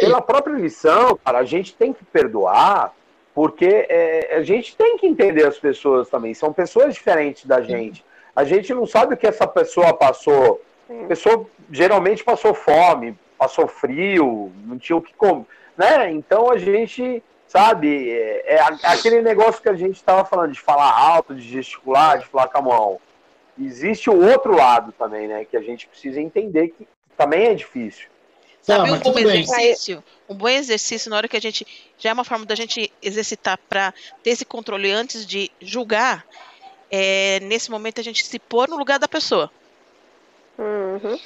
pela 0.00 0.22
própria 0.22 0.54
lição, 0.54 1.18
cara, 1.24 1.38
a 1.38 1.44
gente 1.44 1.74
tem 1.74 1.92
que 1.92 2.04
perdoar 2.04 2.94
porque 3.34 3.86
é, 3.88 4.36
a 4.36 4.42
gente 4.42 4.76
tem 4.76 4.96
que 4.96 5.06
entender 5.06 5.44
as 5.44 5.58
pessoas 5.58 6.08
também, 6.08 6.32
são 6.32 6.52
pessoas 6.52 6.94
diferentes 6.94 7.44
da 7.44 7.60
gente. 7.60 8.04
A 8.34 8.44
gente 8.44 8.72
não 8.72 8.86
sabe 8.86 9.14
o 9.14 9.16
que 9.16 9.26
essa 9.26 9.46
pessoa 9.46 9.92
passou. 9.92 10.60
A 10.88 11.06
pessoa 11.06 11.46
geralmente 11.70 12.22
passou 12.22 12.54
fome, 12.54 13.18
passou 13.38 13.66
frio, 13.66 14.52
não 14.64 14.78
tinha 14.78 14.96
o 14.96 15.02
que 15.02 15.14
comer. 15.14 15.46
Né? 15.76 16.10
Então 16.12 16.50
a 16.50 16.58
gente, 16.58 17.22
sabe, 17.46 18.10
é, 18.10 18.54
é 18.54 18.60
aquele 18.84 19.22
negócio 19.22 19.60
que 19.60 19.68
a 19.68 19.74
gente 19.74 19.96
estava 19.96 20.24
falando, 20.24 20.52
de 20.52 20.60
falar 20.60 20.90
alto, 20.90 21.34
de 21.34 21.42
gesticular, 21.42 22.18
de 22.18 22.26
falar 22.26 22.48
com 22.48 22.58
a 22.58 22.62
mão. 22.62 23.00
Existe 23.60 24.10
o 24.10 24.30
outro 24.30 24.54
lado 24.54 24.92
também, 24.92 25.28
né? 25.28 25.44
Que 25.44 25.56
a 25.56 25.62
gente 25.62 25.86
precisa 25.86 26.20
entender 26.20 26.68
que 26.68 26.88
também 27.16 27.46
é 27.46 27.54
difícil. 27.54 28.08
Sabe 28.60 28.90
um 28.90 28.98
bom 28.98 29.18
exercício? 29.18 30.02
Um 30.28 30.34
bom 30.34 30.48
exercício 30.48 31.10
na 31.10 31.18
hora 31.18 31.28
que 31.28 31.36
a 31.36 31.40
gente. 31.40 31.66
Já 31.98 32.10
é 32.10 32.12
uma 32.12 32.24
forma 32.24 32.46
da 32.46 32.54
gente 32.54 32.90
exercitar 33.02 33.58
para 33.68 33.92
ter 34.22 34.30
esse 34.30 34.44
controle 34.44 34.90
antes 34.90 35.26
de 35.26 35.50
julgar. 35.60 36.26
É, 36.90 37.40
nesse 37.40 37.70
momento 37.70 38.00
a 38.00 38.04
gente 38.04 38.24
se 38.24 38.38
pôr 38.38 38.68
no 38.68 38.76
lugar 38.76 38.98
da 38.98 39.06
pessoa. 39.06 39.50
Uhum. 40.58 41.18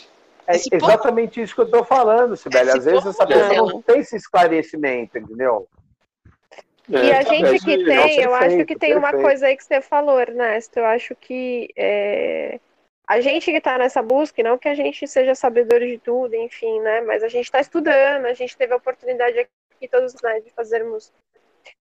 É 0.46 0.56
exatamente 0.56 1.34
pôr... 1.34 1.44
isso 1.44 1.54
que 1.54 1.60
eu 1.60 1.66
estou 1.66 1.84
falando, 1.84 2.36
Sibeli. 2.36 2.70
Às 2.70 2.84
vezes 2.84 3.04
essa 3.04 3.26
pessoa 3.26 3.72
não 3.72 3.82
tem 3.82 4.00
esse 4.00 4.16
esclarecimento, 4.16 5.18
entendeu? 5.18 5.68
É, 6.90 7.04
e 7.04 7.12
a 7.12 7.22
gente 7.22 7.64
que 7.64 7.84
tem, 7.84 8.20
eu 8.20 8.34
acho 8.34 8.64
que 8.64 8.76
tem 8.76 8.96
uma 8.96 9.12
coisa 9.12 9.46
aí 9.46 9.56
que 9.56 9.64
você 9.64 9.82
falou, 9.82 10.18
Ernesto. 10.18 10.78
Eu 10.78 10.86
acho 10.86 11.14
que 11.14 11.68
é, 11.76 12.58
a 13.06 13.20
gente 13.20 13.50
que 13.50 13.58
está 13.58 13.76
nessa 13.76 14.02
busca, 14.02 14.42
não 14.42 14.56
que 14.56 14.68
a 14.68 14.74
gente 14.74 15.06
seja 15.06 15.34
sabedor 15.34 15.80
de 15.80 15.98
tudo, 15.98 16.34
enfim, 16.34 16.80
né? 16.80 17.02
Mas 17.02 17.22
a 17.22 17.28
gente 17.28 17.44
está 17.44 17.60
estudando, 17.60 18.24
a 18.24 18.32
gente 18.32 18.56
teve 18.56 18.72
a 18.72 18.76
oportunidade 18.76 19.38
aqui 19.38 19.88
todos 19.88 20.14
né, 20.22 20.40
de 20.40 20.50
fazermos 20.50 21.12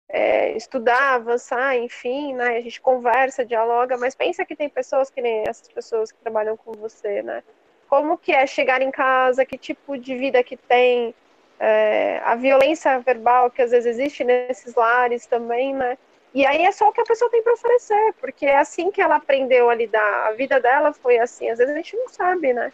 é, 0.09 0.57
estudar, 0.57 1.15
avançar, 1.15 1.77
enfim, 1.77 2.35
né? 2.35 2.57
A 2.57 2.61
gente 2.61 2.81
conversa, 2.81 3.45
dialoga, 3.45 3.97
mas 3.97 4.15
pensa 4.15 4.45
que 4.45 4.57
tem 4.57 4.69
pessoas 4.69 5.11
que 5.11 5.21
nem 5.21 5.45
essas 5.47 5.69
pessoas 5.69 6.13
que 6.13 6.19
trabalham 6.19 6.57
com 6.57 6.73
você, 6.73 7.23
né? 7.23 7.43
Como 7.89 8.19
que 8.19 8.33
é 8.33 8.47
chegar 8.47 8.83
em 8.83 8.91
casa, 8.91 9.45
que 9.45 9.59
tipo 9.59 9.97
de 9.97 10.17
vida 10.17 10.43
que 10.43 10.57
tem, 10.57 11.15
é, 11.59 12.21
a 12.25 12.35
violência 12.35 12.99
verbal 13.01 13.51
que 13.51 13.63
às 13.63 13.71
vezes 13.71 13.99
existe 13.99 14.25
nesses 14.25 14.75
lares 14.75 15.27
também, 15.27 15.75
né? 15.75 15.99
E 16.35 16.45
aí 16.45 16.65
é 16.65 16.73
só 16.73 16.89
o 16.89 16.93
que 16.93 17.01
a 17.01 17.05
pessoa 17.05 17.31
tem 17.31 17.43
para 17.43 17.55
oferecer, 17.55 18.15
porque 18.21 18.45
é 18.47 18.59
assim 18.59 18.91
que 18.91 19.01
ela 19.01 19.17
aprendeu 19.17 19.71
a 19.71 19.75
lidar. 19.75 20.27
A 20.27 20.33
vida 20.33 20.61
dela 20.61 20.93
foi 20.93 21.19
assim. 21.19 21.49
Às 21.49 21.59
vezes 21.59 21.73
a 21.73 21.77
gente 21.77 21.97
não 21.97 22.09
sabe, 22.09 22.53
né? 22.53 22.73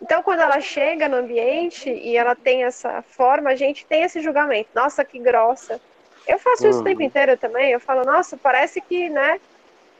Então, 0.00 0.22
quando 0.22 0.40
ela 0.40 0.60
chega 0.60 1.08
no 1.08 1.16
ambiente 1.16 1.90
e 1.90 2.16
ela 2.16 2.34
tem 2.34 2.64
essa 2.64 3.02
forma, 3.02 3.50
a 3.50 3.56
gente 3.56 3.84
tem 3.84 4.02
esse 4.02 4.20
julgamento. 4.20 4.70
Nossa, 4.74 5.04
que 5.04 5.18
grossa. 5.18 5.80
Eu 6.30 6.38
faço 6.38 6.68
isso 6.68 6.80
o 6.80 6.84
tempo 6.84 7.00
uhum. 7.00 7.06
inteiro 7.06 7.36
também. 7.36 7.72
Eu 7.72 7.80
falo, 7.80 8.04
nossa, 8.04 8.36
parece 8.36 8.80
que, 8.80 9.08
né? 9.08 9.40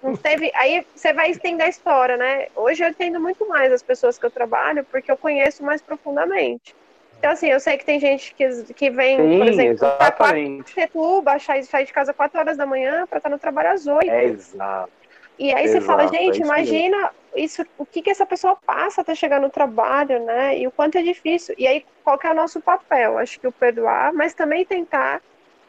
Não 0.03 0.16
teve. 0.16 0.51
Aí 0.55 0.87
você 0.95 1.12
vai 1.12 1.31
estender 1.31 1.66
a 1.66 1.68
história, 1.68 2.16
né? 2.16 2.47
Hoje 2.55 2.83
eu 2.85 2.89
entendo 2.89 3.20
muito 3.20 3.47
mais 3.49 3.72
as 3.72 3.83
pessoas 3.83 4.16
que 4.16 4.24
eu 4.24 4.31
trabalho, 4.31 4.85
porque 4.91 5.11
eu 5.11 5.16
conheço 5.16 5.62
mais 5.62 5.83
profundamente. 5.83 6.74
Então, 7.18 7.33
assim, 7.33 7.49
eu 7.49 7.61
sei 7.61 7.76
que 7.76 7.85
tem 7.85 8.01
gente 8.01 8.35
que, 8.35 8.49
que 8.72 8.89
vem, 8.89 9.18
Sim, 9.18 9.39
por 9.39 9.47
exemplo, 9.49 9.72
exatamente. 9.72 10.72
Setuba, 10.72 11.39
sair 11.39 11.85
de 11.85 11.93
casa 11.93 12.14
4 12.14 12.39
horas 12.39 12.57
da 12.57 12.64
manhã 12.64 13.07
para 13.07 13.18
estar 13.18 13.28
no 13.28 13.39
trabalho 13.39 13.72
às 13.72 13.87
8. 13.87 14.11
É, 14.11 14.24
exato. 14.24 14.91
E 15.39 15.53
aí 15.53 15.64
exato, 15.64 15.81
você 15.81 15.87
fala, 15.87 16.07
gente, 16.07 16.41
é 16.41 16.45
imagina 16.45 17.11
isso, 17.37 17.62
o 17.76 17.85
que, 17.85 18.01
que 18.01 18.11
essa 18.11 18.24
pessoa 18.24 18.57
passa 18.57 19.03
até 19.03 19.14
chegar 19.14 19.39
no 19.39 19.51
trabalho, 19.51 20.24
né? 20.24 20.59
E 20.59 20.66
o 20.66 20.70
quanto 20.70 20.97
é 20.97 21.03
difícil. 21.03 21.55
E 21.59 21.66
aí, 21.66 21.85
qual 22.03 22.16
que 22.18 22.26
é 22.26 22.31
o 22.31 22.35
nosso 22.35 22.61
papel? 22.61 23.18
Acho 23.18 23.39
que 23.39 23.47
o 23.47 23.53
perdoar, 23.53 24.14
mas 24.14 24.33
também 24.33 24.64
tentar 24.64 25.20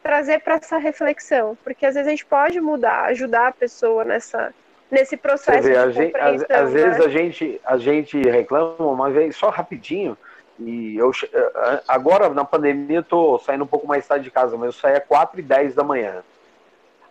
trazer 0.02 0.40
para 0.40 0.56
essa 0.56 0.78
reflexão. 0.78 1.56
Porque 1.62 1.86
às 1.86 1.94
vezes 1.94 2.08
a 2.08 2.10
gente 2.10 2.26
pode 2.26 2.60
mudar, 2.60 3.04
ajudar 3.06 3.48
a 3.48 3.52
pessoa 3.52 4.04
nessa, 4.04 4.52
nesse 4.90 5.16
processo 5.16 5.66
vê, 5.66 5.86
de 5.86 5.92
gente, 5.92 6.16
às, 6.16 6.50
às, 6.50 6.72
vezes 6.72 6.98
né? 6.98 7.04
a 7.04 7.08
gente, 7.08 7.60
a 7.64 7.78
gente 7.78 8.20
reclama, 8.22 8.94
mas 8.94 9.34
só 9.34 9.48
rapidinho 9.48 10.16
E 10.58 10.96
eu 10.96 11.10
agora 11.88 12.28
na 12.28 12.44
pandemia 12.44 12.98
eu 12.98 13.02
tô 13.02 13.38
saindo 13.38 13.64
um 13.64 13.66
pouco 13.66 13.86
mais 13.86 14.06
tarde 14.06 14.24
de 14.24 14.30
casa, 14.30 14.56
mas 14.56 14.66
eu 14.66 14.72
saía 14.72 15.00
4 15.00 15.40
e 15.40 15.42
10 15.42 15.74
da 15.74 15.82
manhã. 15.82 16.22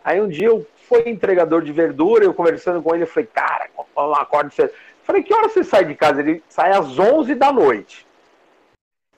Aí 0.04 0.22
um 0.22 0.28
dia 0.28 0.48
eu 0.48 0.66
fui 0.88 1.04
entregador 1.08 1.62
de 1.62 1.72
verdura, 1.72 2.24
eu 2.24 2.34
conversando 2.34 2.82
com 2.82 2.94
ele, 2.94 3.04
eu 3.04 3.08
falei, 3.08 3.30
cara, 3.32 3.68
eu 3.96 4.16
acordo 4.16 4.52
cedo. 4.52 4.72
Falei, 5.04 5.24
que 5.24 5.34
hora 5.34 5.50
você 5.50 5.64
sai 5.64 5.86
de 5.86 5.96
casa? 5.96 6.22
Ele 6.22 6.44
sai 6.48 6.72
às 6.72 6.98
11 6.98 7.36
da 7.36 7.52
noite. 7.52 8.06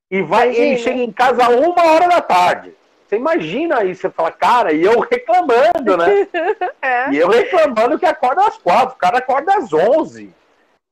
E 0.10 0.22
vai, 0.22 0.48
Imagina. 0.48 0.66
ele 0.66 0.78
chega 0.78 1.00
em 1.00 1.12
casa 1.12 1.50
uma 1.50 1.92
hora 1.92 2.08
da 2.08 2.22
tarde. 2.22 2.74
Você 3.14 3.18
imagina 3.18 3.80
aí, 3.80 3.94
você 3.94 4.10
fala, 4.10 4.32
cara, 4.32 4.74
e 4.74 4.84
eu 4.84 5.00
reclamando, 5.00 5.98
né? 5.98 6.28
é. 6.82 7.12
E 7.12 7.18
eu 7.18 7.30
reclamando 7.30 8.00
que 8.00 8.08
acorda 8.08 8.48
às 8.48 8.58
quatro, 8.58 8.96
o 8.96 8.98
cara 8.98 9.20
acorda 9.20 9.56
às 9.56 9.72
onze. 9.72 10.34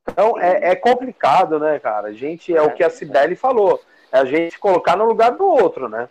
Então 0.08 0.38
é, 0.38 0.70
é, 0.70 0.76
complicado, 0.76 1.58
né, 1.58 1.80
cara? 1.80 2.08
A 2.08 2.12
gente, 2.12 2.54
é, 2.54 2.58
é 2.58 2.62
o 2.62 2.72
que 2.72 2.84
a 2.84 2.90
Cibele 2.90 3.34
falou, 3.34 3.80
é 4.12 4.18
a 4.18 4.24
gente 4.24 4.56
colocar 4.58 4.96
no 4.96 5.04
lugar 5.04 5.32
do 5.32 5.44
outro, 5.44 5.88
né? 5.88 6.08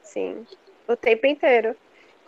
Sim, 0.00 0.46
o 0.86 0.94
tempo 0.94 1.26
inteiro. 1.26 1.74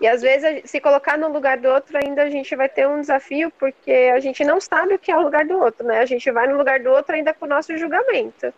E 0.00 0.08
às 0.08 0.22
vezes, 0.22 0.68
se 0.68 0.80
colocar 0.80 1.16
no 1.16 1.28
lugar 1.28 1.58
do 1.58 1.68
outro, 1.68 1.96
ainda 2.02 2.22
a 2.22 2.30
gente 2.30 2.56
vai 2.56 2.68
ter 2.68 2.88
um 2.88 3.00
desafio, 3.00 3.52
porque 3.60 4.10
a 4.12 4.18
gente 4.18 4.42
não 4.44 4.60
sabe 4.60 4.94
o 4.94 4.98
que 4.98 5.12
é 5.12 5.16
o 5.16 5.22
lugar 5.22 5.44
do 5.44 5.56
outro, 5.56 5.86
né? 5.86 6.00
A 6.00 6.06
gente 6.06 6.28
vai 6.32 6.48
no 6.48 6.56
lugar 6.56 6.80
do 6.80 6.90
outro 6.90 7.14
ainda 7.14 7.32
com 7.32 7.44
o 7.44 7.48
nosso 7.48 7.76
julgamento. 7.76 8.52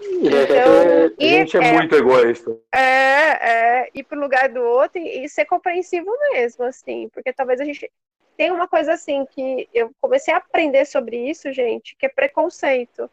Então, 0.00 1.14
a 1.18 1.22
gente 1.22 1.56
é, 1.56 1.60
é, 1.60 1.72
muito 1.72 1.94
egoísta. 1.94 2.56
É, 2.72 2.80
é, 2.80 3.90
ir 3.94 4.04
pro 4.04 4.18
lugar 4.18 4.48
do 4.48 4.62
outro 4.62 5.00
e, 5.00 5.24
e 5.24 5.28
ser 5.28 5.44
compreensivo 5.44 6.10
mesmo, 6.32 6.64
assim, 6.64 7.08
porque 7.12 7.32
talvez 7.32 7.60
a 7.60 7.64
gente 7.64 7.90
tem 8.36 8.52
uma 8.52 8.68
coisa 8.68 8.92
assim 8.92 9.26
que 9.26 9.68
eu 9.74 9.90
comecei 10.00 10.32
a 10.32 10.36
aprender 10.36 10.84
sobre 10.84 11.28
isso, 11.28 11.52
gente, 11.52 11.96
que 11.96 12.06
é 12.06 12.08
preconceito. 12.08 13.10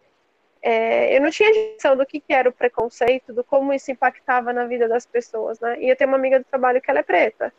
É, 0.62 1.16
eu 1.16 1.22
não 1.22 1.32
tinha 1.32 1.50
noção 1.74 1.98
do 1.98 2.06
que, 2.06 2.20
que, 2.20 2.34
era 2.34 2.50
o 2.50 2.54
preconceito, 2.54 3.34
do 3.34 3.44
como 3.44 3.74
isso 3.74 3.92
impactava 3.92 4.54
na 4.54 4.66
vida 4.66 4.88
das 4.88 5.06
pessoas, 5.06 5.60
né? 5.60 5.78
E 5.80 5.90
eu 5.90 5.96
tenho 5.96 6.10
uma 6.10 6.18
amiga 6.18 6.40
do 6.40 6.46
trabalho 6.46 6.82
que 6.82 6.90
ela 6.90 7.00
é 7.00 7.04
preta. 7.04 7.54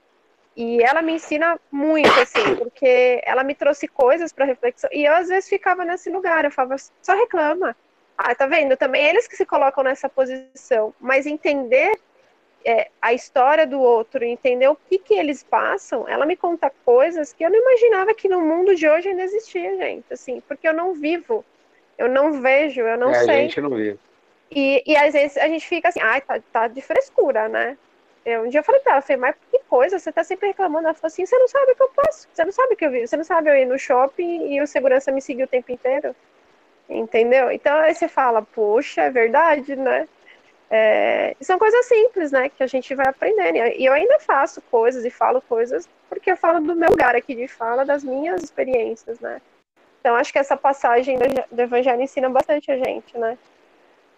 E 0.56 0.82
ela 0.82 1.02
me 1.02 1.12
ensina 1.12 1.60
muito, 1.70 2.18
assim, 2.20 2.56
porque 2.56 3.20
ela 3.24 3.44
me 3.44 3.54
trouxe 3.54 3.86
coisas 3.86 4.32
para 4.32 4.44
reflexão. 4.44 4.88
E 4.92 5.04
eu, 5.04 5.14
às 5.14 5.28
vezes, 5.28 5.48
ficava 5.48 5.84
nesse 5.84 6.08
lugar. 6.08 6.44
Eu 6.44 6.50
falava, 6.50 6.76
só 7.02 7.14
reclama. 7.14 7.76
Ah, 8.16 8.34
tá 8.34 8.46
vendo? 8.46 8.76
Também 8.76 9.04
eles 9.04 9.28
que 9.28 9.36
se 9.36 9.44
colocam 9.44 9.84
nessa 9.84 10.08
posição. 10.08 10.94
Mas 11.00 11.26
entender 11.26 11.92
é, 12.64 12.88
a 13.00 13.12
história 13.12 13.66
do 13.66 13.80
outro, 13.80 14.24
entender 14.24 14.68
o 14.68 14.74
que, 14.74 14.98
que 14.98 15.14
eles 15.14 15.42
passam, 15.42 16.08
ela 16.08 16.26
me 16.26 16.36
conta 16.36 16.72
coisas 16.84 17.32
que 17.32 17.44
eu 17.44 17.50
não 17.50 17.58
imaginava 17.60 18.14
que 18.14 18.28
no 18.28 18.40
mundo 18.40 18.74
de 18.74 18.88
hoje 18.88 19.08
ainda 19.08 19.22
existia, 19.22 19.76
gente. 19.76 20.12
Assim, 20.12 20.40
porque 20.48 20.66
eu 20.66 20.74
não 20.74 20.94
vivo, 20.94 21.44
eu 21.96 22.08
não 22.08 22.40
vejo, 22.40 22.80
eu 22.80 22.98
não 22.98 23.10
é, 23.10 23.24
sei. 23.24 23.34
A 23.34 23.42
gente 23.42 23.60
não 23.60 23.70
vê. 23.70 23.96
E, 24.50 24.82
e 24.86 24.96
às 24.96 25.12
vezes 25.12 25.36
a 25.36 25.48
gente 25.48 25.66
fica 25.66 25.88
assim, 25.88 26.00
ai, 26.00 26.20
tá, 26.20 26.40
tá 26.52 26.68
de 26.68 26.80
frescura, 26.80 27.48
né? 27.48 27.76
Eu, 28.24 28.42
um 28.42 28.48
dia 28.48 28.58
eu 28.58 28.64
falei 28.64 28.80
pra 28.80 28.94
ela, 28.94 29.02
falei, 29.02 29.16
mas 29.18 29.36
que 29.52 29.60
coisa, 29.68 30.00
você 30.00 30.10
tá 30.10 30.24
sempre 30.24 30.48
reclamando. 30.48 30.86
Ela 30.86 30.94
falou 30.94 31.06
assim, 31.06 31.24
você 31.24 31.38
não 31.38 31.46
sabe 31.46 31.70
o 31.70 31.76
que 31.76 31.82
eu 31.82 31.90
posso, 31.90 32.28
você 32.32 32.44
não 32.44 32.52
sabe 32.52 32.74
o 32.74 32.76
que 32.76 32.84
eu 32.84 32.90
vi, 32.90 33.06
você 33.06 33.16
não 33.16 33.24
sabe 33.24 33.48
eu 33.48 33.54
ir 33.54 33.64
no 33.64 33.78
shopping 33.78 34.52
e 34.52 34.60
o 34.60 34.66
segurança 34.66 35.12
me 35.12 35.22
seguir 35.22 35.44
o 35.44 35.48
tempo 35.48 35.70
inteiro. 35.70 36.14
Entendeu? 36.88 37.50
Então 37.50 37.76
aí 37.78 37.94
você 37.94 38.08
fala, 38.08 38.42
poxa, 38.42 39.02
é 39.02 39.10
verdade, 39.10 39.74
né? 39.74 40.08
É, 40.70 41.36
são 41.40 41.58
coisas 41.58 41.86
simples, 41.86 42.32
né? 42.32 42.48
Que 42.48 42.62
a 42.62 42.66
gente 42.66 42.94
vai 42.94 43.06
aprendendo. 43.06 43.56
E 43.56 43.84
eu 43.84 43.92
ainda 43.92 44.18
faço 44.20 44.60
coisas 44.62 45.04
e 45.04 45.10
falo 45.10 45.40
coisas 45.42 45.88
porque 46.08 46.30
eu 46.30 46.36
falo 46.36 46.60
do 46.60 46.74
meu 46.74 46.90
lugar 46.90 47.14
aqui 47.14 47.34
de 47.34 47.48
fala, 47.48 47.84
das 47.84 48.04
minhas 48.04 48.42
experiências, 48.42 49.18
né? 49.20 49.40
Então 50.00 50.14
acho 50.14 50.32
que 50.32 50.38
essa 50.38 50.56
passagem 50.56 51.18
do 51.50 51.62
Evangelho 51.62 52.00
ensina 52.00 52.30
bastante 52.30 52.70
a 52.70 52.76
gente, 52.76 53.16
né? 53.18 53.36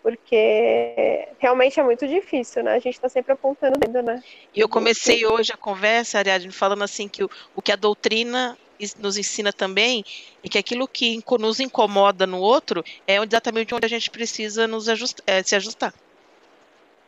Porque 0.02 1.28
realmente 1.38 1.80
é 1.80 1.82
muito 1.82 2.06
difícil, 2.06 2.62
né? 2.62 2.74
A 2.74 2.78
gente 2.78 2.94
está 2.94 3.08
sempre 3.08 3.32
apontando 3.32 3.76
o 3.76 3.80
dedo, 3.80 4.02
né? 4.02 4.22
E 4.54 4.60
eu 4.60 4.68
comecei 4.68 5.26
hoje 5.26 5.52
a 5.52 5.56
conversa, 5.56 6.18
Ariadne, 6.18 6.52
falando 6.52 6.84
assim 6.84 7.08
que 7.08 7.24
o, 7.24 7.30
o 7.56 7.62
que 7.62 7.72
a 7.72 7.76
doutrina 7.76 8.56
nos 8.98 9.16
ensina 9.16 9.52
também 9.52 10.04
é 10.44 10.48
que 10.48 10.58
aquilo 10.58 10.86
que 10.86 11.22
nos 11.38 11.60
incomoda 11.60 12.26
no 12.26 12.38
outro 12.38 12.84
é 13.06 13.16
exatamente 13.16 13.74
onde 13.74 13.86
a 13.86 13.88
gente 13.88 14.10
precisa 14.10 14.66
nos 14.66 14.86
é, 15.26 15.42
se 15.42 15.56
ajustar. 15.56 15.92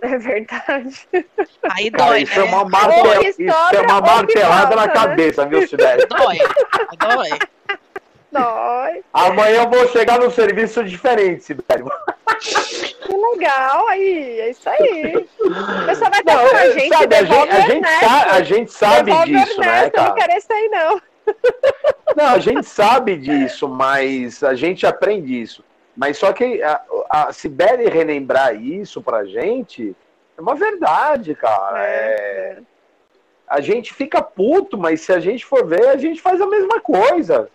É 0.03 0.17
verdade. 0.17 1.07
Aí 1.63 1.91
dói, 1.91 1.99
Cara, 1.99 2.21
isso, 2.21 2.33
é 2.33 2.39
né? 2.39 2.41
é 2.41 2.55
uma 2.55 2.65
martel... 2.65 3.23
isso 3.23 3.43
é 3.77 3.81
uma 3.83 4.01
martelada 4.01 4.75
na 4.75 4.87
né? 4.87 4.93
cabeça, 4.95 5.45
viu, 5.45 5.69
Sibeli? 5.69 6.07
Dói, 6.09 6.39
dói. 6.99 7.39
Dói. 8.33 9.05
Amanhã 9.13 9.65
eu 9.65 9.71
vou 9.71 9.87
chegar 9.89 10.19
num 10.19 10.31
serviço 10.31 10.83
diferente, 10.85 11.45
Sibeli. 11.45 11.85
Que 12.41 13.13
legal, 13.15 13.89
aí, 13.89 14.41
é 14.41 14.51
isso 14.51 14.71
aí. 14.71 15.29
Você 15.87 16.11
vai 16.11 16.23
ter 16.23 16.35
não, 16.35 16.47
a 16.47 16.71
gente, 16.71 16.89
sabe, 16.89 17.15
a 17.15 17.25
gente, 17.25 17.51
a 17.51 17.61
gente, 17.61 17.89
sabe, 18.01 18.31
a 18.31 18.43
gente 18.43 18.73
sabe 18.73 19.25
disso, 19.27 19.61
né, 19.61 19.91
cara? 19.91 20.09
Eu 20.09 20.09
não 20.09 20.15
quero 20.15 20.33
isso 20.39 20.53
aí, 20.53 20.69
não. 20.69 21.03
Não, 22.17 22.27
a 22.27 22.39
gente 22.39 22.65
sabe 22.65 23.17
disso, 23.17 23.69
mas 23.69 24.43
a 24.43 24.55
gente 24.55 24.87
aprende 24.87 25.41
isso. 25.41 25.65
Mas 25.97 26.19
só 26.19 26.33
que 26.33 26.63
a, 26.63 26.83
a 27.09 27.33
Sibeli 27.33 27.89
relembrar 27.89 28.55
isso 28.55 29.03
pra 29.03 29.25
gente 29.25 29.95
é 30.37 30.41
uma 30.41 30.55
verdade, 30.55 31.35
cara. 31.35 31.87
É, 31.87 31.89
é... 31.89 32.59
A 33.47 33.61
gente 33.61 33.93
fica 33.93 34.23
puto, 34.23 34.79
mas 34.79 35.01
se 35.01 35.13
a 35.13 35.21
gente 35.21 35.45
for 35.45 35.67
ver, 35.67 35.89
a 35.89 35.97
gente 35.97 36.21
faz 36.21 36.41
a 36.41 36.47
mesma 36.47 36.81
coisa. 36.81 37.49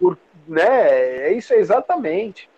Por, 0.00 0.18
né? 0.46 1.28
É 1.28 1.32
isso 1.32 1.52
exatamente. 1.52 2.48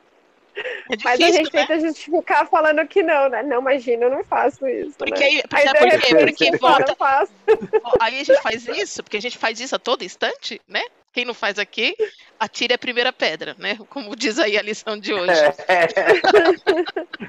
É 0.91 0.97
difícil, 0.97 1.05
Mas 1.05 1.21
a 1.21 1.39
gente 1.39 1.55
né? 1.55 1.67
tenta 1.67 1.81
justificar 1.81 2.49
falando 2.49 2.87
que 2.87 3.03
não, 3.03 3.29
né? 3.29 3.43
Não, 3.43 3.61
imagina, 3.61 4.05
eu 4.05 4.11
não 4.11 4.25
faço 4.25 4.67
isso. 4.67 4.97
Porque, 4.99 5.21
né? 5.21 5.27
aí, 5.27 5.43
aí, 5.53 5.65
sabe 5.65 5.79
por 5.79 6.01
quê? 6.01 6.17
Porque 6.17 6.57
volta. 6.59 6.97
Aí 8.01 8.21
a 8.21 8.25
gente 8.25 8.43
faz 8.43 8.67
isso, 8.67 9.03
porque 9.03 9.17
a 9.17 9.21
gente 9.21 9.39
faz 9.39 9.61
isso 9.61 9.75
a 9.75 9.79
todo 9.79 10.05
instante, 10.05 10.61
né? 10.69 10.83
Quem 11.13 11.25
não 11.25 11.35
faz 11.35 11.59
aqui, 11.59 11.97
atire 12.39 12.73
a 12.73 12.79
primeira 12.79 13.13
pedra, 13.13 13.57
né? 13.59 13.77
Como 13.89 14.15
diz 14.15 14.39
aí 14.39 14.57
a 14.57 14.63
lição 14.63 14.97
de 14.97 15.13
hoje. 15.13 15.33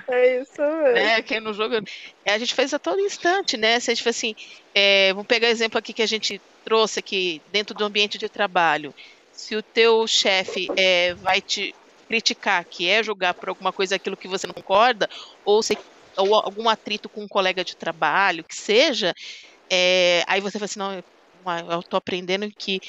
é 0.08 0.38
isso 0.40 0.62
mesmo. 0.62 0.94
Né? 0.94 1.22
Quem 1.24 1.40
não 1.40 1.52
joga. 1.52 1.82
É, 2.24 2.34
a 2.34 2.38
gente 2.38 2.54
faz 2.54 2.74
a 2.76 2.80
todo 2.80 3.00
instante, 3.00 3.58
né? 3.58 3.80
Se 3.80 3.90
a 3.90 3.94
gente 3.96 4.08
assim, 4.08 4.36
é, 4.76 5.12
vamos 5.14 5.26
pegar 5.26 5.48
o 5.48 5.52
exemplo 5.52 5.80
aqui 5.80 5.94
que 5.94 6.04
a 6.04 6.08
gente 6.08 6.40
trouxe 6.64 7.00
aqui 7.00 7.42
dentro 7.52 7.74
do 7.76 7.84
ambiente 7.84 8.20
de 8.20 8.30
trabalho. 8.30 8.94
Se 9.32 9.56
o 9.56 9.64
teu 9.64 10.06
chefe 10.06 10.70
é, 10.78 11.16
vai 11.16 11.42
te 11.42 11.74
criticar, 12.12 12.66
que 12.66 12.90
é 12.90 13.02
julgar 13.02 13.34
por 13.34 13.48
alguma 13.48 13.72
coisa 13.72 13.96
aquilo 13.96 14.18
que 14.18 14.28
você 14.28 14.46
não 14.46 14.54
concorda, 14.54 15.10
ou, 15.46 15.64
se, 15.64 15.78
ou 16.18 16.36
algum 16.36 16.68
atrito 16.68 17.08
com 17.08 17.24
um 17.24 17.28
colega 17.28 17.64
de 17.64 17.74
trabalho, 17.74 18.44
que 18.44 18.54
seja, 18.54 19.16
é, 19.70 20.22
aí 20.28 20.42
você 20.42 20.60
fala 20.60 20.66
assim, 20.66 20.80
não, 20.80 21.72
eu 21.72 21.80
estou 21.80 21.98
aprendendo 21.98 22.52
que 22.52 22.82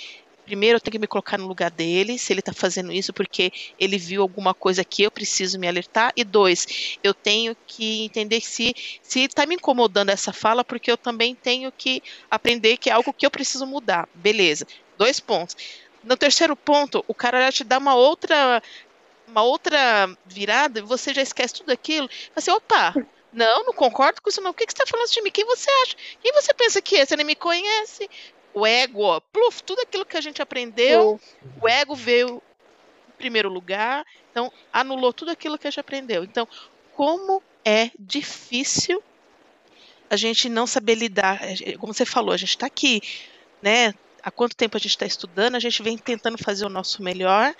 primeiro 0.44 0.76
eu 0.76 0.80
tenho 0.80 0.90
que 0.90 0.98
me 0.98 1.06
colocar 1.06 1.38
no 1.38 1.46
lugar 1.46 1.70
dele, 1.70 2.18
se 2.18 2.32
ele 2.32 2.40
está 2.40 2.52
fazendo 2.52 2.92
isso 2.92 3.12
porque 3.12 3.52
ele 3.78 3.96
viu 3.96 4.22
alguma 4.22 4.52
coisa 4.52 4.84
que 4.84 5.04
eu 5.04 5.10
preciso 5.10 5.56
me 5.56 5.68
alertar. 5.68 6.12
E 6.16 6.24
dois, 6.24 6.98
eu 7.00 7.14
tenho 7.14 7.56
que 7.64 8.04
entender 8.04 8.40
se 8.40 8.74
se 9.00 9.20
está 9.20 9.46
me 9.46 9.54
incomodando 9.54 10.10
essa 10.10 10.32
fala, 10.32 10.64
porque 10.64 10.90
eu 10.90 10.96
também 10.96 11.36
tenho 11.36 11.70
que 11.70 12.02
aprender 12.28 12.76
que 12.76 12.90
é 12.90 12.92
algo 12.92 13.12
que 13.12 13.24
eu 13.24 13.30
preciso 13.30 13.64
mudar. 13.66 14.08
Beleza. 14.12 14.66
Dois 14.98 15.20
pontos. 15.20 15.56
No 16.02 16.16
terceiro 16.16 16.56
ponto, 16.56 17.04
o 17.06 17.14
cara 17.14 17.40
já 17.44 17.52
te 17.52 17.64
dá 17.64 17.78
uma 17.78 17.94
outra 17.94 18.60
uma 19.32 19.42
outra 19.42 20.08
virada 20.26 20.78
e 20.78 20.82
você 20.82 21.12
já 21.12 21.22
esquece 21.22 21.54
tudo 21.54 21.72
aquilo. 21.72 22.08
Você, 22.34 22.50
opa, 22.50 22.94
não, 23.32 23.64
não 23.64 23.72
concordo 23.72 24.20
com 24.20 24.28
isso 24.28 24.42
não. 24.42 24.50
O 24.50 24.54
que, 24.54 24.66
que 24.66 24.72
você 24.72 24.82
está 24.82 24.86
falando 24.86 25.10
de 25.10 25.22
mim? 25.22 25.30
Quem 25.30 25.44
você 25.44 25.70
acha? 25.82 25.96
Quem 26.22 26.32
você 26.32 26.52
pensa 26.52 26.82
que 26.82 26.96
é? 26.96 27.06
Você 27.06 27.16
nem 27.16 27.26
me 27.26 27.34
conhece? 27.34 28.08
O 28.54 28.66
ego, 28.66 29.20
pluf, 29.32 29.62
tudo 29.62 29.80
aquilo 29.80 30.04
que 30.04 30.16
a 30.16 30.20
gente 30.20 30.42
aprendeu, 30.42 31.18
o 31.60 31.68
ego 31.68 31.94
veio 31.94 32.42
em 33.08 33.12
primeiro 33.16 33.48
lugar, 33.48 34.04
então 34.30 34.52
anulou 34.70 35.12
tudo 35.12 35.30
aquilo 35.30 35.56
que 35.56 35.66
a 35.66 35.70
gente 35.70 35.80
aprendeu. 35.80 36.22
Então, 36.22 36.46
como 36.94 37.42
é 37.64 37.90
difícil 37.98 39.02
a 40.10 40.16
gente 40.16 40.50
não 40.50 40.66
saber 40.66 40.96
lidar, 40.96 41.40
como 41.78 41.94
você 41.94 42.04
falou, 42.04 42.34
a 42.34 42.36
gente 42.36 42.50
está 42.50 42.66
aqui, 42.66 43.00
né? 43.62 43.94
Há 44.22 44.30
quanto 44.30 44.54
tempo 44.54 44.76
a 44.76 44.80
gente 44.80 44.90
está 44.90 45.06
estudando, 45.06 45.54
a 45.54 45.58
gente 45.58 45.82
vem 45.82 45.96
tentando 45.96 46.36
fazer 46.36 46.66
o 46.66 46.68
nosso 46.68 47.02
melhor 47.02 47.54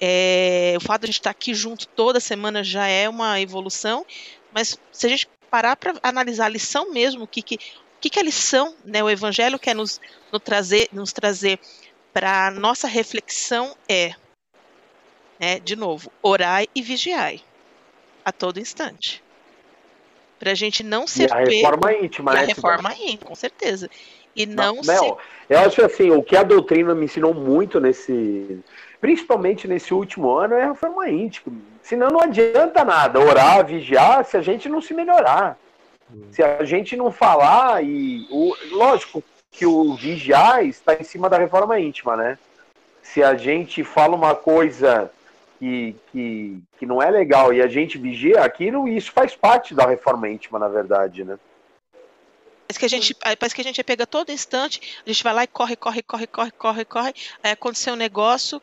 é, 0.00 0.74
o 0.76 0.80
fato 0.80 1.02
de 1.02 1.06
a 1.06 1.08
gente 1.08 1.20
estar 1.20 1.30
aqui 1.30 1.52
junto 1.52 1.86
toda 1.88 2.18
semana 2.18 2.64
já 2.64 2.86
é 2.86 3.08
uma 3.08 3.38
evolução, 3.38 4.06
mas 4.52 4.78
se 4.90 5.06
a 5.06 5.10
gente 5.10 5.28
parar 5.50 5.76
para 5.76 5.94
analisar 6.02 6.46
a 6.46 6.50
lição 6.50 6.90
mesmo, 6.90 7.24
o 7.24 7.26
que, 7.26 7.42
que, 7.42 7.56
o 7.56 8.00
que, 8.00 8.08
que 8.08 8.18
a 8.18 8.22
lição, 8.22 8.74
né, 8.84 9.04
o 9.04 9.10
Evangelho 9.10 9.58
quer 9.58 9.74
nos, 9.74 10.00
nos 10.32 10.42
trazer, 10.42 10.88
nos 10.90 11.12
trazer 11.12 11.58
para 12.12 12.50
nossa 12.50 12.88
reflexão 12.88 13.76
é, 13.88 14.14
né, 15.38 15.60
de 15.60 15.76
novo, 15.76 16.10
orai 16.22 16.66
e 16.74 16.80
vigiai 16.80 17.42
a 18.24 18.32
todo 18.32 18.58
instante. 18.58 19.22
Para 20.38 20.52
a 20.52 20.54
gente 20.54 20.82
não 20.82 21.06
ser 21.06 21.28
e 21.28 21.32
a 21.32 21.44
reforma 21.44 21.92
íntima, 21.92 22.32
né? 22.32 22.40
A 22.40 22.46
reforma 22.46 22.94
íntima, 22.94 23.28
com 23.28 23.34
certeza. 23.34 23.90
E 24.34 24.46
não, 24.46 24.76
não 24.76 24.82
ser... 24.82 25.14
Eu 25.50 25.58
acho 25.58 25.84
assim, 25.84 26.10
o 26.10 26.22
que 26.22 26.34
a 26.34 26.42
doutrina 26.42 26.94
me 26.94 27.04
ensinou 27.04 27.34
muito 27.34 27.78
nesse 27.78 28.58
principalmente 29.00 29.66
nesse 29.66 29.94
último 29.94 30.30
ano, 30.30 30.54
é 30.54 30.62
a 30.62 30.68
reforma 30.68 31.08
íntima. 31.08 31.56
Senão 31.82 32.08
não 32.08 32.20
adianta 32.20 32.84
nada 32.84 33.18
orar, 33.18 33.66
vigiar, 33.66 34.24
se 34.24 34.36
a 34.36 34.42
gente 34.42 34.68
não 34.68 34.80
se 34.80 34.92
melhorar. 34.92 35.58
Se 36.30 36.42
a 36.42 36.64
gente 36.64 36.96
não 36.96 37.10
falar, 37.10 37.82
e 37.84 38.26
o, 38.30 38.54
lógico 38.72 39.22
que 39.50 39.64
o 39.64 39.94
vigiar 39.94 40.64
está 40.64 40.94
em 40.94 41.04
cima 41.04 41.28
da 41.28 41.38
reforma 41.38 41.78
íntima, 41.78 42.16
né? 42.16 42.38
Se 43.02 43.22
a 43.22 43.34
gente 43.34 43.82
fala 43.82 44.14
uma 44.14 44.34
coisa 44.34 45.10
que, 45.58 45.96
que, 46.10 46.58
que 46.78 46.86
não 46.86 47.02
é 47.02 47.10
legal 47.10 47.52
e 47.52 47.62
a 47.62 47.68
gente 47.68 47.98
vigia 47.98 48.42
aquilo, 48.42 48.88
isso 48.88 49.12
faz 49.12 49.34
parte 49.34 49.74
da 49.74 49.86
reforma 49.86 50.28
íntima, 50.28 50.58
na 50.58 50.68
verdade, 50.68 51.24
né? 51.24 51.38
Parece 52.66 52.78
que 52.78 52.86
a 52.86 52.88
gente, 52.88 53.14
parece 53.14 53.54
que 53.54 53.60
a 53.60 53.64
gente 53.64 53.82
pega 53.82 54.06
todo 54.06 54.30
instante, 54.30 55.02
a 55.04 55.10
gente 55.10 55.24
vai 55.24 55.34
lá 55.34 55.44
e 55.44 55.48
corre, 55.48 55.74
corre, 55.74 56.02
corre, 56.02 56.26
corre, 56.26 56.52
corre, 56.52 56.84
corre, 56.84 57.14
aí 57.42 57.50
aconteceu 57.50 57.94
um 57.94 57.96
negócio, 57.96 58.62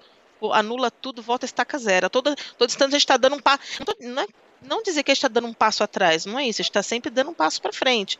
anula 0.53 0.89
tudo, 0.91 1.21
volta 1.21 1.45
a 1.45 1.47
estaca 1.47 1.77
zero. 1.77 2.09
Todo, 2.09 2.35
todo 2.57 2.69
instante 2.69 2.89
a 2.89 2.91
gente 2.91 3.01
está 3.01 3.17
dando 3.17 3.35
um 3.35 3.39
passo. 3.39 3.61
Não, 3.99 4.23
é, 4.23 4.27
não 4.61 4.81
dizer 4.81 5.03
que 5.03 5.11
a 5.11 5.13
gente 5.13 5.19
está 5.19 5.27
dando 5.27 5.47
um 5.47 5.53
passo 5.53 5.83
atrás, 5.83 6.25
não 6.25 6.39
é 6.39 6.47
isso, 6.47 6.61
a 6.61 6.63
gente 6.63 6.71
está 6.71 6.83
sempre 6.83 7.09
dando 7.09 7.31
um 7.31 7.33
passo 7.33 7.61
para 7.61 7.71
frente. 7.71 8.17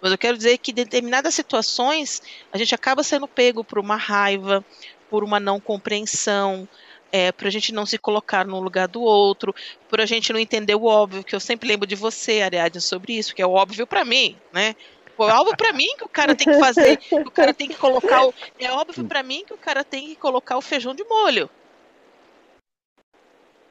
Mas 0.00 0.12
eu 0.12 0.18
quero 0.18 0.36
dizer 0.36 0.58
que 0.58 0.70
em 0.70 0.74
determinadas 0.74 1.34
situações 1.34 2.22
a 2.52 2.58
gente 2.58 2.74
acaba 2.74 3.02
sendo 3.02 3.28
pego 3.28 3.62
por 3.62 3.78
uma 3.78 3.96
raiva, 3.96 4.64
por 5.10 5.22
uma 5.22 5.38
não 5.38 5.60
compreensão, 5.60 6.68
é, 7.12 7.32
para 7.32 7.48
a 7.48 7.50
gente 7.50 7.72
não 7.72 7.84
se 7.84 7.98
colocar 7.98 8.46
no 8.46 8.60
lugar 8.60 8.88
do 8.88 9.02
outro, 9.02 9.54
por 9.88 10.00
a 10.00 10.06
gente 10.06 10.32
não 10.32 10.38
entender 10.38 10.74
o 10.74 10.84
óbvio, 10.84 11.24
que 11.24 11.34
eu 11.34 11.40
sempre 11.40 11.68
lembro 11.68 11.86
de 11.86 11.96
você, 11.96 12.40
Ariadne, 12.40 12.80
sobre 12.80 13.18
isso, 13.18 13.34
que 13.34 13.42
é 13.42 13.46
óbvio 13.46 13.86
para 13.86 14.04
mim, 14.04 14.36
né? 14.52 14.74
Pô, 15.16 15.28
é 15.28 15.34
óbvio 15.34 15.56
para 15.56 15.72
mim 15.72 15.88
que 15.98 16.04
o 16.04 16.08
cara 16.08 16.34
tem 16.34 16.46
que 16.46 16.58
fazer, 16.58 16.96
que 16.96 17.14
o 17.14 17.30
cara 17.30 17.52
tem 17.52 17.68
que 17.68 17.74
colocar 17.74 18.26
o, 18.26 18.34
é 18.58 18.70
óbvio 18.72 19.04
para 19.04 19.22
mim 19.22 19.44
que 19.44 19.52
o 19.52 19.58
cara 19.58 19.84
tem 19.84 20.06
que 20.06 20.16
colocar 20.16 20.56
o 20.56 20.62
feijão 20.62 20.94
de 20.94 21.04
molho. 21.04 21.50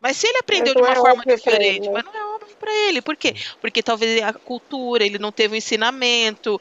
Mas 0.02 0.18
se 0.18 0.28
ele 0.28 0.38
aprendeu 0.38 0.74
de 0.74 0.82
uma 0.82 0.92
é 0.92 0.96
forma 0.96 1.24
diferente, 1.26 1.88
ele, 1.88 1.90
mas 1.90 2.06
não 2.06 2.16
é 2.16 2.36
óbvio 2.36 2.56
para 2.58 2.72
ele. 2.72 3.02
Por 3.02 3.16
quê? 3.16 3.36
Porque 3.60 3.84
talvez 3.84 4.22
a 4.22 4.34
cultura, 4.34 5.06
ele 5.06 5.20
não 5.20 5.32
teve 5.32 5.54
o 5.54 5.56
um 5.56 5.58
ensinamento. 5.58 6.60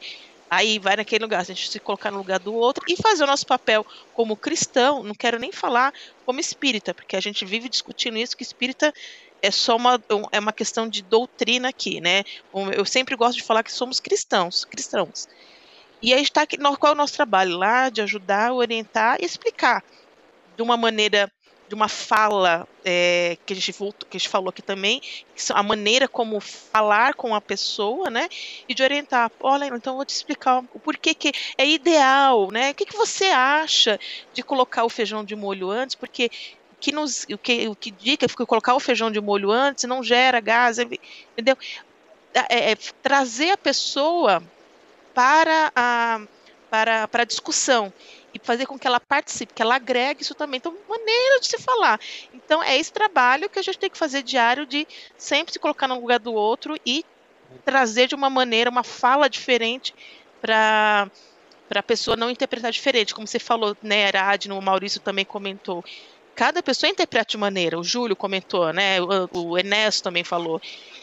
Aí 0.49 0.79
vai 0.79 0.95
naquele 0.95 1.23
lugar, 1.23 1.41
a 1.41 1.43
gente 1.43 1.69
se 1.69 1.79
colocar 1.79 2.09
no 2.09 2.17
lugar 2.17 2.39
do 2.39 2.53
outro 2.53 2.83
e 2.87 2.95
fazer 2.95 3.23
o 3.23 3.27
nosso 3.27 3.45
papel 3.45 3.85
como 4.13 4.35
cristão. 4.35 5.03
Não 5.03 5.13
quero 5.13 5.37
nem 5.37 5.51
falar 5.51 5.93
como 6.25 6.39
espírita, 6.39 6.93
porque 6.93 7.15
a 7.15 7.19
gente 7.19 7.45
vive 7.45 7.69
discutindo 7.69 8.17
isso, 8.17 8.35
que 8.35 8.43
espírita 8.43 8.91
é 9.41 9.51
só 9.51 9.75
uma, 9.75 10.03
é 10.31 10.39
uma 10.39 10.51
questão 10.51 10.87
de 10.87 11.01
doutrina 11.01 11.69
aqui, 11.69 12.01
né? 12.01 12.23
Eu 12.75 12.83
sempre 12.83 13.15
gosto 13.15 13.37
de 13.37 13.43
falar 13.43 13.63
que 13.63 13.71
somos 13.71 13.99
cristãos, 13.99 14.65
cristãos. 14.65 15.27
E 16.01 16.13
aí 16.13 16.23
está 16.23 16.45
qual 16.79 16.91
é 16.91 16.95
o 16.95 16.97
nosso 16.97 17.13
trabalho 17.13 17.57
lá 17.57 17.89
de 17.89 18.01
ajudar, 18.01 18.53
orientar 18.53 19.17
e 19.21 19.25
explicar 19.25 19.83
de 20.55 20.63
uma 20.63 20.75
maneira 20.75 21.31
de 21.69 21.75
uma 21.75 21.87
fala 21.87 22.67
é, 22.83 23.37
que, 23.45 23.53
a 23.53 23.55
gente, 23.55 23.71
que 23.71 24.17
a 24.17 24.17
gente 24.17 24.27
falou 24.27 24.49
aqui 24.49 24.61
também, 24.61 24.99
a 25.51 25.61
maneira 25.61 26.07
como 26.07 26.39
falar 26.39 27.13
com 27.13 27.35
a 27.35 27.39
pessoa, 27.39 28.09
né? 28.09 28.27
E 28.67 28.73
de 28.73 28.81
orientar. 28.81 29.31
Olha, 29.39 29.65
então 29.65 29.93
eu 29.93 29.97
vou 29.97 30.05
te 30.05 30.09
explicar 30.09 30.63
o 30.73 30.79
porquê 30.79 31.13
que 31.13 31.31
é 31.59 31.67
ideal, 31.67 32.49
né? 32.51 32.71
O 32.71 32.73
que, 32.73 32.87
que 32.87 32.97
você 32.97 33.25
acha 33.25 33.99
de 34.33 34.41
colocar 34.41 34.83
o 34.83 34.89
feijão 34.89 35.23
de 35.23 35.35
molho 35.35 35.69
antes? 35.69 35.95
Porque 35.95 36.31
que 36.79 36.91
nos, 36.91 37.27
o 37.31 37.37
que 37.37 37.67
o 37.67 37.75
que 37.75 37.91
dica 37.91 38.27
que 38.27 38.45
colocar 38.47 38.73
o 38.73 38.79
feijão 38.79 39.11
de 39.11 39.21
molho 39.21 39.51
antes 39.51 39.83
não 39.83 40.01
gera 40.01 40.39
gás, 40.39 40.79
entendeu? 40.79 41.55
É, 42.33 42.71
é, 42.71 42.75
trazer 43.03 43.51
a 43.51 43.57
pessoa 43.57 44.41
para 45.13 45.71
a 45.75 46.21
para, 46.69 47.07
para 47.07 47.23
a 47.23 47.25
discussão 47.25 47.91
e 48.33 48.39
fazer 48.39 48.65
com 48.65 48.77
que 48.77 48.87
ela 48.87 48.99
participe, 48.99 49.53
que 49.53 49.61
ela 49.61 49.75
agregue 49.75 50.21
isso 50.21 50.35
também. 50.35 50.57
Então, 50.57 50.75
maneira 50.87 51.39
de 51.39 51.47
se 51.47 51.57
falar. 51.57 51.99
Então, 52.33 52.61
é 52.63 52.77
esse 52.77 52.91
trabalho 52.91 53.49
que 53.49 53.59
a 53.59 53.61
gente 53.61 53.79
tem 53.79 53.89
que 53.89 53.97
fazer 53.97 54.23
diário 54.23 54.65
de 54.65 54.87
sempre 55.17 55.53
se 55.53 55.59
colocar 55.59 55.87
no 55.87 55.99
lugar 55.99 56.19
do 56.19 56.33
outro 56.33 56.77
e 56.85 57.05
trazer 57.65 58.07
de 58.07 58.15
uma 58.15 58.29
maneira, 58.29 58.69
uma 58.69 58.83
fala 58.83 59.29
diferente 59.29 59.93
para 60.41 61.09
para 61.67 61.81
a 61.81 61.83
pessoa 61.83 62.17
não 62.17 62.31
interpretar 62.31 62.71
diferente, 62.71 63.13
como 63.13 63.27
você 63.27 63.37
falou, 63.37 63.77
né, 63.83 64.07
Aradno, 64.07 64.57
o 64.57 64.61
Maurício 64.61 64.99
também 64.99 65.23
comentou. 65.23 65.85
Cada 66.35 66.63
pessoa 66.63 66.89
interpreta 66.89 67.29
de 67.29 67.37
maneira, 67.37 67.77
o 67.77 67.83
Júlio 67.83 68.15
comentou, 68.15 68.73
né, 68.73 68.99
o, 68.99 69.49
o 69.51 69.57
Ernesto 69.57 70.01
também 70.01 70.23
falou. 70.23 70.59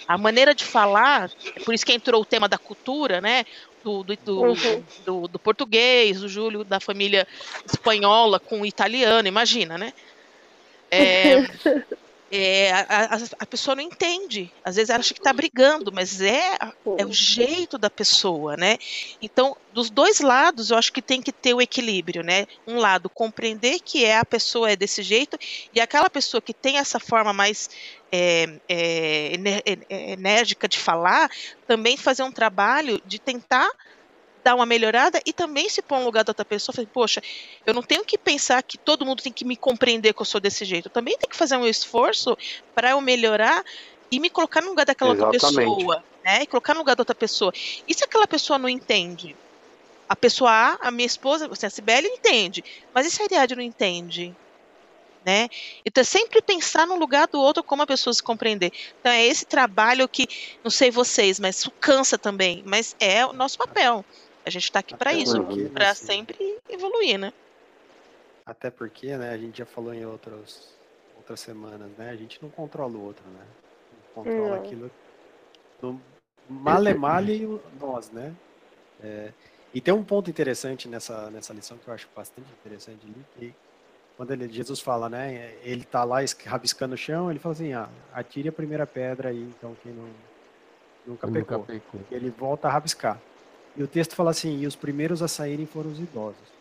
A 0.08 0.18
maneira 0.18 0.52
de 0.52 0.64
falar, 0.64 1.30
por 1.64 1.72
isso 1.72 1.86
que 1.86 1.92
entrou 1.92 2.20
o 2.20 2.24
tema 2.24 2.48
da 2.48 2.58
cultura, 2.58 3.20
né? 3.20 3.44
Do, 3.86 4.02
do, 4.02 4.16
do, 4.16 4.42
uhum. 4.42 4.82
do, 5.04 5.28
do 5.28 5.38
português, 5.38 6.20
o 6.20 6.28
Júlio 6.28 6.64
da 6.64 6.80
família 6.80 7.26
espanhola 7.64 8.40
com 8.40 8.62
o 8.62 8.66
italiano, 8.66 9.28
imagina, 9.28 9.78
né? 9.78 9.92
É, 10.90 11.36
é, 12.30 12.72
a, 12.72 13.18
a, 13.38 13.46
pessoa 13.46 13.76
não 13.76 13.82
entende. 13.82 14.52
Às 14.64 14.76
vezes 14.76 14.90
ela 14.90 14.98
acha 14.98 15.14
que 15.14 15.20
está 15.20 15.32
brigando, 15.32 15.92
mas 15.92 16.20
é, 16.20 16.58
é 16.98 17.06
o 17.06 17.12
jeito 17.12 17.78
da 17.78 17.88
pessoa, 17.88 18.56
né? 18.56 18.78
Então, 19.22 19.56
dos 19.72 19.90
dois 19.90 20.20
lados, 20.20 20.70
eu 20.70 20.76
acho 20.76 20.92
que 20.92 21.00
tem 21.00 21.22
que 21.22 21.30
ter 21.30 21.54
o 21.54 21.60
equilíbrio, 21.60 22.24
né? 22.24 22.46
Um 22.66 22.78
lado, 22.78 23.08
compreender 23.08 23.78
que 23.80 24.04
é 24.04 24.18
a 24.18 24.24
pessoa 24.24 24.70
é 24.70 24.76
desse 24.76 25.02
jeito, 25.02 25.38
e 25.72 25.80
aquela 25.80 26.10
pessoa 26.10 26.40
que 26.40 26.52
tem 26.52 26.78
essa 26.78 26.98
forma 26.98 27.32
mais 27.32 27.70
é, 28.10 28.58
é, 28.68 29.32
é 29.88 30.12
enérgica 30.12 30.66
de 30.66 30.78
falar, 30.78 31.30
também 31.66 31.96
fazer 31.96 32.24
um 32.24 32.32
trabalho 32.32 33.00
de 33.06 33.20
tentar 33.20 33.70
dar 34.46 34.54
uma 34.54 34.64
melhorada 34.64 35.20
e 35.26 35.32
também 35.32 35.68
se 35.68 35.82
pôr 35.82 35.98
no 35.98 36.04
lugar 36.04 36.22
da 36.22 36.30
outra 36.30 36.44
pessoa, 36.44 36.72
falar, 36.72 36.86
poxa, 36.86 37.20
eu 37.66 37.74
não 37.74 37.82
tenho 37.82 38.04
que 38.04 38.16
pensar 38.16 38.62
que 38.62 38.78
todo 38.78 39.04
mundo 39.04 39.20
tem 39.20 39.32
que 39.32 39.44
me 39.44 39.56
compreender 39.56 40.14
que 40.14 40.22
eu 40.22 40.24
sou 40.24 40.40
desse 40.40 40.64
jeito. 40.64 40.86
Eu 40.86 40.92
também 40.92 41.18
tenho 41.18 41.28
que 41.28 41.36
fazer 41.36 41.56
um 41.56 41.66
esforço 41.66 42.38
para 42.72 42.90
eu 42.90 43.00
melhorar 43.00 43.64
e 44.08 44.20
me 44.20 44.30
colocar 44.30 44.60
no 44.60 44.68
lugar 44.68 44.86
daquela 44.86 45.14
Exatamente. 45.14 45.44
outra 45.44 45.64
pessoa, 45.64 46.04
né? 46.24 46.42
E 46.44 46.46
colocar 46.46 46.74
no 46.74 46.78
lugar 46.78 46.94
da 46.94 47.00
outra 47.00 47.14
pessoa. 47.14 47.52
E 47.88 47.92
se 47.92 48.04
aquela 48.04 48.28
pessoa 48.28 48.56
não 48.56 48.68
entende? 48.68 49.34
A 50.08 50.14
pessoa 50.14 50.52
A, 50.52 50.78
a 50.80 50.90
minha 50.92 51.06
esposa, 51.06 51.48
assim, 51.50 51.66
a 51.66 51.70
Sibeli 51.70 52.06
entende, 52.06 52.62
mas 52.94 53.04
e 53.04 53.10
se 53.10 53.20
a 53.20 53.24
Ariadne 53.24 53.56
não 53.56 53.64
entende? 53.64 54.32
Né? 55.24 55.48
Então, 55.84 56.02
é 56.02 56.04
sempre 56.04 56.40
pensar 56.40 56.86
no 56.86 56.94
lugar 56.94 57.26
do 57.26 57.40
outro 57.40 57.64
como 57.64 57.82
a 57.82 57.86
pessoa 57.86 58.14
se 58.14 58.22
compreender. 58.22 58.70
Então, 59.00 59.10
é 59.10 59.26
esse 59.26 59.44
trabalho 59.44 60.06
que, 60.06 60.28
não 60.62 60.70
sei 60.70 60.92
vocês, 60.92 61.40
mas 61.40 61.68
cansa 61.80 62.16
também, 62.16 62.62
mas 62.64 62.94
é 63.00 63.26
o 63.26 63.32
nosso 63.32 63.58
papel. 63.58 64.04
A 64.46 64.50
gente 64.50 64.62
está 64.62 64.78
aqui 64.78 64.96
para 64.96 65.12
isso, 65.12 65.36
para 65.74 65.92
sempre 65.92 66.58
evoluir, 66.68 67.18
né? 67.18 67.32
Até 68.46 68.70
porque, 68.70 69.16
né, 69.16 69.30
a 69.30 69.36
gente 69.36 69.58
já 69.58 69.66
falou 69.66 69.92
em 69.92 70.06
outras, 70.06 70.72
outras 71.16 71.40
semanas, 71.40 71.90
né? 71.98 72.10
A 72.10 72.14
gente 72.14 72.40
não 72.40 72.48
controla 72.48 72.96
o 72.96 73.02
outro, 73.02 73.24
né? 73.28 73.44
Controla 74.14 74.58
aquilo. 74.58 74.88
No, 75.82 76.00
male 76.48 76.94
male 76.94 77.60
nós, 77.80 78.12
né? 78.12 78.32
É, 79.02 79.32
e 79.74 79.80
tem 79.80 79.92
um 79.92 80.04
ponto 80.04 80.30
interessante 80.30 80.88
nessa, 80.88 81.28
nessa 81.28 81.52
lição 81.52 81.76
que 81.76 81.88
eu 81.88 81.92
acho 81.92 82.08
bastante 82.14 82.48
interessante 82.52 83.00
ali, 83.04 83.26
que 83.36 83.54
quando 84.16 84.30
ele, 84.30 84.48
Jesus 84.48 84.78
fala, 84.78 85.08
né? 85.08 85.56
Ele 85.64 85.84
tá 85.84 86.04
lá 86.04 86.18
rabiscando 86.44 86.94
o 86.94 86.96
chão, 86.96 87.30
ele 87.32 87.40
fala 87.40 87.52
assim, 87.52 87.72
ah, 87.72 87.88
atire 88.14 88.48
a 88.48 88.52
primeira 88.52 88.86
pedra 88.86 89.30
aí, 89.30 89.42
então 89.42 89.76
quem 89.82 89.92
não 89.92 90.08
nunca, 91.04 91.26
nunca 91.26 91.58
pecou. 91.58 91.64
pecou. 91.64 92.00
Ele 92.12 92.30
volta 92.30 92.68
a 92.68 92.70
rabiscar. 92.70 93.20
E 93.76 93.82
o 93.82 93.88
texto 93.88 94.14
fala 94.14 94.30
assim: 94.30 94.60
e 94.60 94.66
os 94.66 94.74
primeiros 94.74 95.22
a 95.22 95.28
saírem 95.28 95.66
foram 95.66 95.90
os 95.90 95.98
idosos. 95.98 96.56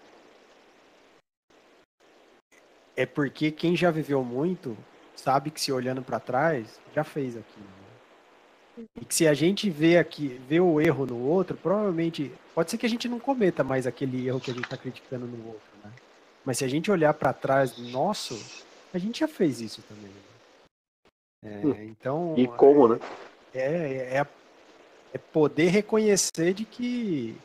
É 2.96 3.06
porque 3.06 3.52
quem 3.52 3.76
já 3.76 3.92
viveu 3.92 4.24
muito 4.24 4.78
sabe 5.16 5.52
que 5.52 5.60
se 5.60 5.72
olhando 5.72 6.02
para 6.02 6.20
trás 6.20 6.80
já 6.94 7.04
fez 7.04 7.36
aquilo. 7.38 7.66
Né? 8.78 8.86
E 9.02 9.06
que 9.06 9.16
se 9.16 9.28
a 9.28 9.34
gente 9.34 9.70
vê 9.70 9.98
aqui, 9.98 10.40
vê 10.48 10.60
o 10.60 10.80
erro 10.80 11.06
no 11.06 11.18
outro, 11.18 11.58
provavelmente 11.58 12.32
pode 12.54 12.72
ser 12.72 12.78
que 12.78 12.86
a 12.86 12.90
gente 12.90 13.08
não 13.08 13.20
cometa 13.20 13.64
mais 13.64 13.88
aquele 13.88 14.28
erro 14.28 14.40
que 14.40 14.52
a 14.52 14.54
gente 14.54 14.66
está 14.66 14.78
criticando 14.78 15.26
no 15.26 15.48
outro, 15.48 15.70
né? 15.84 15.92
Mas 16.44 16.58
se 16.58 16.66
a 16.66 16.68
gente 16.68 16.92
olhar 16.92 17.14
para 17.14 17.34
trás 17.34 17.78
nosso, 17.78 18.40
a 18.94 18.98
gente 18.98 19.20
já 19.20 19.28
fez 19.28 19.62
isso 19.62 19.82
também. 19.84 20.12
Né? 21.44 21.62
É, 21.62 21.66
hum. 21.66 21.84
então. 21.84 22.34
E 22.38 22.48
como, 22.48 22.88
né? 22.90 23.00
É, 23.54 24.16
é, 24.16 24.20
a 24.20 24.28
é 25.14 25.18
poder 25.18 25.68
reconhecer 25.68 26.54
de 26.54 26.66
que 26.66 27.36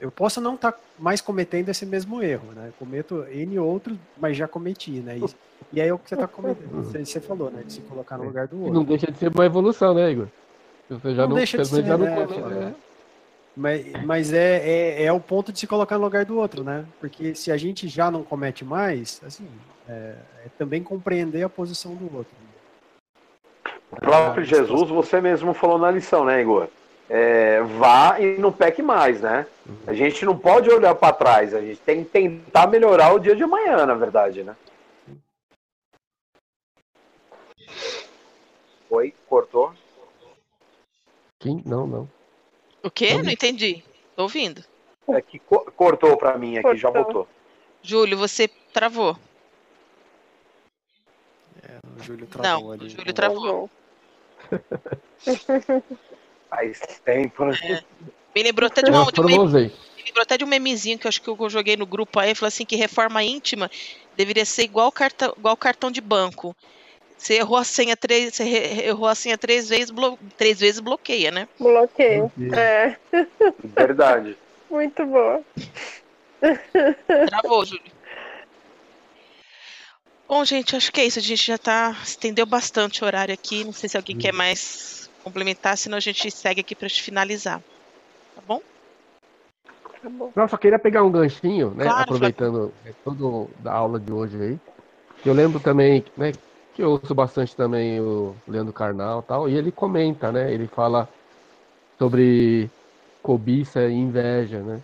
eu 0.00 0.10
posso 0.10 0.40
não 0.40 0.54
estar 0.54 0.72
tá 0.72 0.78
mais 0.98 1.20
cometendo 1.20 1.68
esse 1.68 1.86
mesmo 1.86 2.22
erro, 2.22 2.52
né? 2.52 2.68
Eu 2.68 2.72
cometo 2.72 3.24
N 3.30 3.58
outros, 3.58 3.96
mas 4.18 4.36
já 4.36 4.48
cometi, 4.48 4.92
né? 4.92 5.18
E, 5.18 5.76
e 5.76 5.80
aí 5.80 5.88
é 5.88 5.94
o 5.94 5.98
que 5.98 6.08
você 6.08 6.14
está 6.14 6.26
cometendo, 6.26 6.74
uhum. 6.74 6.82
você, 6.82 7.04
você, 7.04 7.20
falou, 7.20 7.50
né? 7.50 7.62
De 7.64 7.74
se 7.74 7.80
colocar 7.82 8.18
no 8.18 8.24
lugar 8.24 8.48
do 8.48 8.58
outro. 8.58 8.74
Não 8.74 8.84
deixa 8.84 9.10
de 9.10 9.18
ser 9.18 9.28
uma 9.28 9.46
evolução, 9.46 9.94
né, 9.94 10.10
Igor? 10.10 10.26
Você 10.90 11.14
já 11.14 11.22
não, 11.22 11.28
não 11.28 11.36
deixa 11.36 11.58
de 11.58 11.68
ser, 11.68 11.84
já 11.84 11.96
né, 11.96 12.26
é. 12.68 12.74
Mas, 13.56 13.92
mas 14.04 14.32
é, 14.32 14.56
é, 14.68 15.04
é, 15.04 15.12
o 15.12 15.20
ponto 15.20 15.52
de 15.52 15.60
se 15.60 15.66
colocar 15.66 15.98
no 15.98 16.04
lugar 16.04 16.24
do 16.24 16.36
outro, 16.36 16.64
né? 16.64 16.84
Porque 16.98 17.34
se 17.34 17.52
a 17.52 17.56
gente 17.56 17.86
já 17.86 18.10
não 18.10 18.22
comete 18.22 18.64
mais, 18.64 19.20
assim, 19.24 19.46
é, 19.88 20.14
é 20.44 20.48
também 20.58 20.82
compreender 20.82 21.42
a 21.42 21.48
posição 21.48 21.94
do 21.94 22.04
outro. 22.16 22.34
O 23.92 23.96
próprio 23.96 24.44
Jesus, 24.44 24.88
você 24.88 25.20
mesmo 25.20 25.52
falou 25.52 25.78
na 25.78 25.90
lição, 25.90 26.24
né, 26.24 26.40
Igor? 26.40 26.68
É, 27.10 27.60
vá 27.62 28.18
e 28.18 28.38
não 28.38 28.50
peque 28.50 28.80
mais, 28.80 29.20
né? 29.20 29.46
Uhum. 29.66 29.76
A 29.86 29.92
gente 29.92 30.24
não 30.24 30.36
pode 30.38 30.70
olhar 30.70 30.94
para 30.94 31.12
trás, 31.14 31.54
a 31.54 31.60
gente 31.60 31.78
tem 31.80 32.02
que 32.04 32.10
tentar 32.10 32.66
melhorar 32.68 33.12
o 33.14 33.18
dia 33.18 33.36
de 33.36 33.42
amanhã, 33.42 33.84
na 33.84 33.94
verdade, 33.94 34.42
né? 34.42 34.56
Oi, 38.88 39.14
cortou? 39.28 39.74
Quem? 41.38 41.62
Não, 41.66 41.86
não. 41.86 42.08
O 42.82 42.90
quê? 42.90 43.22
Não 43.22 43.30
entendi. 43.30 43.84
Tô 44.16 44.22
ouvindo. 44.22 44.64
É 45.08 45.20
que 45.20 45.38
co- 45.38 45.70
cortou 45.76 46.16
pra 46.16 46.38
mim 46.38 46.56
aqui, 46.58 46.76
já 46.76 46.90
Cortou. 46.90 47.04
voltou. 47.12 47.28
Júlio, 47.82 48.16
você 48.16 48.48
travou. 48.72 49.16
É, 51.62 51.78
o 51.98 52.02
Júlio 52.02 52.26
travou 52.26 52.62
Não, 52.62 52.72
ali. 52.72 52.86
o 52.86 52.90
Júlio 52.90 53.12
travou. 53.12 53.70
Faz 56.48 56.80
tempo, 57.04 57.44
né? 57.46 57.52
Me 58.34 58.42
lembrou 58.42 58.66
até 58.66 58.82
de, 58.82 58.90
uma, 58.90 59.10
de 59.12 59.20
um 59.20 59.24
meme- 59.24 59.38
me 59.96 60.02
lembrou 60.06 60.22
até 60.22 60.38
de 60.38 60.44
um 60.44 60.48
memezinho 60.48 60.98
que 60.98 61.06
eu 61.06 61.08
acho 61.08 61.20
que 61.20 61.28
eu 61.28 61.50
joguei 61.50 61.76
no 61.76 61.86
grupo 61.86 62.18
aí, 62.18 62.34
falou 62.34 62.48
assim 62.48 62.64
que 62.64 62.76
reforma 62.76 63.22
íntima 63.22 63.70
deveria 64.16 64.44
ser 64.44 64.62
igual 64.62 64.90
cartão, 64.90 65.34
igual 65.36 65.56
cartão 65.56 65.90
de 65.90 66.00
banco. 66.00 66.56
Você 67.16 67.34
errou 67.34 67.56
a 67.56 67.64
senha 67.64 67.96
três, 67.96 68.34
você 68.34 68.42
errou 68.86 69.06
a 69.06 69.14
senha 69.14 69.38
três 69.38 69.68
vezes, 69.68 69.90
blo- 69.90 70.18
três 70.36 70.58
vezes 70.58 70.80
bloqueia, 70.80 71.30
né? 71.30 71.46
Bloqueio. 71.58 72.32
É, 72.52 72.96
Verdade. 73.62 74.36
muito 74.68 75.06
boa. 75.06 75.40
Travou, 77.28 77.64
Júlio. 77.64 77.91
Bom, 80.32 80.46
gente, 80.46 80.74
acho 80.74 80.90
que 80.90 80.98
é 80.98 81.04
isso. 81.04 81.18
A 81.18 81.22
gente 81.22 81.46
já 81.46 81.58
tá. 81.58 81.94
Estendeu 82.02 82.46
bastante 82.46 83.04
o 83.04 83.06
horário 83.06 83.34
aqui. 83.34 83.64
Não 83.64 83.72
sei 83.74 83.86
se 83.86 83.98
alguém 83.98 84.16
quer 84.16 84.32
mais 84.32 85.10
complementar, 85.22 85.76
senão 85.76 85.98
a 85.98 86.00
gente 86.00 86.30
segue 86.30 86.62
aqui 86.62 86.74
para 86.74 86.88
finalizar. 86.88 87.60
Tá 88.34 88.40
bom? 88.48 88.62
Tá 90.02 90.08
bom. 90.08 90.32
Não, 90.34 90.48
só 90.48 90.56
queria 90.56 90.78
pegar 90.78 91.02
um 91.02 91.12
ganchinho, 91.12 91.72
né? 91.72 91.84
Claro, 91.84 92.00
aproveitando 92.00 92.72
é, 92.86 92.94
todo 93.04 93.50
da 93.58 93.74
aula 93.74 94.00
de 94.00 94.10
hoje 94.10 94.40
aí. 94.40 94.60
Eu 95.22 95.34
lembro 95.34 95.60
também, 95.60 96.02
né, 96.16 96.32
que 96.74 96.82
eu 96.82 96.92
ouço 96.92 97.14
bastante 97.14 97.54
também 97.54 98.00
o 98.00 98.34
Leandro 98.48 98.72
Carnal 98.72 99.20
e 99.20 99.28
tal, 99.28 99.48
e 99.50 99.54
ele 99.54 99.70
comenta, 99.70 100.32
né? 100.32 100.50
Ele 100.50 100.66
fala 100.66 101.06
sobre 101.98 102.70
cobiça 103.22 103.84
e 103.84 103.92
inveja, 103.92 104.60
né? 104.60 104.80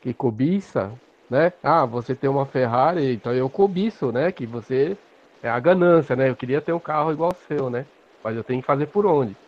Que 0.00 0.14
cobiça, 0.14 0.92
né? 1.28 1.52
Ah, 1.62 1.86
você 1.86 2.14
tem 2.16 2.28
uma 2.30 2.46
Ferrari, 2.46 3.14
então 3.14 3.34
eu 3.34 3.50
cobiço, 3.50 4.12
né? 4.12 4.32
Que 4.32 4.46
você 4.46 4.98
é 5.42 5.48
a 5.50 5.60
ganância, 5.60 6.16
né? 6.16 6.28
Eu 6.30 6.36
queria 6.36 6.60
ter 6.62 6.72
um 6.72 6.80
carro 6.80 7.12
igual 7.12 7.30
ao 7.30 7.36
seu, 7.36 7.70
né? 7.70 7.88
Mas 8.22 8.36
eu 8.36 8.44
tenho 8.44 8.60
que 8.60 8.66
fazer 8.66 8.86
por 8.88 9.06
onde? 9.06 9.38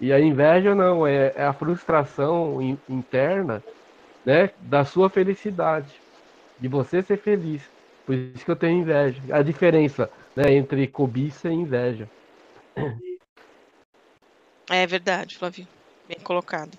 E 0.00 0.12
a 0.12 0.20
inveja 0.20 0.74
não, 0.74 1.06
é, 1.06 1.32
é 1.36 1.44
a 1.44 1.54
frustração 1.54 2.60
in- 2.62 2.82
interna 2.88 3.64
né, 4.24 4.50
da 4.58 4.84
sua 4.84 5.10
felicidade, 5.10 6.02
de 6.58 6.68
você 6.68 7.02
ser 7.02 7.18
feliz. 7.18 7.70
Por 8.06 8.14
isso 8.14 8.44
que 8.44 8.50
eu 8.52 8.56
tenho 8.56 8.80
inveja. 8.82 9.22
A 9.36 9.42
diferença, 9.42 10.10
né, 10.36 10.52
entre 10.54 10.88
cobiça 10.88 11.48
e 11.50 11.54
inveja. 11.54 12.10
É 14.70 14.86
verdade, 14.86 15.38
Flavio. 15.38 15.66
Bem 16.04 16.18
colocado. 16.22 16.78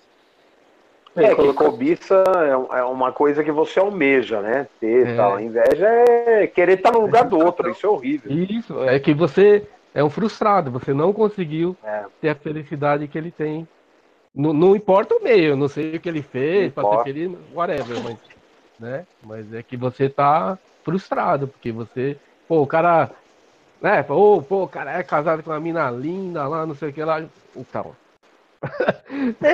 É 1.16 1.34
que 1.34 1.52
cobiça 1.54 2.22
é 2.36 2.78
é 2.78 2.84
uma 2.84 3.10
coisa 3.10 3.42
que 3.42 3.50
você 3.50 3.80
almeja, 3.80 4.40
né? 4.40 4.66
Ter 4.78 5.06
É. 5.08 5.16
tal. 5.16 5.36
A 5.36 5.42
inveja 5.42 5.86
é 5.86 6.46
querer 6.46 6.78
estar 6.78 6.92
no 6.92 7.00
lugar 7.00 7.24
do 7.24 7.38
outro, 7.38 7.70
isso 7.70 7.86
é 7.86 7.88
horrível. 7.88 8.32
Isso, 8.32 8.82
é 8.84 8.98
que 8.98 9.14
você 9.14 9.66
é 9.94 10.04
um 10.04 10.10
frustrado, 10.10 10.70
você 10.70 10.92
não 10.92 11.12
conseguiu 11.12 11.74
É. 11.82 12.04
ter 12.20 12.28
a 12.28 12.34
felicidade 12.34 13.08
que 13.08 13.16
ele 13.16 13.30
tem. 13.30 13.66
Não, 14.34 14.52
não 14.52 14.76
importa 14.76 15.14
o 15.14 15.22
meio, 15.22 15.56
não 15.56 15.68
sei 15.68 15.96
o 15.96 16.00
que 16.00 16.08
ele 16.08 16.20
fez 16.20 16.70
para 16.72 16.98
ser 16.98 17.04
feliz, 17.04 17.30
whatever, 17.54 18.02
mas, 18.04 18.18
né? 18.78 19.06
Mas 19.24 19.54
é 19.54 19.62
que 19.62 19.76
você 19.76 20.10
tá 20.10 20.58
frustrado, 20.84 21.48
porque 21.48 21.72
você, 21.72 22.18
pô, 22.46 22.60
o 22.60 22.66
cara, 22.66 23.10
né? 23.80 24.02
Pô, 24.02 24.42
pô, 24.42 24.64
o 24.64 24.68
cara 24.68 24.98
é 24.98 25.02
casado 25.02 25.42
com 25.42 25.50
uma 25.50 25.58
mina 25.58 25.90
linda 25.90 26.46
lá, 26.46 26.66
não 26.66 26.74
sei 26.74 26.90
o 26.90 26.92
que 26.92 27.02
lá. 27.02 27.24
Então, 27.56 27.96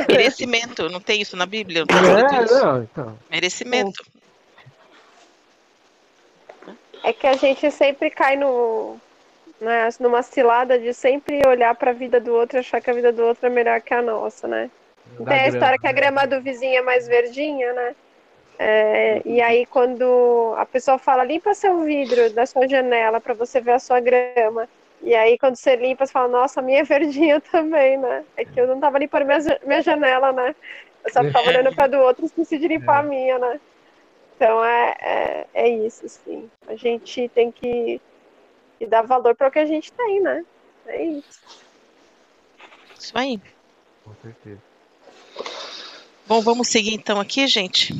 Merecimento, 0.08 0.88
não 0.88 1.00
tem 1.00 1.20
isso 1.20 1.36
na 1.36 1.46
Bíblia? 1.46 1.84
Não 1.90 2.18
é, 2.18 2.44
isso? 2.44 2.64
não, 2.64 2.82
então. 2.82 3.18
Merecimento. 3.30 4.02
É 7.04 7.12
que 7.12 7.26
a 7.26 7.34
gente 7.34 7.70
sempre 7.70 8.10
cai 8.10 8.36
no, 8.36 8.96
né, 9.60 9.88
numa 9.98 10.22
cilada 10.22 10.78
de 10.78 10.92
sempre 10.94 11.40
olhar 11.46 11.74
para 11.74 11.90
a 11.90 11.94
vida 11.94 12.20
do 12.20 12.32
outro 12.32 12.58
e 12.58 12.60
achar 12.60 12.80
que 12.80 12.90
a 12.90 12.94
vida 12.94 13.12
do 13.12 13.22
outro 13.24 13.46
é 13.46 13.50
melhor 13.50 13.80
que 13.80 13.94
a 13.94 14.02
nossa, 14.02 14.46
né? 14.46 14.70
Da 15.18 15.30
Tem 15.30 15.34
a 15.34 15.42
grama. 15.42 15.48
história 15.48 15.78
que 15.78 15.86
a 15.86 15.92
grama 15.92 16.26
do 16.26 16.40
vizinho 16.40 16.78
é 16.78 16.82
mais 16.82 17.06
verdinha, 17.06 17.72
né? 17.72 17.96
É, 18.58 19.22
e 19.24 19.40
aí 19.40 19.66
quando 19.66 20.54
a 20.56 20.66
pessoa 20.66 20.98
fala, 20.98 21.24
limpa 21.24 21.54
seu 21.54 21.80
vidro 21.82 22.30
da 22.30 22.46
sua 22.46 22.68
janela 22.68 23.20
para 23.20 23.34
você 23.34 23.60
ver 23.60 23.72
a 23.72 23.78
sua 23.78 23.98
grama. 24.00 24.68
E 25.02 25.14
aí 25.14 25.36
quando 25.36 25.56
você 25.56 25.74
limpa, 25.74 26.06
você 26.06 26.12
fala, 26.12 26.28
nossa, 26.28 26.60
a 26.60 26.62
minha 26.62 26.80
é 26.80 26.84
verdinha 26.84 27.40
também, 27.50 27.98
né? 27.98 28.24
É 28.36 28.44
que 28.44 28.60
eu 28.60 28.66
não 28.66 28.80
tava 28.80 28.98
limpando 28.98 29.26
minha, 29.26 29.60
minha 29.64 29.82
janela, 29.82 30.32
né? 30.32 30.54
Eu 31.04 31.12
só 31.12 31.24
ficava 31.24 31.48
olhando 31.48 31.74
para 31.74 31.88
do 31.88 31.98
outro 31.98 32.24
e 32.24 32.26
esqueci 32.26 32.58
de 32.58 32.68
limpar 32.68 33.00
a 33.00 33.02
minha, 33.02 33.38
né? 33.38 33.60
Então 34.36 34.64
é, 34.64 34.96
é, 35.00 35.46
é 35.54 35.68
isso, 35.68 36.06
assim. 36.06 36.48
A 36.68 36.76
gente 36.76 37.28
tem 37.28 37.50
que, 37.50 38.00
que 38.78 38.86
dar 38.86 39.02
valor 39.02 39.34
para 39.34 39.48
o 39.48 39.50
que 39.50 39.58
a 39.58 39.66
gente 39.66 39.92
tem, 39.92 40.20
né? 40.20 40.44
É 40.86 41.04
isso. 41.04 41.40
Isso 42.98 43.18
aí. 43.18 43.40
Com 44.04 44.14
certeza. 44.22 44.60
Bom, 46.26 46.40
vamos 46.40 46.68
seguir 46.68 46.94
então 46.94 47.20
aqui, 47.20 47.46
gente. 47.48 47.92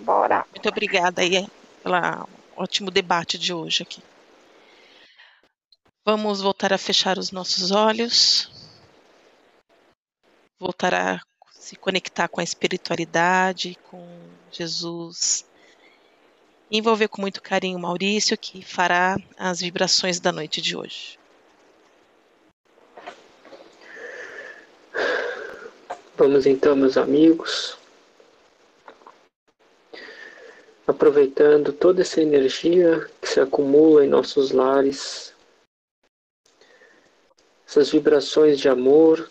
Bora. 0.00 0.44
Muito 0.50 0.68
obrigada 0.68 1.22
aí 1.22 1.46
pelo 1.82 2.28
ótimo 2.56 2.90
debate 2.90 3.38
de 3.38 3.52
hoje 3.52 3.82
aqui. 3.82 4.02
Vamos 6.06 6.42
voltar 6.42 6.70
a 6.70 6.76
fechar 6.76 7.16
os 7.16 7.30
nossos 7.30 7.70
olhos, 7.70 8.50
voltar 10.60 10.92
a 10.92 11.20
se 11.50 11.76
conectar 11.76 12.28
com 12.28 12.42
a 12.42 12.44
espiritualidade, 12.44 13.78
com 13.90 14.06
Jesus, 14.52 15.46
envolver 16.70 17.08
com 17.08 17.22
muito 17.22 17.40
carinho 17.40 17.78
Maurício, 17.78 18.36
que 18.36 18.62
fará 18.62 19.16
as 19.34 19.62
vibrações 19.62 20.20
da 20.20 20.30
noite 20.30 20.60
de 20.60 20.76
hoje. 20.76 21.18
Vamos 26.18 26.44
então, 26.44 26.76
meus 26.76 26.98
amigos, 26.98 27.78
aproveitando 30.86 31.72
toda 31.72 32.02
essa 32.02 32.20
energia 32.20 33.08
que 33.22 33.26
se 33.26 33.40
acumula 33.40 34.04
em 34.04 34.08
nossos 34.08 34.50
lares, 34.50 35.33
essas 37.74 37.90
vibrações 37.90 38.60
de 38.60 38.68
amor, 38.68 39.28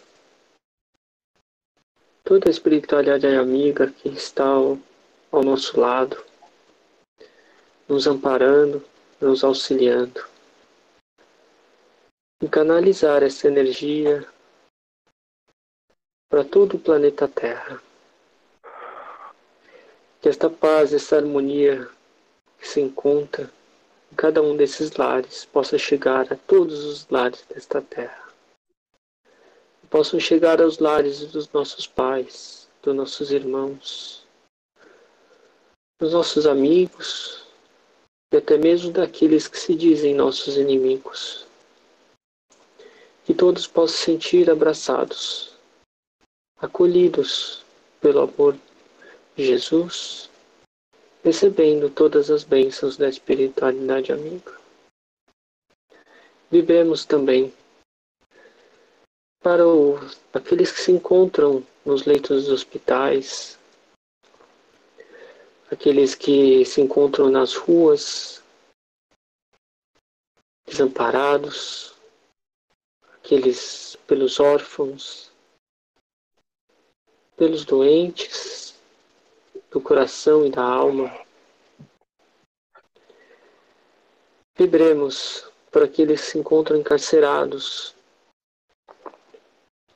toda 2.25 2.49
a 2.49 2.51
espiritualidade 2.51 3.25
amiga 3.25 3.89
que 3.89 4.09
está 4.09 4.43
ao, 4.43 4.77
ao 5.31 5.41
nosso 5.41 5.79
lado, 5.79 6.21
nos 7.87 8.05
amparando, 8.05 8.83
nos 9.21 9.45
auxiliando. 9.45 10.25
E 12.41 12.49
canalizar 12.49 13.23
essa 13.23 13.47
energia 13.47 14.27
para 16.29 16.43
todo 16.43 16.75
o 16.75 16.79
planeta 16.79 17.29
Terra. 17.29 17.81
Que 20.21 20.27
esta 20.27 20.49
paz, 20.49 20.91
essa 20.91 21.15
harmonia 21.15 21.87
que 22.59 22.67
se 22.67 22.81
encontra 22.81 23.49
em 24.11 24.15
cada 24.17 24.41
um 24.41 24.57
desses 24.57 24.91
lares 24.97 25.45
possa 25.45 25.77
chegar 25.77 26.33
a 26.33 26.35
todos 26.35 26.83
os 26.83 27.07
lares 27.09 27.45
desta 27.49 27.81
Terra. 27.81 28.22
Possam 29.93 30.19
chegar 30.19 30.59
aos 30.59 30.79
lares 30.79 31.19
dos 31.27 31.47
nossos 31.51 31.85
pais, 31.85 32.67
dos 32.81 32.95
nossos 32.95 33.31
irmãos, 33.31 34.25
dos 36.01 36.13
nossos 36.13 36.47
amigos 36.47 37.45
e 38.33 38.37
até 38.37 38.57
mesmo 38.57 38.91
daqueles 38.91 39.47
que 39.47 39.55
se 39.55 39.75
dizem 39.75 40.15
nossos 40.15 40.57
inimigos. 40.57 41.45
Que 43.23 43.35
todos 43.35 43.67
possam 43.67 43.95
se 43.95 44.05
sentir 44.05 44.49
abraçados 44.49 45.55
acolhidos 46.57 47.63
pelo 48.01 48.21
amor 48.21 48.57
de 49.35 49.45
Jesus, 49.45 50.27
recebendo 51.23 51.87
todas 51.91 52.31
as 52.31 52.43
bênçãos 52.43 52.97
da 52.97 53.07
espiritualidade 53.07 54.11
amiga. 54.11 54.57
Vivemos 56.49 57.05
também 57.05 57.53
para 59.43 59.67
o, 59.67 59.99
aqueles 60.33 60.71
que 60.71 60.79
se 60.79 60.91
encontram 60.91 61.67
nos 61.85 62.05
leitos 62.05 62.45
dos 62.45 62.49
hospitais, 62.49 63.59
aqueles 65.69 66.15
que 66.15 66.63
se 66.63 66.79
encontram 66.79 67.29
nas 67.29 67.53
ruas, 67.53 68.41
desamparados, 70.65 71.93
aqueles 73.17 73.97
pelos 74.07 74.39
órfãos, 74.39 75.29
pelos 77.35 77.65
doentes 77.65 78.73
do 79.69 79.81
coração 79.81 80.45
e 80.45 80.51
da 80.51 80.63
alma. 80.63 81.11
Vibremos 84.55 85.51
por 85.69 85.83
aqueles 85.83 86.21
que 86.21 86.27
se 86.27 86.37
encontram 86.37 86.77
encarcerados 86.77 87.93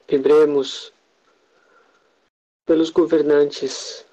Vibremos 0.09 0.93
pelos 2.65 2.89
governantes 2.89 4.05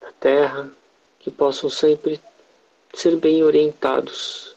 da 0.00 0.12
Terra 0.12 0.70
que 1.18 1.30
possam 1.30 1.70
sempre 1.70 2.20
ser 2.94 3.16
bem 3.16 3.42
orientados, 3.42 4.56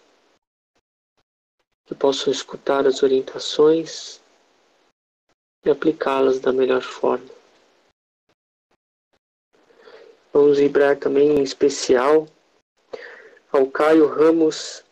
que 1.86 1.94
possam 1.94 2.32
escutar 2.32 2.88
as 2.88 3.04
orientações 3.04 4.22
e 5.64 5.70
aplicá-las 5.70 6.40
da 6.40 6.52
melhor 6.52 6.82
forma. 6.82 7.30
Vamos 10.34 10.58
vibrar 10.58 10.98
também 10.98 11.38
em 11.38 11.44
especial 11.44 12.28
ao 13.52 13.70
Caio 13.70 14.08
Ramos 14.08 14.84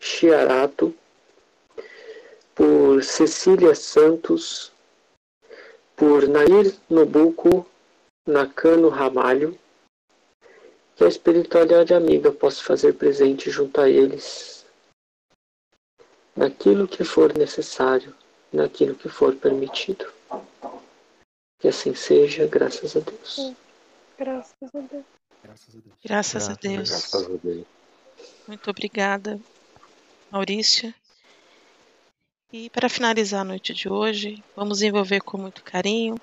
Chiarato, 0.00 0.94
por 2.54 3.02
Cecília 3.02 3.74
Santos, 3.74 4.72
por 5.96 6.28
Nair 6.28 6.76
Nobuco 6.90 7.66
Nakano 8.26 8.90
Ramalho, 8.90 9.58
que 10.94 11.04
a 11.04 11.08
espiritualidade 11.08 11.94
amiga 11.94 12.30
possa 12.30 12.62
fazer 12.62 12.94
presente 12.94 13.50
junto 13.50 13.80
a 13.80 13.88
eles, 13.88 14.64
naquilo 16.36 16.86
que 16.86 17.02
for 17.02 17.36
necessário, 17.36 18.14
naquilo 18.52 18.94
que 18.94 19.08
for 19.08 19.34
permitido. 19.34 20.06
Que 21.58 21.68
assim 21.68 21.94
seja, 21.94 22.46
graças 22.46 22.94
a 22.96 23.00
Deus. 23.00 23.52
Graças 24.18 24.74
a 24.74 24.80
Deus. 24.80 25.04
Graças 25.42 25.74
a 25.74 25.78
Deus. 25.78 25.94
Graças 26.04 26.48
a 26.48 26.54
Deus. 26.54 26.88
Graças 26.90 27.24
a 27.24 27.36
Deus. 27.42 27.66
Muito 28.46 28.70
obrigada, 28.70 29.40
Maurício. 30.30 30.92
E 32.52 32.70
para 32.70 32.88
finalizar 32.88 33.40
a 33.40 33.44
noite 33.44 33.74
de 33.74 33.88
hoje, 33.88 34.42
vamos 34.54 34.80
envolver 34.80 35.20
com 35.20 35.36
muito 35.36 35.64
carinho 35.64 36.14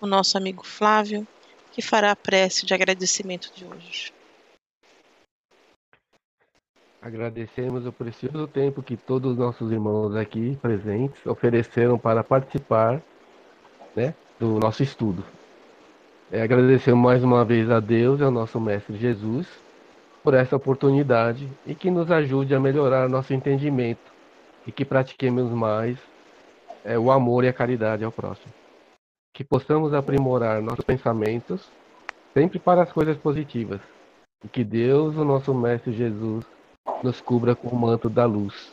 o 0.00 0.06
nosso 0.06 0.38
amigo 0.38 0.64
Flávio, 0.64 1.26
que 1.72 1.82
fará 1.82 2.12
a 2.12 2.16
prece 2.16 2.64
de 2.64 2.72
agradecimento 2.72 3.52
de 3.52 3.64
hoje. 3.64 4.12
Agradecemos 7.02 7.84
o 7.84 7.92
precioso 7.92 8.46
tempo 8.46 8.80
que 8.80 8.96
todos 8.96 9.32
os 9.32 9.38
nossos 9.38 9.72
irmãos 9.72 10.14
aqui 10.14 10.56
presentes 10.62 11.26
ofereceram 11.26 11.98
para 11.98 12.22
participar 12.22 13.02
né, 13.94 14.14
do 14.38 14.60
nosso 14.60 14.84
estudo. 14.84 15.24
É, 16.30 16.42
agradecemos 16.42 17.02
mais 17.02 17.24
uma 17.24 17.44
vez 17.44 17.68
a 17.72 17.80
Deus 17.80 18.20
e 18.20 18.22
ao 18.22 18.30
nosso 18.30 18.60
Mestre 18.60 18.96
Jesus 18.96 19.48
por 20.22 20.32
essa 20.34 20.54
oportunidade 20.54 21.48
e 21.66 21.74
que 21.74 21.90
nos 21.90 22.10
ajude 22.10 22.54
a 22.54 22.60
melhorar 22.60 23.08
nosso 23.08 23.34
entendimento 23.34 24.15
e 24.66 24.72
que 24.72 24.84
pratiquemos 24.84 25.50
mais 25.50 25.98
é, 26.84 26.98
o 26.98 27.10
amor 27.10 27.44
e 27.44 27.48
a 27.48 27.52
caridade 27.52 28.04
ao 28.04 28.12
próximo. 28.12 28.52
Que 29.32 29.44
possamos 29.44 29.94
aprimorar 29.94 30.62
nossos 30.62 30.84
pensamentos 30.84 31.68
sempre 32.34 32.58
para 32.58 32.82
as 32.82 32.92
coisas 32.92 33.16
positivas 33.16 33.80
e 34.44 34.48
que 34.48 34.64
Deus, 34.64 35.16
o 35.16 35.24
nosso 35.24 35.54
Mestre 35.54 35.92
Jesus, 35.92 36.44
nos 37.02 37.20
cubra 37.20 37.54
com 37.54 37.68
o 37.68 37.76
manto 37.76 38.08
da 38.08 38.24
luz, 38.24 38.72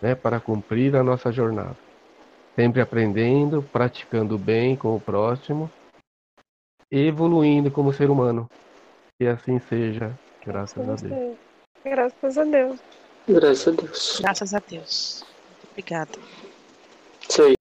né, 0.00 0.14
para 0.14 0.40
cumprir 0.40 0.96
a 0.96 1.02
nossa 1.02 1.30
jornada. 1.32 1.76
Sempre 2.54 2.80
aprendendo, 2.80 3.62
praticando 3.62 4.36
bem 4.36 4.76
com 4.76 4.94
o 4.96 5.00
próximo 5.00 5.70
evoluindo 6.90 7.70
como 7.70 7.92
ser 7.92 8.10
humano. 8.10 8.48
Que 9.18 9.26
assim 9.26 9.58
seja, 9.58 10.12
graças 10.44 10.88
a 10.88 10.94
Deus. 10.94 11.36
Graças 11.84 12.38
a 12.38 12.44
Deus. 12.44 12.80
Graças 13.28 13.68
a 13.68 13.70
Deus. 13.72 14.18
Graças 14.20 14.54
a 14.54 14.60
Deus. 14.66 15.24
Obrigada. 15.70 16.18
Aí. 17.38 17.57